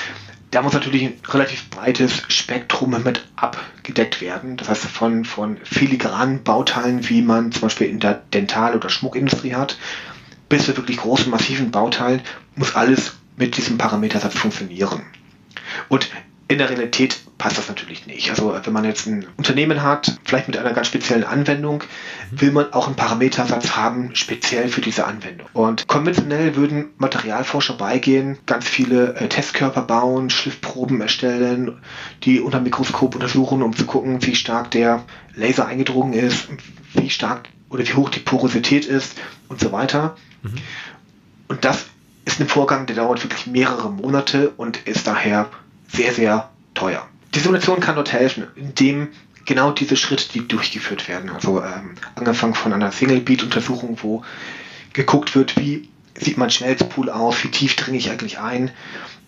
da 0.51 0.63
muss 0.63 0.73
natürlich 0.73 1.03
ein 1.03 1.21
relativ 1.29 1.69
breites 1.71 2.23
Spektrum 2.29 2.91
mit 3.03 3.27
abgedeckt 3.37 4.21
werden. 4.21 4.57
Das 4.57 4.69
heißt 4.69 4.85
von, 4.85 5.25
von 5.25 5.59
filigranen 5.65 6.43
Bauteilen, 6.45 7.09
wie 7.09 7.23
man 7.23 7.53
zum 7.53 7.63
Beispiel 7.63 7.89
in 7.89 8.01
der 8.01 8.15
Dental- 8.33 8.77
oder 8.77 8.89
Schmuckindustrie 8.89 9.55
hat, 9.55 9.77
bis 10.49 10.67
zu 10.67 10.77
wirklich 10.77 10.99
großen, 10.99 11.31
massiven 11.31 11.71
Bauteilen, 11.73 12.23
muss 12.55 12.77
alles 12.77 13.17
mit 13.37 13.57
diesem 13.57 13.77
Parametersatz 13.77 14.35
funktionieren. 14.35 15.03
Und 15.89 16.09
in 16.49 16.59
der 16.59 16.71
Realität 16.71 17.19
passt 17.39 17.59
das 17.59 17.69
natürlich 17.69 18.07
nicht. 18.07 18.31
Also 18.31 18.59
wenn 18.63 18.73
man 18.73 18.85
jetzt 18.85 19.07
ein 19.07 19.27
Unternehmen 19.37 19.83
hat, 19.83 20.19
vielleicht 20.25 20.49
mit 20.49 20.57
einer 20.57 20.73
ganz 20.73 20.87
speziellen 20.87 21.25
Anwendung, 21.25 21.85
will 22.31 22.51
man 22.51 22.73
auch 22.73 22.87
einen 22.87 22.97
Parametersatz 22.97 23.77
haben, 23.77 24.15
speziell 24.15 24.69
für 24.69 24.81
diese 24.81 25.07
Anwendung. 25.07 25.47
Und 25.53 25.87
konventionell 25.87 26.57
würden 26.57 26.91
Materialforscher 26.97 27.75
beigehen, 27.75 28.39
ganz 28.47 28.67
viele 28.67 29.15
äh, 29.17 29.29
Testkörper 29.29 29.83
bauen, 29.83 30.31
Schliffproben 30.31 31.01
erstellen, 31.01 31.79
die 32.23 32.41
unter 32.41 32.61
Mikroskop 32.61 33.15
untersuchen, 33.15 33.63
um 33.63 33.77
zu 33.77 33.85
gucken, 33.85 34.25
wie 34.25 34.35
stark 34.35 34.71
der 34.71 35.05
Laser 35.35 35.67
eingedrungen 35.67 36.15
ist, 36.15 36.49
wie 36.95 37.11
stark 37.11 37.51
oder 37.69 37.87
wie 37.87 37.95
hoch 37.95 38.09
die 38.09 38.21
Porosität 38.21 38.87
ist 38.87 39.19
und 39.49 39.61
so 39.61 39.73
weiter. 39.73 40.17
Mhm. 40.43 40.55
Und 41.49 41.65
das 41.65 41.87
ist 42.25 42.41
ein 42.41 42.49
Vorgang, 42.49 42.87
der 42.87 42.97
dauert 42.97 43.23
wirklich 43.23 43.47
mehrere 43.47 43.91
Monate 43.91 44.51
und 44.57 44.79
ist 44.87 45.07
daher 45.07 45.51
sehr, 45.89 46.13
sehr 46.13 46.51
teuer. 46.75 47.07
Die 47.37 47.41
Simulation 47.41 47.81
kann 47.81 47.97
dort 47.97 48.15
helfen, 48.15 48.47
indem 48.57 49.09
genau 49.45 49.71
diese 49.71 49.95
Schritte, 49.95 50.33
die 50.33 50.49
durchgeführt 50.49 51.07
werden, 51.07 51.29
also 51.29 51.63
ähm, 51.63 51.91
angefangen 52.15 52.55
von 52.55 52.73
einer 52.73 52.91
Single-Beat-Untersuchung, 52.91 53.99
wo 54.01 54.25
geguckt 54.95 55.35
wird, 55.35 55.59
wie 55.59 55.91
sieht 56.19 56.39
mein 56.39 56.49
Schmelzpool 56.49 57.11
aus, 57.11 57.45
wie 57.45 57.51
tief 57.51 57.77
dringe 57.77 57.99
ich 57.99 58.11
eigentlich 58.11 58.39
ein, 58.39 58.71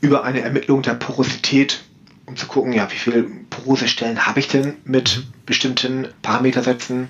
über 0.00 0.24
eine 0.24 0.40
Ermittlung 0.40 0.80
der 0.80 0.94
Porosität, 0.94 1.84
um 2.24 2.34
zu 2.34 2.46
gucken, 2.46 2.72
ja, 2.72 2.90
wie 2.90 2.96
viele 2.96 3.24
porose 3.50 3.88
Stellen 3.88 4.24
habe 4.24 4.40
ich 4.40 4.48
denn 4.48 4.78
mit 4.84 5.24
bestimmten 5.44 6.08
Parametersätzen, 6.22 7.08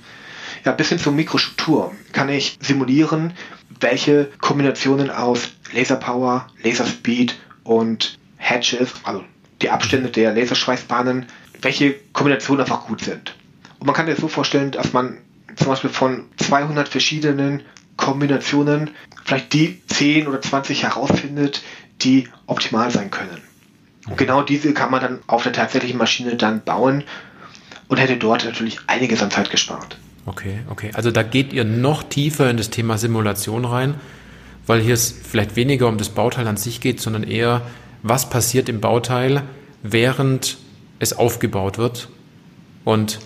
ja, 0.65 0.73
bis 0.73 0.89
hin 0.89 0.99
zur 0.99 1.13
Mikrostruktur. 1.13 1.95
Kann 2.13 2.29
ich 2.29 2.59
simulieren, 2.61 3.35
welche 3.79 4.33
Kombinationen 4.41 5.11
aus 5.11 5.51
Laserpower, 5.73 6.49
Laserspeed 6.65 7.39
und 7.63 8.19
Hatches, 8.37 8.91
also 9.05 9.23
die 9.63 9.71
Abstände 9.71 10.11
der 10.11 10.33
Laserschweißbahnen, 10.35 11.27
welche 11.61 11.95
Kombinationen 12.13 12.63
einfach 12.63 12.87
gut 12.87 13.03
sind. 13.03 13.35
Und 13.79 13.87
man 13.87 13.95
kann 13.95 14.07
sich 14.07 14.17
so 14.17 14.29
vorstellen, 14.29 14.71
dass 14.71 14.93
man 14.93 15.19
zum 15.57 15.69
Beispiel 15.69 15.91
von 15.91 16.25
200 16.37 16.89
verschiedenen 16.89 17.63
Kombinationen 17.97 18.91
vielleicht 19.25 19.53
die 19.53 19.83
10 19.87 20.29
oder 20.29 20.41
20 20.41 20.85
herausfindet, 20.85 21.63
die 22.01 22.29
optimal 22.47 22.91
sein 22.91 23.11
können. 23.11 23.43
Und 24.09 24.17
genau 24.17 24.43
diese 24.43 24.73
kann 24.73 24.91
man 24.91 25.01
dann 25.01 25.19
auf 25.27 25.43
der 25.43 25.53
tatsächlichen 25.53 25.99
Maschine 25.99 26.37
dann 26.37 26.63
bauen 26.63 27.05
und 27.89 27.99
hätte 27.99 28.17
dort 28.17 28.45
natürlich 28.45 28.79
einiges 28.87 29.23
an 29.23 29.31
Zeit 29.31 29.51
gespart. 29.51 29.99
Okay, 30.27 30.61
okay. 30.71 30.91
Also 30.95 31.11
da 31.11 31.23
geht 31.23 31.53
ihr 31.53 31.65
noch 31.65 32.03
tiefer 32.03 32.51
in 32.51 32.57
das 32.57 32.71
Thema 32.71 32.99
Simulation 32.99 33.65
rein, 33.65 33.95
weil 34.67 34.81
hier 34.81 34.95
es 34.95 35.11
vielleicht 35.11 35.57
weniger 35.57 35.89
um 35.89 35.99
das 35.99 36.11
Bauteil 36.11 36.47
an 36.47 36.57
sich 36.57 36.81
geht, 36.81 37.01
sondern 37.01 37.23
eher 37.23 37.63
was 38.03 38.31
passiert 38.31 38.69
im 38.69 38.81
Bauteil, 38.81 39.43
während 39.83 40.59
es 40.99 41.13
aufgebaut 41.13 41.79
wird. 41.79 42.09
Und 42.85 43.21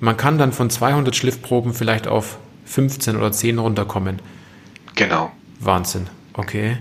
man 0.00 0.16
kann 0.16 0.38
dann 0.38 0.52
von 0.52 0.70
200 0.70 1.14
Schliffproben 1.14 1.74
vielleicht 1.74 2.06
auf 2.06 2.38
15 2.64 3.16
oder 3.16 3.32
10 3.32 3.58
runterkommen. 3.58 4.20
Genau. 4.94 5.32
Wahnsinn. 5.60 6.08
Okay. 6.34 6.78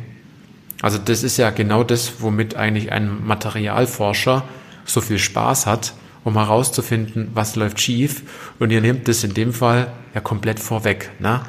Also 0.82 0.98
das 0.98 1.24
ist 1.24 1.38
ja 1.38 1.52
genau 1.52 1.84
das, 1.84 2.22
womit 2.22 2.56
eigentlich 2.56 2.92
ein 2.92 3.26
Materialforscher 3.26 4.44
so 4.86 5.02
viel 5.02 5.20
Spaß 5.20 5.68
hat, 5.68 5.94
um 6.24 6.34
herauszufinden, 6.34 7.30
was 7.34 7.56
läuft 7.56 7.80
schief. 7.80 8.24
Und 8.60 8.72
ihr 8.72 8.82
nehmt 8.82 9.08
das 9.08 9.24
in 9.24 9.34
dem 9.34 9.54
Fall 9.54 9.92
ja 10.14 10.22
komplett 10.22 10.60
vorweg. 10.60 11.12
Ne? 11.20 11.42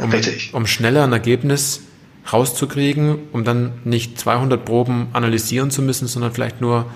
Um, 0.00 0.10
Richtig. 0.10 0.52
um 0.54 0.66
schneller 0.66 1.04
ein 1.04 1.12
Ergebnis 1.12 1.82
rauszukriegen, 2.32 3.18
um 3.32 3.44
dann 3.44 3.72
nicht 3.84 4.18
200 4.18 4.64
Proben 4.64 5.08
analysieren 5.12 5.70
zu 5.70 5.82
müssen, 5.82 6.06
sondern 6.08 6.32
vielleicht 6.32 6.60
nur 6.60 6.86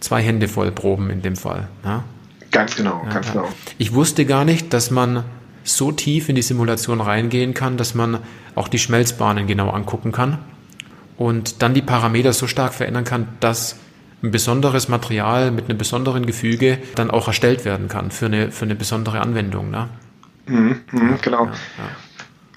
zwei 0.00 0.22
Hände 0.22 0.48
voll 0.48 0.70
Proben 0.70 1.10
in 1.10 1.22
dem 1.22 1.36
Fall. 1.36 1.68
Ja? 1.84 2.04
Ganz 2.50 2.76
genau, 2.76 3.02
ja, 3.04 3.12
ganz 3.12 3.26
ja. 3.28 3.32
genau. 3.32 3.48
Ich 3.78 3.94
wusste 3.94 4.24
gar 4.24 4.44
nicht, 4.44 4.72
dass 4.72 4.90
man 4.90 5.24
so 5.62 5.92
tief 5.92 6.28
in 6.28 6.34
die 6.34 6.42
Simulation 6.42 7.00
reingehen 7.00 7.54
kann, 7.54 7.76
dass 7.76 7.94
man 7.94 8.18
auch 8.54 8.68
die 8.68 8.78
Schmelzbahnen 8.78 9.46
genau 9.46 9.70
angucken 9.70 10.12
kann 10.12 10.38
und 11.16 11.62
dann 11.62 11.74
die 11.74 11.82
Parameter 11.82 12.32
so 12.32 12.46
stark 12.46 12.74
verändern 12.74 13.04
kann, 13.04 13.28
dass 13.40 13.76
ein 14.22 14.30
besonderes 14.30 14.88
Material 14.88 15.50
mit 15.50 15.68
einem 15.68 15.78
besonderen 15.78 16.26
Gefüge 16.26 16.78
dann 16.94 17.10
auch 17.10 17.26
erstellt 17.28 17.64
werden 17.64 17.88
kann 17.88 18.10
für 18.10 18.26
eine, 18.26 18.50
für 18.50 18.64
eine 18.64 18.74
besondere 18.74 19.20
Anwendung. 19.20 19.70
Ne? 19.70 19.88
Mhm, 20.46 20.80
mh, 20.90 21.18
genau. 21.22 21.48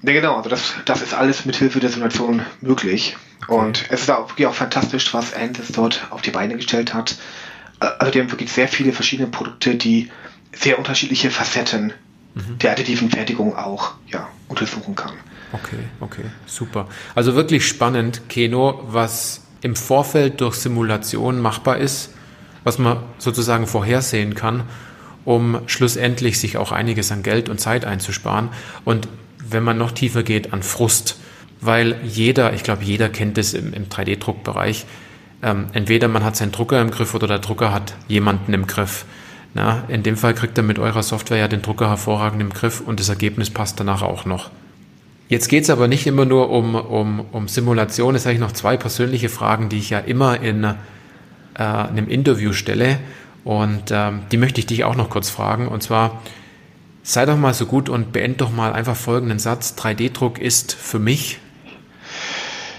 Ja, 0.03 0.11
genau. 0.11 0.35
Also 0.35 0.49
das, 0.49 0.73
das 0.85 1.01
ist 1.01 1.13
alles 1.13 1.45
mit 1.45 1.55
Hilfe 1.55 1.79
der 1.79 1.89
Simulation 1.89 2.41
möglich. 2.61 3.15
Und 3.47 3.85
es 3.89 4.01
ist 4.01 4.11
auch 4.11 4.29
wirklich 4.29 4.47
auch 4.47 4.53
fantastisch, 4.53 5.13
was 5.13 5.33
Andis 5.33 5.69
dort 5.69 6.07
auf 6.09 6.21
die 6.21 6.31
Beine 6.31 6.55
gestellt 6.55 6.93
hat. 6.93 7.15
Äh, 7.79 7.87
also 7.99 8.11
die 8.11 8.19
haben 8.19 8.31
wirklich 8.31 8.51
sehr 8.51 8.67
viele 8.67 8.93
verschiedene 8.93 9.29
Produkte, 9.29 9.75
die 9.75 10.09
sehr 10.51 10.77
unterschiedliche 10.77 11.31
Facetten 11.31 11.93
mhm. 12.35 12.59
der 12.59 12.71
additiven 12.71 13.09
Fertigung 13.09 13.55
auch 13.55 13.93
ja, 14.07 14.27
untersuchen 14.49 14.95
kann. 14.95 15.13
Okay, 15.53 15.79
okay, 15.99 16.23
super. 16.45 16.87
Also 17.15 17.35
wirklich 17.35 17.67
spannend, 17.67 18.27
Keno, 18.27 18.83
was 18.87 19.41
im 19.61 19.75
Vorfeld 19.75 20.41
durch 20.41 20.55
Simulation 20.55 21.39
machbar 21.39 21.77
ist, 21.77 22.09
was 22.63 22.77
man 22.77 22.97
sozusagen 23.17 23.67
vorhersehen 23.67 24.35
kann, 24.35 24.63
um 25.25 25.61
schlussendlich 25.67 26.39
sich 26.39 26.57
auch 26.57 26.71
einiges 26.71 27.11
an 27.11 27.23
Geld 27.23 27.49
und 27.49 27.59
Zeit 27.59 27.85
einzusparen. 27.85 28.49
Und 28.83 29.07
wenn 29.49 29.63
man 29.63 29.77
noch 29.77 29.91
tiefer 29.91 30.23
geht, 30.23 30.53
an 30.53 30.63
Frust. 30.63 31.19
Weil 31.61 31.97
jeder, 32.03 32.53
ich 32.53 32.63
glaube, 32.63 32.83
jeder 32.83 33.09
kennt 33.09 33.37
es 33.37 33.53
im, 33.53 33.73
im 33.73 33.87
3D-Druckbereich. 33.89 34.85
Ähm, 35.41 35.67
entweder 35.73 36.07
man 36.07 36.23
hat 36.23 36.35
seinen 36.35 36.51
Drucker 36.51 36.81
im 36.81 36.91
Griff 36.91 37.13
oder 37.13 37.27
der 37.27 37.39
Drucker 37.39 37.73
hat 37.73 37.95
jemanden 38.07 38.53
im 38.53 38.67
Griff. 38.67 39.05
Na, 39.53 39.83
in 39.87 40.01
dem 40.03 40.17
Fall 40.17 40.33
kriegt 40.33 40.57
er 40.57 40.63
mit 40.63 40.79
eurer 40.79 41.03
Software 41.03 41.37
ja 41.37 41.47
den 41.47 41.61
Drucker 41.61 41.89
hervorragend 41.89 42.41
im 42.41 42.49
Griff 42.49 42.81
und 42.81 42.99
das 42.99 43.09
Ergebnis 43.09 43.49
passt 43.49 43.79
danach 43.79 44.01
auch 44.01 44.25
noch. 44.25 44.49
Jetzt 45.29 45.47
geht 45.47 45.63
es 45.63 45.69
aber 45.69 45.87
nicht 45.87 46.07
immer 46.07 46.25
nur 46.25 46.49
um, 46.49 46.75
um, 46.75 47.19
um 47.31 47.47
Simulation. 47.47 48.15
Es 48.15 48.25
habe 48.25 48.33
ich 48.33 48.39
noch 48.39 48.51
zwei 48.51 48.77
persönliche 48.77 49.29
Fragen, 49.29 49.69
die 49.69 49.77
ich 49.77 49.89
ja 49.89 49.99
immer 49.99 50.39
in 50.41 50.63
äh, 50.63 50.73
einem 51.55 52.07
Interview 52.07 52.51
stelle. 52.53 52.99
Und 53.43 53.91
ähm, 53.91 54.21
die 54.31 54.37
möchte 54.37 54.59
ich 54.59 54.65
dich 54.65 54.83
auch 54.83 54.95
noch 54.95 55.09
kurz 55.09 55.29
fragen. 55.29 55.67
Und 55.67 55.83
zwar, 55.83 56.21
sei 57.03 57.25
doch 57.25 57.37
mal 57.37 57.53
so 57.53 57.65
gut 57.65 57.89
und 57.89 58.13
beend 58.13 58.41
doch 58.41 58.51
mal 58.51 58.73
einfach 58.73 58.95
folgenden 58.95 59.37
Satz. 59.37 59.75
3D-Druck 59.77 60.39
ist 60.39 60.73
für 60.73 60.99
mich. 60.99 61.39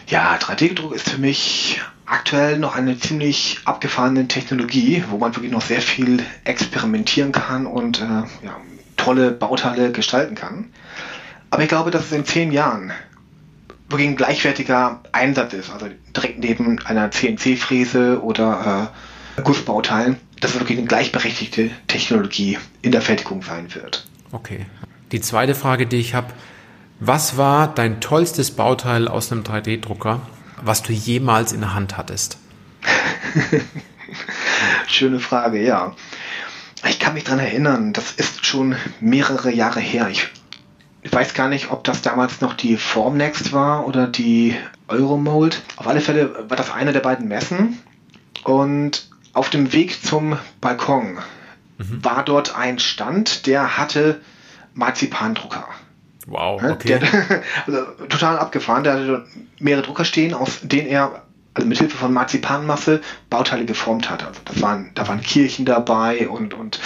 Ja, 0.08 0.37
3D-Druck 0.37 0.94
ist 0.94 1.08
für 1.08 1.18
mich 1.18 1.80
aktuell 2.06 2.58
noch 2.58 2.74
eine 2.74 2.98
ziemlich 2.98 3.60
abgefahrene 3.64 4.26
Technologie, 4.28 5.04
wo 5.10 5.18
man 5.18 5.34
wirklich 5.37 5.52
noch 5.52 5.62
sehr 5.62 5.80
viel 5.80 6.22
experimentieren 6.44 7.32
kann 7.32 7.66
und 7.66 8.00
äh, 8.00 8.04
ja, 8.44 8.60
tolle 8.96 9.30
Bauteile 9.30 9.92
gestalten 9.92 10.34
kann. 10.34 10.70
Aber 11.50 11.62
ich 11.62 11.68
glaube, 11.68 11.90
dass 11.90 12.06
es 12.06 12.12
in 12.12 12.24
zehn 12.24 12.52
Jahren 12.52 12.92
wirklich 13.88 14.08
ein 14.08 14.16
gleichwertiger 14.16 15.00
Einsatz 15.12 15.52
ist, 15.52 15.70
also 15.70 15.87
direkt 16.16 16.38
neben 16.38 16.78
einer 16.84 17.10
CNC-Fräse 17.10 18.22
oder 18.22 18.90
äh, 19.37 19.42
Gussbauteilen, 19.42 20.16
dass 20.40 20.54
es 20.54 20.60
wirklich 20.60 20.78
eine 20.78 20.87
gleichberechtigte 20.87 21.70
Technologie 21.87 22.58
in 22.82 22.92
der 22.92 23.02
Fertigung 23.02 23.42
sein 23.42 23.74
wird. 23.74 24.06
Okay. 24.34 24.66
Die 25.12 25.20
zweite 25.20 25.54
Frage, 25.54 25.86
die 25.86 25.98
ich 25.98 26.14
habe, 26.14 26.26
was 26.98 27.36
war 27.36 27.72
dein 27.72 28.00
tollstes 28.00 28.50
Bauteil 28.50 29.06
aus 29.06 29.30
einem 29.30 29.44
3D-Drucker, 29.44 30.22
was 30.60 30.82
du 30.82 30.92
jemals 30.92 31.52
in 31.52 31.60
der 31.60 31.74
Hand 31.74 31.96
hattest? 31.96 32.38
Schöne 34.88 35.20
Frage, 35.20 35.62
ja. 35.62 35.94
Ich 36.88 36.98
kann 36.98 37.14
mich 37.14 37.22
daran 37.22 37.38
erinnern, 37.38 37.92
das 37.92 38.10
ist 38.10 38.44
schon 38.44 38.74
mehrere 38.98 39.52
Jahre 39.52 39.78
her. 39.78 40.08
Ich 40.08 40.28
weiß 41.12 41.34
gar 41.34 41.48
nicht, 41.48 41.70
ob 41.70 41.84
das 41.84 42.02
damals 42.02 42.40
noch 42.40 42.54
die 42.54 42.76
Formnext 42.76 43.52
war 43.52 43.86
oder 43.86 44.08
die 44.08 44.56
Euromold. 44.88 45.62
Auf 45.76 45.86
alle 45.86 46.00
Fälle 46.00 46.50
war 46.50 46.56
das 46.56 46.72
eine 46.72 46.92
der 46.92 47.00
beiden 47.00 47.28
Messen. 47.28 47.78
Und 48.42 49.08
auf 49.32 49.48
dem 49.48 49.72
Weg 49.72 50.04
zum 50.04 50.36
Balkon 50.60 51.18
mhm. 51.78 52.04
war 52.04 52.24
dort 52.24 52.56
ein 52.56 52.78
Stand, 52.78 53.46
der 53.46 53.76
hatte 53.76 54.20
Marzipandrucker. 54.74 55.66
Wow, 56.26 56.62
okay. 56.62 56.98
Der, 56.98 57.42
also, 57.66 57.84
total 58.08 58.38
abgefahren. 58.38 58.84
Der 58.84 58.94
hatte 58.94 59.26
mehrere 59.58 59.82
Drucker 59.82 60.04
stehen, 60.04 60.34
aus 60.34 60.60
denen 60.62 60.88
er 60.88 61.22
also 61.54 61.68
mit 61.68 61.78
Hilfe 61.78 61.96
von 61.96 62.12
Marzipanmasse 62.12 63.00
Bauteile 63.30 63.64
geformt 63.64 64.10
hat. 64.10 64.26
Also 64.26 64.40
das 64.44 64.60
waren, 64.60 64.90
da 64.94 65.06
waren 65.06 65.20
Kirchen 65.20 65.64
dabei 65.64 66.28
und, 66.28 66.52
und 66.52 66.80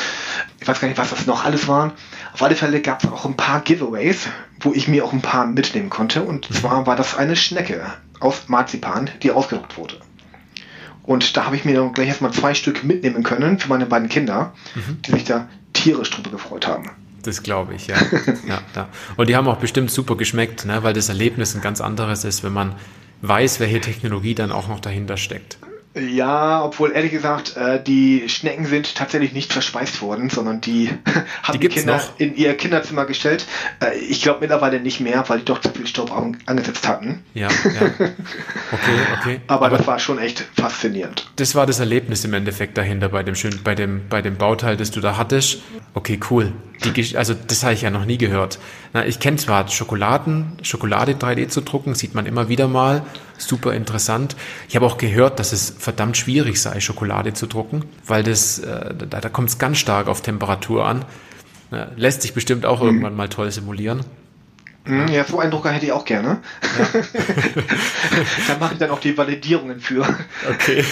ich 0.61 0.69
weiß 0.69 0.81
gar 0.81 0.89
nicht, 0.89 0.99
was 0.99 1.11
das 1.11 1.27
noch 1.27 1.45
alles 1.45 1.69
waren. 1.69 1.93
Auf 2.35 2.43
alle 2.43 2.55
Fälle 2.55 2.83
gab 2.83 3.03
es 3.03 3.11
auch 3.11 3.25
ein 3.25 3.37
paar 3.37 3.63
Giveaways, 3.63 4.29
wo 4.61 4.73
ich 4.75 4.87
mir 4.87 5.05
auch 5.05 5.13
ein 5.13 5.23
paar 5.23 5.47
mitnehmen 5.47 5.89
konnte. 5.89 6.23
Und 6.23 6.51
mhm. 6.51 6.55
zwar 6.55 6.87
war 6.87 6.97
das 6.97 7.17
eine 7.17 7.35
Schnecke 7.35 7.83
aus 8.21 8.49
Marzipan, 8.49 9.09
die 9.23 9.31
ausgedruckt 9.31 9.79
wurde. 9.79 10.01
Und 11.09 11.39
da 11.39 11.47
habe 11.47 11.57
ich 11.57 11.65
mir 11.65 11.75
dann 11.75 11.95
gleich 11.95 12.09
erstmal 12.09 12.35
zwei 12.35 12.53
Stück 12.53 12.85
mitnehmen 12.85 13.23
können 13.23 13.59
für 13.59 13.71
meine 13.71 13.87
beiden 13.87 14.11
Kinder, 14.11 14.53
mhm. 14.75 15.01
die 15.01 15.13
sich 15.13 15.25
da 15.25 15.49
tierisch 15.73 16.11
drüber 16.11 16.29
gefreut 16.29 16.67
haben. 16.67 16.91
Das 17.23 17.43
glaube 17.43 17.75
ich, 17.75 17.87
ja. 17.87 17.97
ja, 18.47 18.61
ja. 18.77 18.89
Und 19.17 19.31
die 19.31 19.35
haben 19.35 19.49
auch 19.49 19.57
bestimmt 19.57 19.91
super 19.91 20.17
geschmeckt, 20.17 20.67
ne? 20.67 20.83
weil 20.83 20.93
das 20.93 21.09
Erlebnis 21.09 21.55
ein 21.55 21.63
ganz 21.63 21.81
anderes 21.81 22.25
ist, 22.25 22.45
wenn 22.45 22.53
man 22.53 22.75
weiß, 23.23 23.59
welche 23.59 23.81
Technologie 23.81 24.35
dann 24.35 24.53
auch 24.53 24.69
noch 24.69 24.81
dahinter 24.81 25.17
steckt. 25.17 25.57
Ja, 25.99 26.63
obwohl 26.63 26.93
ehrlich 26.93 27.11
gesagt, 27.11 27.57
äh, 27.57 27.83
die 27.83 28.29
Schnecken 28.29 28.67
sind 28.67 28.95
tatsächlich 28.95 29.33
nicht 29.33 29.53
verspeist 29.53 30.01
worden, 30.03 30.31
sondern 30.31 30.61
die 30.61 30.91
haben 31.43 31.59
die, 31.59 31.69
Kinder 31.69 31.97
noch? 31.97 32.19
in 32.19 32.37
ihr 32.37 32.57
Kinderzimmer 32.57 33.05
gestellt. 33.05 33.47
Äh, 33.81 33.97
ich 33.99 34.23
glaube 34.23 34.41
mittlerweile 34.41 34.81
nicht 34.81 35.01
mehr, 35.01 35.25
weil 35.29 35.41
die 35.41 35.45
doch 35.45 35.61
zu 35.61 35.71
viel 35.71 35.87
Staub 35.87 36.13
angesetzt 36.47 36.87
hatten. 36.87 37.25
Ja, 37.35 37.49
ja. 37.49 38.09
Okay, 38.71 38.99
okay. 39.19 39.41
Aber, 39.47 39.67
Aber, 39.67 39.79
das 39.79 39.87
war 39.87 39.99
schon 39.99 40.19
echt 40.19 40.45
faszinierend. 40.55 41.31
Das 41.37 41.55
war 41.55 41.67
das 41.67 41.81
Erlebnis 41.81 42.25
im 42.25 42.35
Endeffekt 42.35 42.77
dahinter 42.77 43.09
bei 43.09 43.23
dem 43.23 43.35
schön, 43.35 43.61
bei 43.65 43.75
dem, 43.75 44.03
bei 44.09 44.21
dem 44.21 44.37
Bauteil, 44.37 44.77
das 44.77 44.91
du 44.91 45.01
da 45.01 45.17
hattest. 45.17 45.63
Okay, 45.95 46.21
cool. 46.31 46.53
Die, 46.85 47.17
also 47.17 47.35
das 47.35 47.65
habe 47.65 47.75
ich 47.75 47.83
ja 47.83 47.91
noch 47.91 48.05
nie 48.05 48.19
gehört. 48.19 48.59
Na, 48.93 49.07
ich 49.07 49.21
kenne 49.21 49.37
zwar 49.39 49.69
Schokoladen, 49.69 50.59
Schokolade 50.63 51.13
3D 51.13 51.49
zu 51.49 51.63
drucken, 51.63 51.95
sieht 51.95 52.15
man 52.15 52.27
immer 52.27 52.49
wieder 52.49 52.69
mal 52.69 53.03
super 53.39 53.73
interessant. 53.75 54.37
Ich 54.69 54.77
habe 54.77 54.87
auch 54.87 54.99
gehört, 54.99 55.39
dass 55.39 55.53
es 55.53 55.75
verdammt 55.79 56.17
schwierig 56.17 56.61
sei, 56.61 56.81
Schokolade 56.81 57.33
zu 57.33 57.47
drucken, 57.47 57.85
weil 58.07 58.23
das, 58.23 58.59
äh, 58.59 58.95
da, 58.95 59.21
da 59.21 59.29
kommt 59.29 59.49
es 59.49 59.59
ganz 59.59 59.79
stark 59.79 60.09
auf 60.09 60.21
Temperatur 60.21 60.87
an. 60.87 61.05
Äh, 61.71 61.87
lässt 61.97 62.23
sich 62.23 62.35
bestimmt 62.35 62.67
auch 62.67 62.81
mhm. 62.81 62.87
irgendwann 62.87 63.17
mal 63.17 63.29
toll 63.29 63.51
simulieren. 63.51 64.05
Mhm, 64.89 65.09
ja, 65.09 65.25
so 65.25 65.39
einen 65.39 65.51
Drucker 65.51 65.71
hätte 65.71 65.85
ich 65.85 65.93
auch 65.93 66.07
gerne. 66.07 66.41
Ja. 66.63 67.01
da 68.49 68.59
mache 68.59 68.73
ich 68.73 68.79
dann 68.79 68.91
auch 68.91 69.01
die 69.01 69.19
Validierungen 69.19 69.81
für. 69.81 70.07
Okay. 70.49 70.83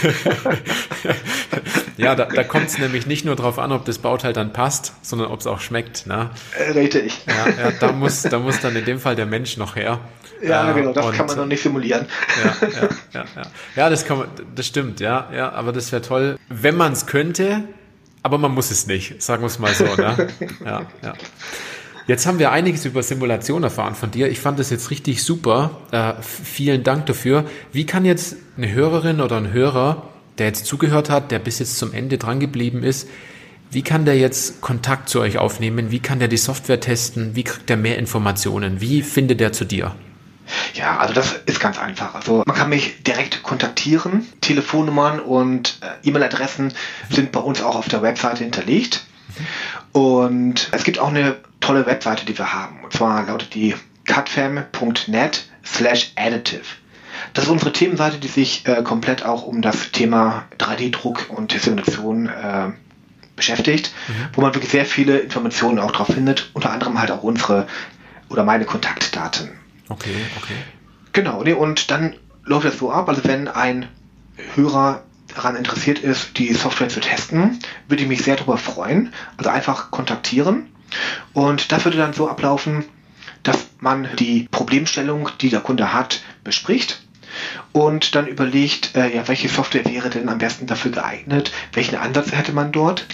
ja, 1.97 2.15
da, 2.15 2.27
da 2.27 2.45
kommt 2.45 2.67
es 2.67 2.79
nämlich 2.79 3.07
nicht 3.07 3.25
nur 3.25 3.37
darauf 3.37 3.59
an, 3.59 3.73
ob 3.73 3.87
das 3.87 3.99
Bauteil 3.99 4.35
dann 4.35 4.53
passt, 4.53 4.93
sondern 5.01 5.29
ob 5.29 5.41
es 5.41 5.47
auch 5.47 5.61
schmeckt. 5.61 6.07
Ne? 6.07 6.31
Äh, 6.59 6.73
richtig. 6.73 7.25
Ja, 7.27 7.49
ja, 7.49 7.71
da, 7.81 7.93
muss, 7.93 8.21
da 8.23 8.39
muss 8.39 8.61
dann 8.61 8.77
in 8.77 8.85
dem 8.85 9.01
Fall 9.01 9.17
der 9.17 9.27
Mensch 9.27 9.57
noch 9.57 9.77
her. 9.77 10.01
Ja, 10.43 10.71
äh, 10.71 10.75
genau, 10.75 10.93
das 10.93 11.07
und, 11.07 11.15
kann 11.15 11.27
man 11.27 11.37
noch 11.37 11.47
nicht 11.47 11.63
simulieren. 11.63 12.07
Ja, 12.45 12.69
ja, 12.69 12.89
ja, 13.13 13.25
ja. 13.35 13.43
ja 13.77 13.91
das, 13.91 14.05
kann 14.05 14.19
man, 14.19 14.29
das 14.55 14.67
stimmt, 14.67 15.01
ja, 15.01 15.29
ja, 15.35 15.53
aber 15.53 15.73
das 15.73 15.93
wäre 15.93 16.03
toll, 16.03 16.39
wenn 16.49 16.77
man 16.77 16.93
es 16.93 17.07
könnte, 17.07 17.63
aber 18.23 18.39
man 18.39 18.53
muss 18.53 18.71
es 18.71 18.87
nicht, 18.87 19.23
sagen 19.23 19.43
wir 19.43 19.47
es 19.47 19.59
mal 19.59 19.75
so. 19.75 19.85
Ne? 19.85 20.29
Ja, 20.65 20.83
ja. 21.03 21.15
Jetzt 22.07 22.27
haben 22.27 22.39
wir 22.39 22.53
einiges 22.53 22.85
über 22.85 23.03
Simulation 23.03 23.65
erfahren 23.65 23.97
von 23.97 24.13
dir. 24.13 24.31
Ich 24.31 24.39
fand 24.39 24.61
das 24.61 24.71
jetzt 24.71 24.91
richtig 24.91 25.25
super. 25.25 25.81
Äh, 25.91 26.15
vielen 26.23 26.85
Dank 26.85 27.07
dafür. 27.07 27.45
Wie 27.73 27.85
kann 27.85 28.05
jetzt 28.05 28.37
eine 28.57 28.73
Hörerin 28.73 29.21
oder 29.21 29.37
ein 29.39 29.53
Hörer, 29.53 30.09
der 30.39 30.47
jetzt 30.47 30.67
zugehört 30.67 31.11
hat, 31.11 31.33
der 31.33 31.41
bis 31.41 31.59
jetzt 31.59 31.79
zum 31.79 31.93
Ende 31.93 32.17
dran 32.17 32.39
geblieben 32.39 32.85
ist, 32.85 33.09
wie 33.73 33.83
kann 33.83 34.05
der 34.05 34.17
jetzt 34.17 34.61
Kontakt 34.61 35.09
zu 35.09 35.21
euch 35.21 35.39
aufnehmen? 35.39 35.91
Wie 35.91 35.99
kann 35.99 36.21
der 36.21 36.29
die 36.29 36.37
Software 36.37 36.79
testen? 36.79 37.35
Wie 37.35 37.43
kriegt 37.43 37.69
er 37.69 37.77
mehr 37.77 37.99
Informationen? 37.99 38.81
Wie 38.81 39.03
findet 39.03 39.41
er 39.41 39.53
zu 39.53 39.65
dir? 39.65 39.97
Ja, 40.75 40.99
also 40.99 41.15
das 41.15 41.33
ist 41.47 41.61
ganz 41.61 41.79
einfach. 41.79 42.15
Also 42.15 42.43
man 42.47 42.57
kann 42.57 42.69
mich 42.69 43.03
direkt 43.03 43.43
kontaktieren. 43.43 44.27
Telefonnummern 44.41 45.21
und 45.21 45.79
äh, 45.83 46.09
E-Mail-Adressen 46.09 46.73
sind 47.11 47.33
bei 47.33 47.41
uns 47.41 47.63
auch 47.63 47.77
auf 47.77 47.89
der 47.89 48.03
Webseite 48.03 48.45
hinterlegt. 48.45 49.05
Und 49.93 50.69
es 50.73 50.85
gibt 50.85 50.99
auch 50.99 51.09
eine 51.09 51.37
tolle 51.61 51.87
Webseite, 51.87 52.25
die 52.25 52.37
wir 52.39 52.53
haben. 52.53 52.85
Und 52.85 52.93
zwar 52.93 53.27
lautet 53.27 53.55
die 53.55 53.75
cutfam.net 54.07 55.49
slash 55.65 56.13
additive. 56.17 56.65
Das 57.35 57.45
ist 57.45 57.51
unsere 57.51 57.73
Themenseite, 57.73 58.19
die 58.19 58.29
sich 58.29 58.67
äh, 58.67 58.83
komplett 58.83 59.25
auch 59.25 59.43
um 59.43 59.63
das 59.63 59.91
Thema 59.91 60.45
3D-Druck 60.59 61.31
und 61.31 61.53
Simulation 61.53 62.29
äh, 62.29 62.73
beschäftigt, 63.35 63.93
mhm. 64.09 64.13
wo 64.35 64.41
man 64.43 64.55
wirklich 64.55 64.71
sehr 64.71 64.87
viele 64.87 65.19
Informationen 65.19 65.79
auch 65.79 65.93
drauf 65.93 66.09
findet, 66.09 66.51
unter 66.53 66.71
anderem 66.71 67.01
halt 67.01 67.11
auch 67.11 67.23
unsere 67.23 67.67
oder 68.29 68.45
meine 68.45 68.65
Kontaktdaten. 68.65 69.51
Okay, 69.89 70.27
okay. 70.37 70.57
Genau, 71.13 71.43
nee, 71.43 71.53
und 71.53 71.91
dann 71.91 72.15
läuft 72.45 72.67
das 72.67 72.79
so 72.79 72.91
ab, 72.91 73.09
also 73.09 73.25
wenn 73.25 73.49
ein 73.49 73.89
Hörer 74.55 75.03
daran 75.35 75.57
interessiert 75.57 75.99
ist, 75.99 76.39
die 76.39 76.53
Software 76.53 76.89
zu 76.89 77.01
testen, 77.01 77.59
würde 77.89 78.03
ich 78.03 78.09
mich 78.09 78.23
sehr 78.23 78.37
darüber 78.37 78.59
freuen. 78.59 79.13
Also 79.37 79.51
einfach 79.51 79.91
kontaktieren 79.91 80.69
Und 81.33 81.73
das 81.73 81.85
würde 81.85 81.99
dann 81.99 82.13
so 82.13 82.29
ablaufen, 82.29 82.85
dass 83.43 83.67
man 83.79 84.09
die 84.19 84.49
Problemstellung, 84.51 85.29
die 85.41 85.51
der 85.51 85.61
Kunde 85.61 85.93
hat, 85.93 86.23
bespricht 86.43 87.03
und 87.73 88.15
dann 88.15 88.27
überlegt, 88.27 88.97
äh, 88.97 89.15
ja, 89.15 89.29
welche 89.29 89.49
Software 89.49 89.85
wäre 89.85 90.11
denn 90.11 90.29
am 90.29 90.39
besten 90.39 90.67
dafür 90.67 90.91
geeignet, 90.91 91.53
welchen 91.73 91.97
Ansatz 91.97 92.33
hätte 92.33 92.53
man 92.53 92.73
dort. 92.73 93.07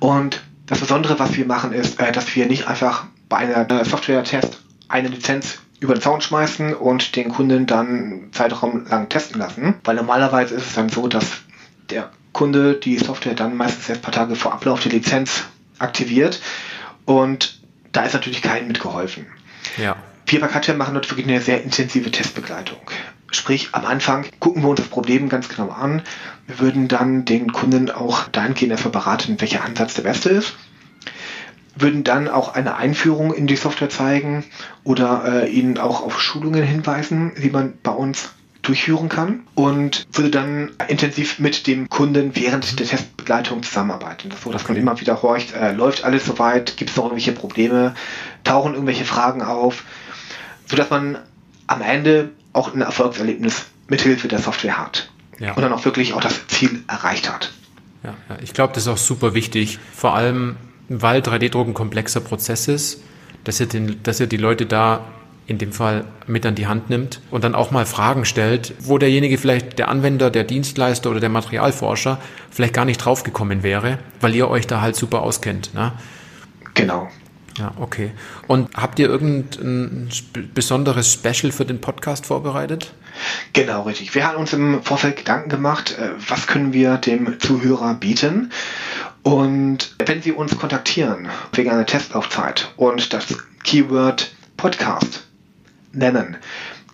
Und 0.00 0.42
das 0.66 0.80
Besondere, 0.80 1.18
was 1.18 1.36
wir 1.36 1.46
machen, 1.46 1.72
ist, 1.72 2.00
äh, 2.00 2.10
dass 2.10 2.34
wir 2.34 2.46
nicht 2.46 2.66
einfach 2.66 3.06
bei 3.28 3.38
einer 3.38 3.84
Software-Test 3.84 4.62
eine 4.88 5.08
Lizenz 5.08 5.58
über 5.80 5.94
den 5.94 6.00
Zaun 6.00 6.20
schmeißen 6.20 6.74
und 6.74 7.16
den 7.16 7.28
Kunden 7.28 7.66
dann 7.66 8.28
Zeitraum 8.32 8.86
lang 8.86 9.08
testen 9.08 9.38
lassen. 9.38 9.74
Weil 9.84 9.96
normalerweise 9.96 10.54
ist 10.54 10.66
es 10.66 10.74
dann 10.74 10.88
so, 10.88 11.08
dass 11.08 11.42
der 11.90 12.10
Kunde 12.32 12.74
die 12.74 12.98
Software 12.98 13.34
dann 13.34 13.56
meistens 13.56 13.88
erst 13.88 14.00
ein 14.00 14.04
paar 14.04 14.12
Tage 14.12 14.36
vor 14.36 14.52
Ablauf 14.52 14.80
der 14.82 14.92
Lizenz 14.92 15.44
aktiviert 15.78 16.40
und 17.04 17.60
da 17.92 18.04
ist 18.04 18.14
natürlich 18.14 18.42
keinem 18.42 18.68
mitgeholfen. 18.68 19.26
Ja. 19.76 19.96
Wir 20.26 20.40
bei 20.40 20.48
Katja 20.48 20.74
machen 20.74 20.94
dort 20.94 21.10
wirklich 21.10 21.26
eine 21.26 21.40
sehr 21.40 21.62
intensive 21.62 22.10
Testbegleitung. 22.10 22.80
Sprich, 23.30 23.70
am 23.72 23.84
Anfang 23.84 24.26
gucken 24.40 24.62
wir 24.62 24.68
uns 24.68 24.80
das 24.80 24.88
Problem 24.88 25.28
ganz 25.28 25.48
genau 25.48 25.70
an. 25.70 26.02
Wir 26.46 26.58
würden 26.58 26.88
dann 26.88 27.24
den 27.24 27.52
Kunden 27.52 27.90
auch 27.90 28.28
dahingehend 28.28 28.72
erstmal 28.72 28.92
beraten, 28.92 29.40
welcher 29.40 29.64
Ansatz 29.64 29.94
der 29.94 30.02
beste 30.02 30.30
ist 30.30 30.56
würden 31.76 32.04
dann 32.04 32.28
auch 32.28 32.54
eine 32.54 32.76
Einführung 32.76 33.32
in 33.32 33.46
die 33.46 33.56
Software 33.56 33.90
zeigen 33.90 34.44
oder 34.84 35.44
äh, 35.44 35.50
ihnen 35.50 35.78
auch 35.78 36.02
auf 36.02 36.20
Schulungen 36.20 36.62
hinweisen, 36.62 37.32
die 37.40 37.50
man 37.50 37.74
bei 37.82 37.92
uns 37.92 38.30
durchführen 38.62 39.08
kann 39.08 39.40
und 39.54 40.06
würde 40.12 40.30
dann 40.30 40.70
intensiv 40.88 41.38
mit 41.38 41.66
dem 41.66 41.88
Kunden 41.88 42.34
während 42.34 42.78
der 42.80 42.86
Testbegleitung 42.86 43.62
zusammenarbeiten. 43.62 44.30
So, 44.42 44.50
dass 44.50 44.66
man 44.66 44.76
immer 44.76 45.00
wieder 45.00 45.22
horcht, 45.22 45.54
äh, 45.54 45.72
läuft 45.72 46.04
alles 46.04 46.24
soweit, 46.24 46.76
gibt 46.76 46.90
es 46.90 46.96
noch 46.96 47.04
irgendwelche 47.04 47.32
Probleme, 47.32 47.94
tauchen 48.42 48.72
irgendwelche 48.72 49.04
Fragen 49.04 49.42
auf, 49.42 49.84
sodass 50.66 50.90
man 50.90 51.18
am 51.68 51.80
Ende 51.80 52.30
auch 52.52 52.74
ein 52.74 52.80
Erfolgserlebnis 52.80 53.66
mithilfe 53.88 54.28
der 54.28 54.40
Software 54.40 54.78
hat. 54.78 55.10
Ja. 55.38 55.52
Und 55.52 55.62
dann 55.62 55.72
auch 55.72 55.84
wirklich 55.84 56.14
auch 56.14 56.20
das 56.20 56.46
Ziel 56.48 56.82
erreicht 56.88 57.30
hat. 57.30 57.52
Ja, 58.02 58.14
ja. 58.28 58.36
ich 58.42 58.52
glaube, 58.52 58.72
das 58.74 58.84
ist 58.84 58.88
auch 58.88 58.96
super 58.96 59.34
wichtig. 59.34 59.78
Vor 59.94 60.14
allem, 60.14 60.56
weil 60.88 61.20
3D-Druck 61.20 61.68
ein 61.68 61.74
komplexer 61.74 62.20
Prozess 62.20 62.68
ist, 62.68 63.02
dass 63.44 63.60
ihr, 63.60 63.66
den, 63.66 64.02
dass 64.02 64.20
ihr 64.20 64.26
die 64.26 64.36
Leute 64.36 64.66
da 64.66 65.04
in 65.46 65.58
dem 65.58 65.72
Fall 65.72 66.04
mit 66.26 66.44
an 66.44 66.56
die 66.56 66.66
Hand 66.66 66.90
nimmt 66.90 67.20
und 67.30 67.44
dann 67.44 67.54
auch 67.54 67.70
mal 67.70 67.86
Fragen 67.86 68.24
stellt, 68.24 68.74
wo 68.80 68.98
derjenige 68.98 69.38
vielleicht, 69.38 69.78
der 69.78 69.88
Anwender, 69.88 70.30
der 70.30 70.44
Dienstleister 70.44 71.10
oder 71.10 71.20
der 71.20 71.28
Materialforscher 71.28 72.18
vielleicht 72.50 72.74
gar 72.74 72.84
nicht 72.84 72.98
draufgekommen 72.98 73.62
wäre, 73.62 73.98
weil 74.20 74.34
ihr 74.34 74.48
euch 74.48 74.66
da 74.66 74.80
halt 74.80 74.96
super 74.96 75.22
auskennt. 75.22 75.72
Ne? 75.74 75.92
Genau. 76.74 77.08
Ja, 77.58 77.72
okay. 77.78 78.10
Und 78.48 78.68
habt 78.74 78.98
ihr 78.98 79.08
irgendein 79.08 80.10
besonderes 80.52 81.12
Special 81.12 81.52
für 81.52 81.64
den 81.64 81.80
Podcast 81.80 82.26
vorbereitet? 82.26 82.92
Genau, 83.54 83.82
richtig. 83.82 84.14
Wir 84.14 84.26
haben 84.26 84.36
uns 84.36 84.52
im 84.52 84.82
Vorfeld 84.82 85.16
Gedanken 85.16 85.48
gemacht, 85.48 85.96
äh, 85.98 86.10
was 86.28 86.46
können 86.46 86.74
wir 86.74 86.98
dem 86.98 87.40
Zuhörer 87.40 87.94
bieten. 87.94 88.52
Und 89.26 89.96
wenn 89.98 90.22
Sie 90.22 90.30
uns 90.30 90.56
kontaktieren 90.56 91.28
wegen 91.52 91.68
einer 91.68 91.84
Testlaufzeit 91.84 92.72
und 92.76 93.12
das 93.12 93.26
Keyword 93.64 94.32
Podcast 94.56 95.26
nennen, 95.90 96.36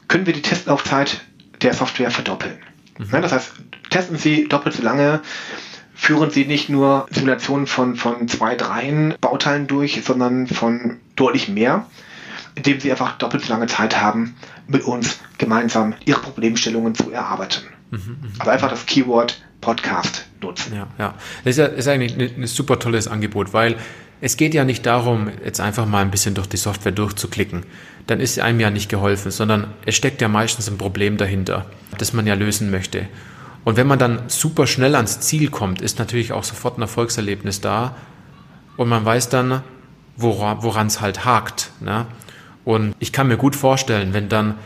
können 0.08 0.24
wir 0.24 0.32
die 0.32 0.40
Testlaufzeit 0.40 1.20
der 1.60 1.74
Software 1.74 2.10
verdoppeln. 2.10 2.56
Mhm. 2.96 3.20
Das 3.20 3.32
heißt, 3.32 3.52
testen 3.90 4.16
Sie 4.16 4.48
doppelt 4.48 4.74
so 4.74 4.82
lange, 4.82 5.20
führen 5.94 6.30
Sie 6.30 6.46
nicht 6.46 6.70
nur 6.70 7.06
Simulationen 7.10 7.66
von, 7.66 7.96
von 7.96 8.26
zwei, 8.28 8.54
dreien 8.54 9.14
Bauteilen 9.20 9.66
durch, 9.66 10.02
sondern 10.02 10.46
von 10.46 11.00
deutlich 11.16 11.50
mehr, 11.50 11.84
indem 12.54 12.80
Sie 12.80 12.90
einfach 12.90 13.18
doppelt 13.18 13.44
so 13.44 13.52
lange 13.52 13.66
Zeit 13.66 14.00
haben, 14.00 14.36
mit 14.66 14.84
uns 14.84 15.18
gemeinsam 15.36 15.92
Ihre 16.06 16.20
Problemstellungen 16.20 16.94
zu 16.94 17.10
erarbeiten. 17.10 17.66
Mhm, 17.90 17.98
mhm. 17.98 18.32
also 18.38 18.50
einfach 18.50 18.70
das 18.70 18.86
Keyword 18.86 19.42
Podcast 19.60 20.24
nutzen. 20.42 20.74
Ja, 20.74 20.86
ja. 20.98 21.14
Das 21.44 21.52
ist, 21.52 21.58
ja, 21.58 21.66
ist 21.66 21.88
eigentlich 21.88 22.16
ein 22.36 22.46
super 22.46 22.78
tolles 22.78 23.08
Angebot, 23.08 23.52
weil 23.52 23.76
es 24.20 24.36
geht 24.36 24.54
ja 24.54 24.64
nicht 24.64 24.86
darum, 24.86 25.30
jetzt 25.44 25.60
einfach 25.60 25.86
mal 25.86 26.00
ein 26.00 26.10
bisschen 26.10 26.34
durch 26.34 26.46
die 26.46 26.56
Software 26.56 26.92
durchzuklicken. 26.92 27.64
Dann 28.06 28.20
ist 28.20 28.38
einem 28.38 28.60
ja 28.60 28.70
nicht 28.70 28.88
geholfen, 28.88 29.30
sondern 29.30 29.74
es 29.84 29.96
steckt 29.96 30.20
ja 30.20 30.28
meistens 30.28 30.68
ein 30.68 30.78
Problem 30.78 31.16
dahinter, 31.16 31.66
das 31.98 32.12
man 32.12 32.26
ja 32.26 32.34
lösen 32.34 32.70
möchte. 32.70 33.08
Und 33.64 33.76
wenn 33.76 33.86
man 33.86 33.98
dann 33.98 34.22
super 34.28 34.66
schnell 34.66 34.94
ans 34.94 35.20
Ziel 35.20 35.50
kommt, 35.50 35.80
ist 35.80 35.98
natürlich 35.98 36.32
auch 36.32 36.44
sofort 36.44 36.78
ein 36.78 36.82
Erfolgserlebnis 36.82 37.60
da 37.60 37.96
und 38.76 38.88
man 38.88 39.04
weiß 39.04 39.28
dann, 39.28 39.62
woran 40.16 40.86
es 40.86 41.00
halt 41.00 41.24
hakt. 41.24 41.70
Ne? 41.80 42.06
Und 42.64 42.94
ich 42.98 43.12
kann 43.12 43.28
mir 43.28 43.36
gut 43.36 43.56
vorstellen, 43.56 44.14
wenn 44.14 44.28
dann, 44.28 44.56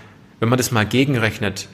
wenn 0.40 0.48
man 0.48 0.58
das 0.58 0.70
mal 0.70 0.86
gegenrechnet, 0.86 1.68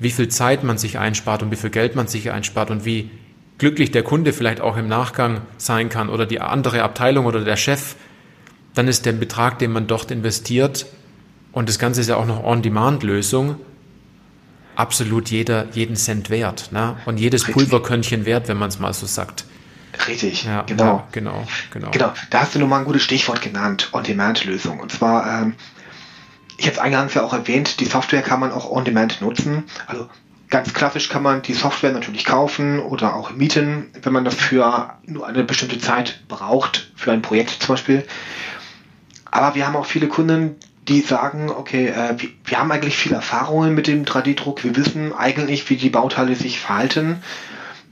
wie 0.00 0.10
viel 0.10 0.28
Zeit 0.28 0.64
man 0.64 0.78
sich 0.78 0.98
einspart 0.98 1.42
und 1.42 1.50
wie 1.52 1.56
viel 1.56 1.70
Geld 1.70 1.94
man 1.94 2.08
sich 2.08 2.32
einspart 2.32 2.70
und 2.70 2.84
wie 2.84 3.10
glücklich 3.58 3.90
der 3.90 4.02
Kunde 4.02 4.32
vielleicht 4.32 4.60
auch 4.60 4.76
im 4.76 4.88
Nachgang 4.88 5.42
sein 5.58 5.90
kann 5.90 6.08
oder 6.08 6.26
die 6.26 6.40
andere 6.40 6.82
Abteilung 6.82 7.26
oder 7.26 7.44
der 7.44 7.56
Chef, 7.56 7.94
dann 8.74 8.88
ist 8.88 9.06
der 9.06 9.12
Betrag, 9.12 9.58
den 9.58 9.70
man 9.72 9.86
dort 9.86 10.10
investiert, 10.10 10.86
und 11.52 11.68
das 11.68 11.78
Ganze 11.78 12.00
ist 12.00 12.08
ja 12.08 12.16
auch 12.16 12.26
noch 12.26 12.44
On-Demand-Lösung, 12.44 13.56
absolut 14.76 15.30
jeder, 15.30 15.66
jeden 15.72 15.96
Cent 15.96 16.30
wert. 16.30 16.70
Ne? 16.72 16.96
Und 17.06 17.18
jedes 17.18 17.42
Richtig. 17.42 17.54
Pulverkörnchen 17.54 18.24
wert, 18.24 18.48
wenn 18.48 18.56
man 18.56 18.68
es 18.68 18.78
mal 18.78 18.92
so 18.94 19.06
sagt. 19.06 19.44
Richtig, 20.06 20.44
ja, 20.44 20.62
genau. 20.62 20.84
Ja, 20.84 21.08
genau, 21.10 21.46
genau. 21.72 21.90
Genau, 21.90 22.12
da 22.30 22.40
hast 22.40 22.54
du 22.54 22.60
nochmal 22.60 22.80
ein 22.80 22.84
gutes 22.84 23.02
Stichwort 23.02 23.42
genannt, 23.42 23.90
On-Demand-Lösung. 23.92 24.78
Und 24.78 24.92
zwar 24.92 25.42
ähm, 25.42 25.54
ich 26.60 26.66
habe 26.66 26.74
es 26.76 26.78
eingangs 26.78 27.14
ja 27.14 27.22
auch 27.22 27.32
erwähnt, 27.32 27.80
die 27.80 27.86
Software 27.86 28.20
kann 28.20 28.38
man 28.38 28.52
auch 28.52 28.70
on 28.70 28.84
demand 28.84 29.22
nutzen. 29.22 29.64
Also 29.86 30.10
ganz 30.50 30.74
klassisch 30.74 31.08
kann 31.08 31.22
man 31.22 31.40
die 31.40 31.54
Software 31.54 31.90
natürlich 31.90 32.26
kaufen 32.26 32.80
oder 32.80 33.16
auch 33.16 33.30
mieten, 33.32 33.90
wenn 34.02 34.12
man 34.12 34.26
das 34.26 34.34
für 34.34 34.94
nur 35.06 35.26
eine 35.26 35.42
bestimmte 35.44 35.78
Zeit 35.78 36.22
braucht, 36.28 36.92
für 36.96 37.12
ein 37.12 37.22
Projekt 37.22 37.62
zum 37.62 37.74
Beispiel. 37.76 38.06
Aber 39.30 39.54
wir 39.54 39.66
haben 39.66 39.74
auch 39.74 39.86
viele 39.86 40.08
Kunden, 40.08 40.56
die 40.86 41.00
sagen, 41.00 41.50
okay, 41.50 41.88
äh, 41.88 42.20
wir, 42.20 42.28
wir, 42.44 42.58
haben 42.58 42.70
eigentlich 42.70 42.96
viel 42.96 43.12
Erfahrungen 43.12 43.74
mit 43.74 43.86
dem 43.86 44.04
3D-Druck, 44.04 44.62
wir 44.62 44.76
wissen 44.76 45.14
eigentlich, 45.14 45.70
wie 45.70 45.76
die 45.76 45.88
Bauteile 45.88 46.36
sich 46.36 46.60
verhalten, 46.60 47.22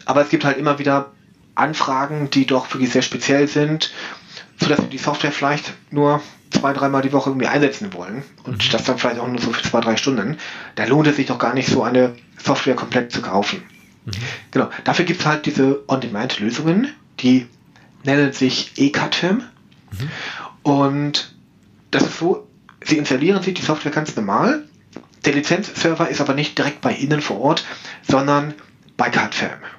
aber 0.05 0.21
es 0.21 0.29
gibt 0.29 0.45
halt 0.45 0.59
immer 0.59 0.79
wieder 0.79 1.12
Anfragen, 1.55 2.29
die 2.29 2.45
doch 2.45 2.73
wirklich 2.75 2.91
sehr 2.91 3.03
speziell 3.03 3.49
sind, 3.49 3.93
sodass 4.61 4.81
wir 4.81 4.89
die 4.89 4.99
Software 4.99 5.33
vielleicht 5.33 5.73
nur 5.91 6.21
zwei, 6.51 6.73
dreimal 6.73 7.03
die 7.03 7.13
Woche 7.13 7.31
irgendwie 7.31 7.47
einsetzen 7.47 7.93
wollen 7.93 8.23
und 8.45 8.65
mhm. 8.65 8.71
das 8.73 8.85
dann 8.85 8.99
vielleicht 8.99 9.21
auch 9.21 9.29
nur 9.29 9.41
so 9.41 9.53
für 9.53 9.63
zwei, 9.63 9.81
drei 9.81 9.97
Stunden, 9.97 10.39
da 10.75 10.85
lohnt 10.85 11.07
es 11.07 11.17
sich 11.17 11.27
doch 11.27 11.39
gar 11.39 11.55
nicht, 11.55 11.69
so 11.69 11.83
eine 11.83 12.15
Software 12.43 12.75
komplett 12.75 13.13
zu 13.13 13.21
kaufen. 13.21 13.63
Mhm. 14.05 14.13
Genau. 14.51 14.71
Dafür 14.85 15.05
gibt 15.05 15.21
es 15.21 15.27
halt 15.27 15.47
diese 15.47 15.85
On-Demand-Lösungen, 15.89 16.95
die 17.21 17.47
nennen 18.05 18.33
sich 18.33 18.73
eCutFilm. 18.77 19.43
Mhm. 19.91 20.11
Und 20.63 21.35
das 21.91 22.03
ist 22.05 22.19
so, 22.19 22.47
Sie 22.85 22.97
installieren 22.97 23.43
sich 23.43 23.55
die 23.55 23.63
Software 23.63 23.93
ganz 23.93 24.15
normal. 24.17 24.65
Der 25.25 25.35
Lizenzserver 25.35 26.09
ist 26.09 26.21
aber 26.21 26.35
nicht 26.35 26.57
direkt 26.57 26.81
bei 26.81 26.95
Ihnen 26.95 27.21
vor 27.21 27.41
Ort, 27.41 27.65
sondern 28.09 28.55
bei. 28.99 29.11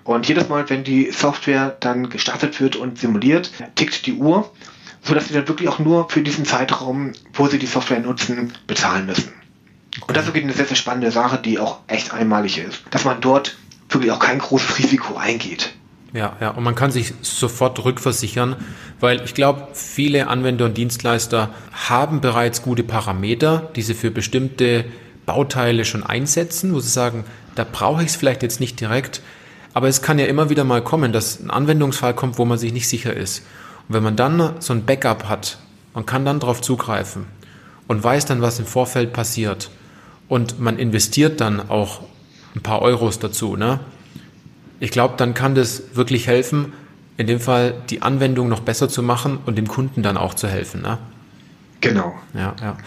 Und 0.04 0.28
jedes 0.28 0.50
Mal, 0.50 0.68
wenn 0.72 0.84
die 0.84 1.12
Software 1.12 1.78
dann 1.80 2.10
gestartet 2.10 2.60
wird 2.60 2.76
und 2.76 2.98
simuliert, 2.98 3.52
tickt 3.76 4.08
die 4.08 4.14
Uhr 4.14 4.50
so 5.02 5.14
dass 5.14 5.28
sie 5.28 5.34
dann 5.34 5.48
wirklich 5.48 5.70
auch 5.70 5.80
nur 5.80 6.10
für 6.10 6.22
diesen 6.22 6.46
Zeitraum, 6.46 7.14
wo 7.34 7.48
sie 7.48 7.60
die 7.60 7.66
Software 7.66 8.00
nutzen, 8.00 8.54
bezahlen 8.68 9.06
müssen. 9.06 9.34
Und 10.08 10.16
das 10.16 10.24
ist 10.24 10.30
wirklich 10.30 10.44
eine 10.44 10.54
sehr, 10.54 10.66
sehr 10.66 10.76
spannende 10.76 11.12
Sache, 11.12 11.40
die 11.44 11.60
auch 11.60 11.80
echt 11.88 12.14
einmalig 12.14 12.58
ist, 12.58 12.84
dass 12.92 13.06
man 13.06 13.22
dort 13.22 13.58
wirklich 13.90 14.12
auch 14.12 14.20
kein 14.20 14.40
großes 14.40 14.78
Risiko 14.78 15.18
eingeht. 15.18 15.74
Ja, 16.14 16.36
ja, 16.40 16.50
und 16.50 16.64
man 16.64 16.74
kann 16.74 16.92
sich 16.92 17.14
sofort 17.22 17.84
rückversichern, 17.84 18.56
weil 19.00 19.22
ich 19.24 19.36
glaube, 19.36 19.68
viele 19.74 20.28
Anwender 20.28 20.66
und 20.66 20.76
Dienstleister 20.76 21.54
haben 21.72 22.20
bereits 22.20 22.64
gute 22.64 22.84
Parameter, 22.84 23.70
die 23.76 23.84
sie 23.84 23.94
für 23.94 24.10
bestimmte 24.10 24.86
Bauteile 25.30 25.86
schon 25.86 26.04
einsetzen, 26.04 26.74
wo 26.74 26.80
sie 26.80 26.90
sagen, 26.90 27.24
da 27.54 27.64
brauche 27.64 28.02
ich 28.02 28.10
es 28.10 28.16
vielleicht 28.16 28.42
jetzt 28.42 28.60
nicht 28.60 28.80
direkt, 28.80 29.22
aber 29.76 29.88
es 29.88 30.02
kann 30.02 30.18
ja 30.18 30.26
immer 30.26 30.50
wieder 30.50 30.64
mal 30.64 30.84
kommen, 30.84 31.14
dass 31.14 31.40
ein 31.40 31.52
Anwendungsfall 31.52 32.16
kommt, 32.16 32.40
wo 32.40 32.46
man 32.46 32.58
sich 32.58 32.74
nicht 32.74 32.90
sicher 32.90 33.16
ist. 33.16 33.44
Und 33.88 33.94
wenn 33.94 34.02
man 34.02 34.16
dann 34.16 34.56
so 34.58 34.74
ein 34.74 34.86
Backup 34.86 35.30
hat, 35.30 35.60
man 35.94 36.08
kann 36.08 36.26
dann 36.26 36.40
darauf 36.40 36.62
zugreifen 36.62 37.28
und 37.88 38.04
weiß 38.04 38.26
dann, 38.26 38.42
was 38.42 38.58
im 38.58 38.66
Vorfeld 38.66 39.14
passiert 39.14 39.70
und 40.28 40.60
man 40.60 40.80
investiert 40.80 41.42
dann 41.42 41.70
auch 41.70 42.02
ein 42.56 42.62
paar 42.62 42.82
Euros 42.82 43.20
dazu, 43.20 43.56
ne? 43.56 43.80
Ich 44.80 44.90
glaube, 44.90 45.14
dann 45.18 45.36
kann 45.36 45.54
das 45.54 45.84
wirklich 45.94 46.26
helfen, 46.26 46.74
in 47.18 47.28
dem 47.28 47.40
Fall 47.40 47.76
die 47.92 48.02
Anwendung 48.02 48.50
noch 48.50 48.62
besser 48.62 48.90
zu 48.90 49.04
machen 49.04 49.38
und 49.46 49.60
dem 49.60 49.68
Kunden 49.68 50.02
dann 50.02 50.18
auch 50.18 50.34
zu 50.34 50.48
helfen, 50.48 50.82
ne? 50.82 50.98
Genau. 51.82 52.16
Ja, 52.34 52.56
ja. 52.60 52.78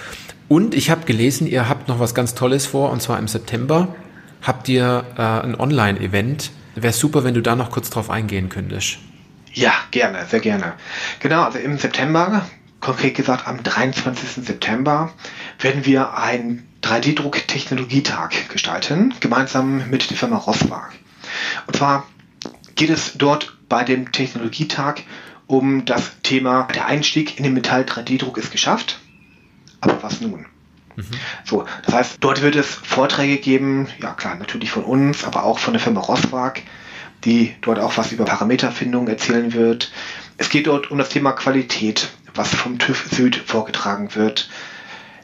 Und 0.53 0.74
ich 0.74 0.90
habe 0.90 1.07
gelesen, 1.07 1.46
ihr 1.46 1.66
habt 1.66 1.88
noch 1.88 1.98
was 1.98 2.14
ganz 2.14 2.34
Tolles 2.34 2.66
vor, 2.66 2.90
und 2.90 3.00
zwar 3.00 3.18
im 3.18 3.26
September 3.26 3.96
habt 4.42 4.68
ihr 4.68 5.03
äh, 5.16 5.22
ein 5.22 5.59
Online-Event. 5.59 6.50
Wäre 6.74 6.92
super, 6.92 7.24
wenn 7.24 7.32
du 7.32 7.40
da 7.40 7.57
noch 7.57 7.70
kurz 7.70 7.88
drauf 7.88 8.11
eingehen 8.11 8.50
könntest. 8.50 8.98
Ja, 9.55 9.72
gerne, 9.92 10.26
sehr 10.26 10.40
gerne. 10.40 10.74
Genau, 11.20 11.44
also 11.44 11.59
im 11.59 11.78
September, 11.78 12.44
konkret 12.80 13.14
gesagt 13.14 13.48
am 13.48 13.62
23. 13.62 14.44
September, 14.44 15.11
werden 15.59 15.86
wir 15.86 16.18
einen 16.18 16.68
3D-Druck-Technologietag 16.82 18.50
gestalten, 18.50 19.14
gemeinsam 19.20 19.88
mit 19.88 20.11
der 20.11 20.18
Firma 20.18 20.36
Rosswag. 20.36 20.90
Und 21.66 21.76
zwar 21.76 22.07
geht 22.74 22.90
es 22.90 23.14
dort 23.16 23.57
bei 23.70 23.84
dem 23.84 24.12
Technologietag 24.12 24.96
um 25.46 25.86
das 25.86 26.12
Thema, 26.22 26.68
der 26.74 26.84
Einstieg 26.84 27.38
in 27.38 27.44
den 27.44 27.55
Metall-3D-Druck 27.55 28.36
ist 28.36 28.53
geschafft. 28.53 28.98
Aber 29.83 30.03
was 30.03 30.20
nun? 30.20 30.47
Mhm. 30.97 31.05
So, 31.45 31.64
das 31.85 31.95
heißt, 31.95 32.16
dort 32.20 32.41
wird 32.43 32.57
es 32.57 32.68
Vorträge 32.68 33.39
geben, 33.39 33.89
ja 34.01 34.12
klar, 34.14 34.37
natürlich 34.37 34.70
von 34.70 34.85
uns, 34.85 35.24
aber 35.24 35.45
auch 35.45 35.59
von 35.59 35.74
der 35.74 35.80
Firma 35.80 36.01
Rosswag, 36.01 36.62
die 37.24 37.55
dort 37.61 37.78
auch 37.78 37.97
was 37.97 38.12
über 38.12 38.24
Parameterfindung 38.24 39.09
erzählen 39.09 39.53
wird. 39.53 39.93
Es 40.39 40.49
geht 40.49 40.66
dort 40.66 40.91
um 40.91 40.99
das 40.99 41.11
Thema 41.11 41.33
Qualität, 41.33 42.11
was 42.35 42.55
vom 42.55 42.78
TÜV 42.78 43.09
Süd 43.11 43.37
vorgetragen 43.37 44.14
wird. 44.14 44.49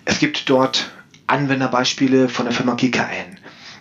Es 0.04 0.18
gibt 0.18 0.48
dort 0.50 0.90
Anwenderbeispiele 1.26 2.28
von 2.28 2.46
der 2.46 2.54
Firma 2.54 2.74
GKN. 2.74 3.38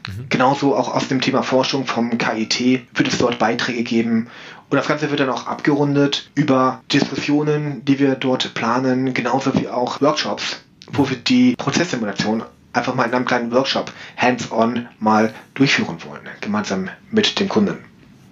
Mhm. 0.07 0.25
Genauso 0.29 0.75
auch 0.75 0.93
aus 0.93 1.07
dem 1.07 1.21
Thema 1.21 1.41
Forschung 1.43 1.85
vom 1.85 2.17
KIT 2.17 2.87
wird 2.93 3.07
es 3.07 3.17
dort 3.17 3.39
Beiträge 3.39 3.83
geben. 3.83 4.29
Und 4.69 4.75
das 4.75 4.87
Ganze 4.87 5.09
wird 5.09 5.21
dann 5.21 5.29
auch 5.29 5.47
abgerundet 5.47 6.29
über 6.35 6.81
Diskussionen, 6.91 7.85
die 7.85 7.99
wir 7.99 8.15
dort 8.15 8.53
planen, 8.53 9.13
genauso 9.13 9.55
wie 9.55 9.69
auch 9.69 10.01
Workshops, 10.01 10.61
wo 10.91 11.09
wir 11.09 11.17
die 11.17 11.55
Prozesssimulation 11.55 12.43
einfach 12.73 12.95
mal 12.95 13.05
in 13.05 13.13
einem 13.13 13.25
kleinen 13.25 13.51
Workshop 13.51 13.91
hands-on 14.17 14.87
mal 14.99 15.33
durchführen 15.53 15.97
wollen, 16.07 16.21
gemeinsam 16.41 16.89
mit 17.11 17.39
dem 17.39 17.49
Kunden. 17.49 17.77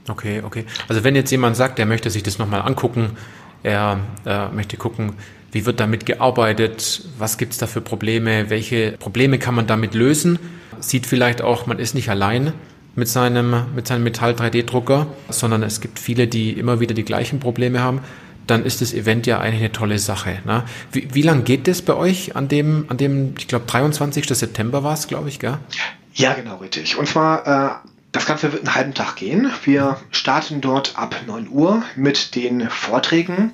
Okay, 0.07 0.41
okay. 0.45 0.65
Also 0.87 1.03
wenn 1.03 1.15
jetzt 1.15 1.31
jemand 1.31 1.55
sagt, 1.55 1.79
er 1.79 1.85
möchte 1.85 2.09
sich 2.09 2.23
das 2.23 2.37
nochmal 2.37 2.61
angucken, 2.61 3.17
er 3.63 3.99
äh, 4.25 4.47
möchte 4.49 4.77
gucken, 4.77 5.13
wie 5.51 5.65
wird 5.65 5.79
damit 5.79 6.05
gearbeitet, 6.05 7.01
was 7.17 7.37
gibt 7.37 7.53
es 7.53 7.57
da 7.57 7.65
für 7.65 7.81
Probleme, 7.81 8.49
welche 8.49 8.91
Probleme 8.93 9.39
kann 9.39 9.55
man 9.55 9.67
damit 9.67 9.93
lösen, 9.93 10.37
sieht 10.79 11.07
vielleicht 11.07 11.41
auch, 11.41 11.65
man 11.65 11.79
ist 11.79 11.95
nicht 11.95 12.09
allein 12.09 12.53
mit 12.95 13.07
seinem, 13.07 13.65
mit 13.75 13.87
seinem 13.87 14.03
Metall-3D-Drucker, 14.03 15.07
sondern 15.29 15.63
es 15.63 15.81
gibt 15.81 15.99
viele, 15.99 16.27
die 16.27 16.51
immer 16.51 16.79
wieder 16.79 16.93
die 16.93 17.05
gleichen 17.05 17.39
Probleme 17.39 17.79
haben, 17.79 18.01
dann 18.47 18.63
ist 18.63 18.81
das 18.81 18.93
Event 18.93 19.27
ja 19.27 19.39
eigentlich 19.39 19.61
eine 19.61 19.71
tolle 19.71 19.99
Sache. 19.99 20.39
Ne? 20.45 20.63
Wie, 20.91 21.07
wie 21.13 21.21
lange 21.21 21.43
geht 21.43 21.67
das 21.67 21.81
bei 21.81 21.93
euch 21.93 22.35
an 22.35 22.47
dem, 22.47 22.85
an 22.89 22.97
dem, 22.97 23.33
ich 23.37 23.47
glaube, 23.47 23.65
23. 23.65 24.25
September 24.27 24.83
war 24.83 24.93
es, 24.93 25.07
glaube 25.07 25.29
ich, 25.29 25.39
gell? 25.39 25.57
Ja, 26.13 26.33
genau, 26.33 26.57
richtig. 26.57 26.97
Und 26.97 27.07
zwar 27.07 27.47
äh, 27.47 27.89
das 28.11 28.25
Ganze 28.25 28.53
wird 28.53 28.65
einen 28.65 28.75
halben 28.75 28.93
Tag 28.93 29.17
gehen. 29.17 29.51
Wir 29.65 29.97
starten 30.11 30.61
dort 30.61 30.97
ab 30.97 31.15
9 31.27 31.49
Uhr 31.49 31.83
mit 31.95 32.35
den 32.35 32.69
Vorträgen. 32.69 33.51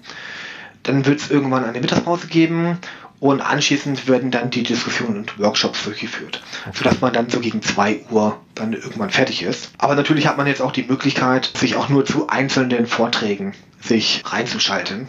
Dann 0.84 1.06
wird 1.06 1.20
es 1.20 1.32
irgendwann 1.32 1.64
eine 1.64 1.80
Mittagspause 1.80 2.28
geben 2.28 2.78
und 3.22 3.40
anschließend 3.40 4.08
werden 4.08 4.32
dann 4.32 4.50
die 4.50 4.64
Diskussionen 4.64 5.20
und 5.20 5.40
Workshops 5.40 5.84
durchgeführt, 5.84 6.42
sodass 6.74 7.02
man 7.02 7.14
dann 7.14 7.30
so 7.30 7.40
gegen 7.40 7.62
2 7.62 8.06
Uhr 8.10 8.42
dann 8.56 8.74
irgendwann 8.74 9.12
fertig 9.12 9.44
ist. 9.44 9.70
Aber 9.78 9.94
natürlich 9.96 10.26
hat 10.26 10.38
man 10.38 10.48
jetzt 10.48 10.60
auch 10.60 10.72
die 10.72 10.82
Möglichkeit, 10.82 11.52
sich 11.56 11.76
auch 11.76 11.88
nur 11.88 12.04
zu 12.04 12.30
einzelnen 12.30 12.88
Vorträgen 12.88 13.54
sich 13.80 14.24
reinzuschalten. 14.26 15.08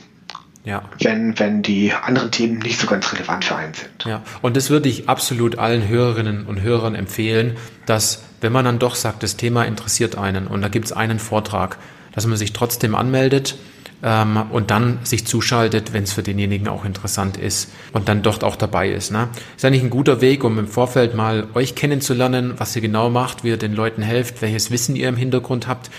Ja. 0.62 0.82
Wenn, 1.00 1.38
wenn 1.38 1.62
die 1.62 1.92
anderen 1.94 2.30
Themen 2.30 2.58
nicht 2.58 2.78
so 2.78 2.86
ganz 2.86 3.12
relevant 3.14 3.46
für 3.46 3.56
einen 3.56 3.72
sind. 3.72 4.04
Ja, 4.04 4.22
und 4.42 4.58
das 4.58 4.68
würde 4.68 4.90
ich 4.90 5.08
absolut 5.08 5.58
allen 5.58 5.88
Hörerinnen 5.88 6.46
und 6.46 6.60
Hörern 6.60 6.94
empfehlen, 6.94 7.56
dass 7.86 8.22
wenn 8.42 8.52
man 8.52 8.66
dann 8.66 8.78
doch 8.78 8.94
sagt, 8.94 9.22
das 9.22 9.38
Thema 9.38 9.64
interessiert 9.64 10.18
einen 10.18 10.46
und 10.46 10.60
da 10.60 10.68
gibt 10.68 10.84
es 10.84 10.92
einen 10.92 11.18
Vortrag, 11.18 11.78
dass 12.14 12.26
man 12.26 12.36
sich 12.36 12.52
trotzdem 12.52 12.94
anmeldet 12.94 13.56
ähm, 14.02 14.44
und 14.50 14.70
dann 14.70 14.98
sich 15.04 15.26
zuschaltet, 15.26 15.92
wenn 15.92 16.04
es 16.04 16.12
für 16.12 16.22
denjenigen 16.22 16.68
auch 16.68 16.84
interessant 16.84 17.36
ist 17.36 17.70
und 17.92 18.08
dann 18.08 18.22
dort 18.22 18.44
auch 18.44 18.56
dabei 18.56 18.90
ist. 18.90 19.10
Ne? 19.10 19.28
Ist 19.56 19.64
eigentlich 19.64 19.82
ein 19.82 19.90
guter 19.90 20.20
Weg, 20.20 20.44
um 20.44 20.58
im 20.58 20.68
Vorfeld 20.68 21.14
mal 21.14 21.46
euch 21.54 21.74
kennenzulernen, 21.74 22.54
was 22.58 22.74
ihr 22.76 22.82
genau 22.82 23.10
macht, 23.10 23.44
wie 23.44 23.48
ihr 23.48 23.56
den 23.56 23.74
Leuten 23.74 24.02
helft, 24.02 24.42
welches 24.42 24.70
Wissen 24.70 24.96
ihr 24.96 25.08
im 25.08 25.16
Hintergrund 25.16 25.68
habt. 25.68 25.90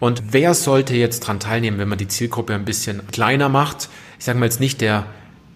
Und 0.00 0.22
wer 0.32 0.54
sollte 0.54 0.96
jetzt 0.96 1.20
dran 1.20 1.38
teilnehmen, 1.38 1.78
wenn 1.78 1.88
man 1.88 1.98
die 1.98 2.08
Zielgruppe 2.08 2.54
ein 2.54 2.64
bisschen 2.64 3.06
kleiner 3.12 3.48
macht? 3.48 3.88
Ich 4.18 4.24
sage 4.24 4.38
mal 4.38 4.46
jetzt 4.46 4.60
nicht 4.60 4.80
der 4.80 5.06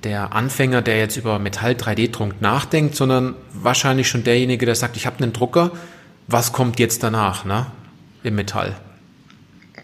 der 0.04 0.32
Anfänger, 0.34 0.82
der 0.82 0.98
jetzt 0.98 1.16
über 1.16 1.40
Metall 1.40 1.72
3D-Druck 1.72 2.40
nachdenkt, 2.40 2.94
sondern 2.94 3.34
wahrscheinlich 3.52 4.08
schon 4.08 4.22
derjenige, 4.22 4.64
der 4.64 4.76
sagt, 4.76 4.96
ich 4.96 5.04
habe 5.04 5.22
einen 5.22 5.32
Drucker, 5.32 5.72
was 6.28 6.52
kommt 6.52 6.78
jetzt 6.78 7.02
danach, 7.02 7.44
ne? 7.44 7.66
Im 8.22 8.36
Metall. 8.36 8.76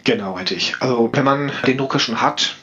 Genau, 0.03 0.37
hätte 0.37 0.55
ich. 0.55 0.75
Also 0.79 1.09
wenn 1.13 1.23
man 1.23 1.51
den 1.65 1.77
Drucker 1.77 1.99
schon 1.99 2.21
hat, 2.21 2.55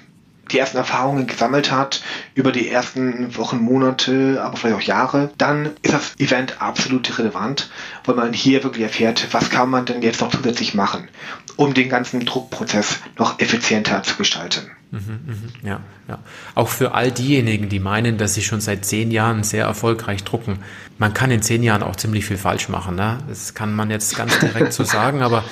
die 0.53 0.59
ersten 0.59 0.79
Erfahrungen 0.79 1.27
gesammelt 1.27 1.71
hat 1.71 2.03
über 2.35 2.53
die 2.53 2.69
ersten 2.69 3.37
Wochen, 3.37 3.59
Monate, 3.59 4.43
aber 4.43 4.57
vielleicht 4.57 4.77
auch 4.77 4.81
Jahre, 4.81 5.31
dann 5.39 5.71
ist 5.83 5.95
das 5.95 6.15
Event 6.19 6.61
absolut 6.61 7.19
relevant, 7.19 7.71
weil 8.05 8.17
man 8.17 8.33
hier 8.33 8.65
wirklich 8.65 8.83
erfährt, 8.83 9.29
was 9.33 9.51
kann 9.51 9.71
man 9.71 9.87
denn 9.87 10.03
jetzt 10.03 10.21
noch 10.21 10.31
zusätzlich 10.31 10.75
machen, 10.75 11.09
um 11.57 11.75
den 11.75 11.89
ganzen 11.89 12.25
Druckprozess 12.25 12.99
noch 13.17 13.39
effizienter 13.39 14.03
zu 14.03 14.17
gestalten. 14.17 14.71
Mhm, 14.91 15.21
mhm, 15.25 15.53
ja, 15.63 15.81
ja. 16.09 16.19
Auch 16.57 16.69
für 16.69 16.95
all 16.95 17.13
diejenigen, 17.13 17.69
die 17.69 17.79
meinen, 17.79 18.19
dass 18.19 18.35
sie 18.35 18.43
schon 18.43 18.61
seit 18.61 18.85
zehn 18.85 19.13
Jahren 19.13 19.45
sehr 19.45 19.65
erfolgreich 19.65 20.25
drucken. 20.25 20.59
Man 20.99 21.15
kann 21.15 21.31
in 21.31 21.43
zehn 21.43 21.63
Jahren 21.63 21.85
auch 21.85 21.95
ziemlich 21.95 22.25
viel 22.25 22.39
falsch 22.39 22.69
machen. 22.69 22.97
Ne? 22.97 23.19
Das 23.29 23.55
kann 23.55 23.73
man 23.73 23.89
jetzt 23.91 24.17
ganz 24.17 24.37
direkt 24.41 24.73
so 24.73 24.83
sagen, 24.85 25.23
aber 25.23 25.45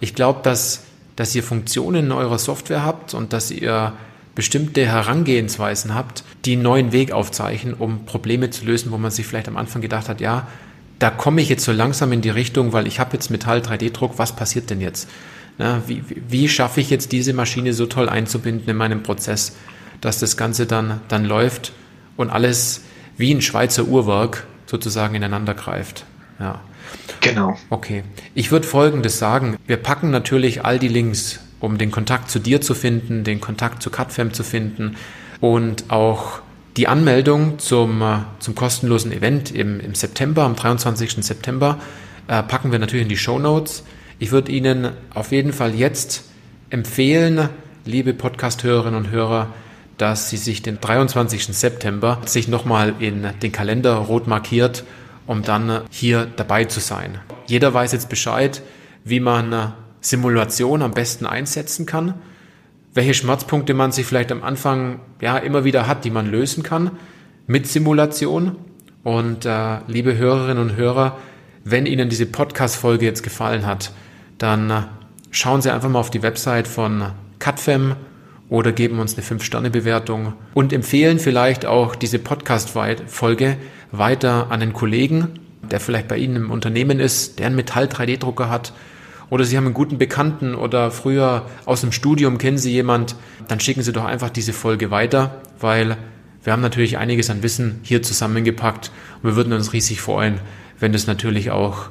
ich 0.00 0.14
glaube, 0.14 0.40
dass, 0.42 0.85
dass 1.16 1.34
ihr 1.34 1.42
Funktionen 1.42 2.06
in 2.06 2.12
eurer 2.12 2.38
Software 2.38 2.84
habt 2.84 3.14
und 3.14 3.32
dass 3.32 3.50
ihr 3.50 3.94
bestimmte 4.34 4.86
Herangehensweisen 4.86 5.94
habt, 5.94 6.22
die 6.44 6.52
einen 6.52 6.62
neuen 6.62 6.92
Weg 6.92 7.10
aufzeichnen, 7.10 7.74
um 7.74 8.04
Probleme 8.04 8.50
zu 8.50 8.66
lösen, 8.66 8.92
wo 8.92 8.98
man 8.98 9.10
sich 9.10 9.26
vielleicht 9.26 9.48
am 9.48 9.56
Anfang 9.56 9.80
gedacht 9.80 10.08
hat, 10.08 10.20
ja, 10.20 10.46
da 10.98 11.10
komme 11.10 11.40
ich 11.40 11.48
jetzt 11.48 11.64
so 11.64 11.72
langsam 11.72 12.12
in 12.12 12.20
die 12.20 12.30
Richtung, 12.30 12.72
weil 12.72 12.86
ich 12.86 13.00
habe 13.00 13.14
jetzt 13.14 13.30
Metall 13.30 13.60
3D-Druck, 13.60 14.18
was 14.18 14.36
passiert 14.36 14.70
denn 14.70 14.80
jetzt? 14.80 15.08
Na, 15.58 15.82
wie, 15.86 16.02
wie 16.28 16.48
schaffe 16.48 16.80
ich 16.80 16.90
jetzt 16.90 17.12
diese 17.12 17.32
Maschine 17.32 17.72
so 17.72 17.86
toll 17.86 18.08
einzubinden 18.10 18.68
in 18.68 18.76
meinem 18.76 19.02
Prozess, 19.02 19.56
dass 20.02 20.18
das 20.18 20.36
Ganze 20.36 20.66
dann, 20.66 21.00
dann 21.08 21.24
läuft 21.24 21.72
und 22.18 22.28
alles 22.28 22.82
wie 23.16 23.32
ein 23.32 23.40
Schweizer 23.40 23.84
Uhrwerk 23.84 24.46
sozusagen 24.66 25.14
ineinander 25.14 25.54
greift? 25.54 26.04
Ja. 26.38 26.60
Genau. 27.20 27.56
Okay. 27.70 28.04
Ich 28.34 28.50
würde 28.50 28.66
Folgendes 28.66 29.18
sagen. 29.18 29.56
Wir 29.66 29.76
packen 29.76 30.10
natürlich 30.10 30.64
all 30.64 30.78
die 30.78 30.88
Links, 30.88 31.40
um 31.60 31.78
den 31.78 31.90
Kontakt 31.90 32.30
zu 32.30 32.38
dir 32.38 32.60
zu 32.60 32.74
finden, 32.74 33.24
den 33.24 33.40
Kontakt 33.40 33.82
zu 33.82 33.90
CutFam 33.90 34.32
zu 34.32 34.44
finden 34.44 34.96
und 35.40 35.90
auch 35.90 36.40
die 36.76 36.88
Anmeldung 36.88 37.58
zum, 37.58 38.02
äh, 38.02 38.18
zum 38.38 38.54
kostenlosen 38.54 39.12
Event 39.12 39.50
im, 39.50 39.80
im 39.80 39.94
September, 39.94 40.42
am 40.42 40.56
23. 40.56 41.24
September, 41.24 41.78
äh, 42.28 42.42
packen 42.42 42.72
wir 42.72 42.78
natürlich 42.78 43.04
in 43.04 43.08
die 43.08 43.16
Show 43.16 43.38
Notes. 43.38 43.84
Ich 44.18 44.30
würde 44.30 44.52
Ihnen 44.52 44.90
auf 45.14 45.32
jeden 45.32 45.52
Fall 45.52 45.74
jetzt 45.74 46.24
empfehlen, 46.70 47.48
liebe 47.84 48.12
Podcast-Hörerinnen 48.12 48.98
und 48.98 49.10
Hörer, 49.10 49.48
dass 49.98 50.28
Sie 50.28 50.36
sich 50.36 50.62
den 50.62 50.80
23. 50.80 51.54
September 51.54 52.20
sich 52.26 52.48
nochmal 52.48 52.94
in 52.98 53.26
den 53.42 53.52
Kalender 53.52 53.94
rot 53.94 54.26
markiert, 54.26 54.84
um 55.26 55.42
dann 55.42 55.82
hier 55.90 56.26
dabei 56.36 56.64
zu 56.64 56.80
sein. 56.80 57.18
Jeder 57.46 57.74
weiß 57.74 57.92
jetzt 57.92 58.08
Bescheid, 58.08 58.62
wie 59.04 59.20
man 59.20 59.72
Simulation 60.00 60.82
am 60.82 60.92
besten 60.92 61.26
einsetzen 61.26 61.86
kann, 61.86 62.14
welche 62.94 63.14
Schmerzpunkte 63.14 63.74
man 63.74 63.92
sich 63.92 64.06
vielleicht 64.06 64.32
am 64.32 64.42
Anfang 64.42 65.00
ja 65.20 65.36
immer 65.36 65.64
wieder 65.64 65.86
hat, 65.86 66.04
die 66.04 66.10
man 66.10 66.30
lösen 66.30 66.62
kann 66.62 66.92
mit 67.46 67.66
Simulation. 67.66 68.56
Und 69.02 69.44
äh, 69.44 69.78
liebe 69.86 70.16
Hörerinnen 70.16 70.58
und 70.58 70.76
Hörer, 70.76 71.18
wenn 71.62 71.86
Ihnen 71.86 72.08
diese 72.08 72.26
Podcast-Folge 72.26 73.04
jetzt 73.04 73.22
gefallen 73.22 73.66
hat, 73.66 73.92
dann 74.38 74.70
äh, 74.70 74.82
schauen 75.30 75.62
Sie 75.62 75.70
einfach 75.70 75.88
mal 75.88 76.00
auf 76.00 76.10
die 76.10 76.22
Website 76.22 76.66
von 76.66 77.12
CutFem 77.38 77.96
oder 78.48 78.72
geben 78.72 78.98
uns 78.98 79.14
eine 79.14 79.26
5-Sterne-Bewertung 79.26 80.34
und 80.54 80.72
empfehlen 80.72 81.18
vielleicht 81.18 81.66
auch 81.66 81.96
diese 81.96 82.18
Podcast-Folge 82.18 83.56
weiter 83.92 84.50
an 84.50 84.62
einen 84.62 84.72
Kollegen, 84.72 85.40
der 85.62 85.80
vielleicht 85.80 86.08
bei 86.08 86.16
Ihnen 86.18 86.36
im 86.36 86.50
Unternehmen 86.50 87.00
ist, 87.00 87.38
der 87.38 87.46
einen 87.46 87.56
Metall-3D-Drucker 87.56 88.50
hat 88.50 88.72
oder 89.30 89.44
Sie 89.44 89.56
haben 89.56 89.64
einen 89.64 89.74
guten 89.74 89.98
Bekannten 89.98 90.54
oder 90.54 90.90
früher 90.90 91.46
aus 91.64 91.80
dem 91.80 91.92
Studium 91.92 92.38
kennen 92.38 92.58
Sie 92.58 92.72
jemand, 92.72 93.16
dann 93.48 93.60
schicken 93.60 93.82
Sie 93.82 93.92
doch 93.92 94.04
einfach 94.04 94.30
diese 94.30 94.52
Folge 94.52 94.90
weiter, 94.90 95.42
weil 95.60 95.96
wir 96.44 96.52
haben 96.52 96.62
natürlich 96.62 96.98
einiges 96.98 97.28
an 97.28 97.42
Wissen 97.42 97.80
hier 97.82 98.02
zusammengepackt 98.02 98.92
und 99.22 99.30
wir 99.30 99.36
würden 99.36 99.52
uns 99.52 99.72
riesig 99.72 100.00
freuen, 100.00 100.40
wenn 100.78 100.92
das 100.92 101.06
natürlich 101.06 101.50
auch 101.50 101.90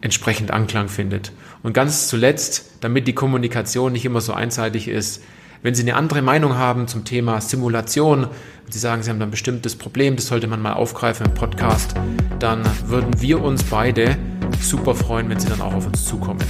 entsprechend 0.00 0.50
Anklang 0.50 0.88
findet. 0.88 1.32
Und 1.62 1.74
ganz 1.74 2.08
zuletzt, 2.08 2.70
damit 2.80 3.06
die 3.06 3.12
Kommunikation 3.12 3.92
nicht 3.92 4.06
immer 4.06 4.22
so 4.22 4.32
einseitig 4.32 4.88
ist, 4.88 5.22
wenn 5.62 5.74
Sie 5.74 5.82
eine 5.82 5.94
andere 5.94 6.22
Meinung 6.22 6.56
haben 6.56 6.88
zum 6.88 7.04
Thema 7.04 7.40
Simulation 7.40 8.24
und 8.24 8.72
Sie 8.72 8.78
sagen, 8.78 9.02
Sie 9.02 9.10
haben 9.10 9.20
ein 9.20 9.30
bestimmtes 9.30 9.76
Problem, 9.76 10.16
das 10.16 10.26
sollte 10.26 10.46
man 10.46 10.60
mal 10.62 10.72
aufgreifen 10.72 11.26
im 11.26 11.34
Podcast, 11.34 11.94
dann 12.38 12.62
würden 12.86 13.20
wir 13.20 13.42
uns 13.42 13.62
beide 13.64 14.16
super 14.60 14.94
freuen, 14.94 15.28
wenn 15.28 15.38
Sie 15.38 15.48
dann 15.48 15.60
auch 15.60 15.74
auf 15.74 15.86
uns 15.86 16.04
zukommen. 16.04 16.40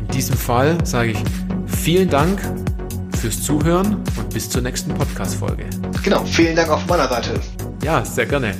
In 0.00 0.08
diesem 0.08 0.36
Fall 0.36 0.76
sage 0.84 1.12
ich 1.12 1.18
vielen 1.66 2.08
Dank 2.08 2.40
fürs 3.16 3.42
Zuhören 3.42 4.02
und 4.16 4.30
bis 4.34 4.48
zur 4.48 4.62
nächsten 4.62 4.94
Podcast-Folge. 4.94 5.66
Genau, 6.02 6.24
vielen 6.24 6.56
Dank 6.56 6.70
auf 6.70 6.86
meiner 6.86 7.08
Seite. 7.08 7.40
Ja, 7.82 8.04
sehr 8.04 8.26
gerne. 8.26 8.54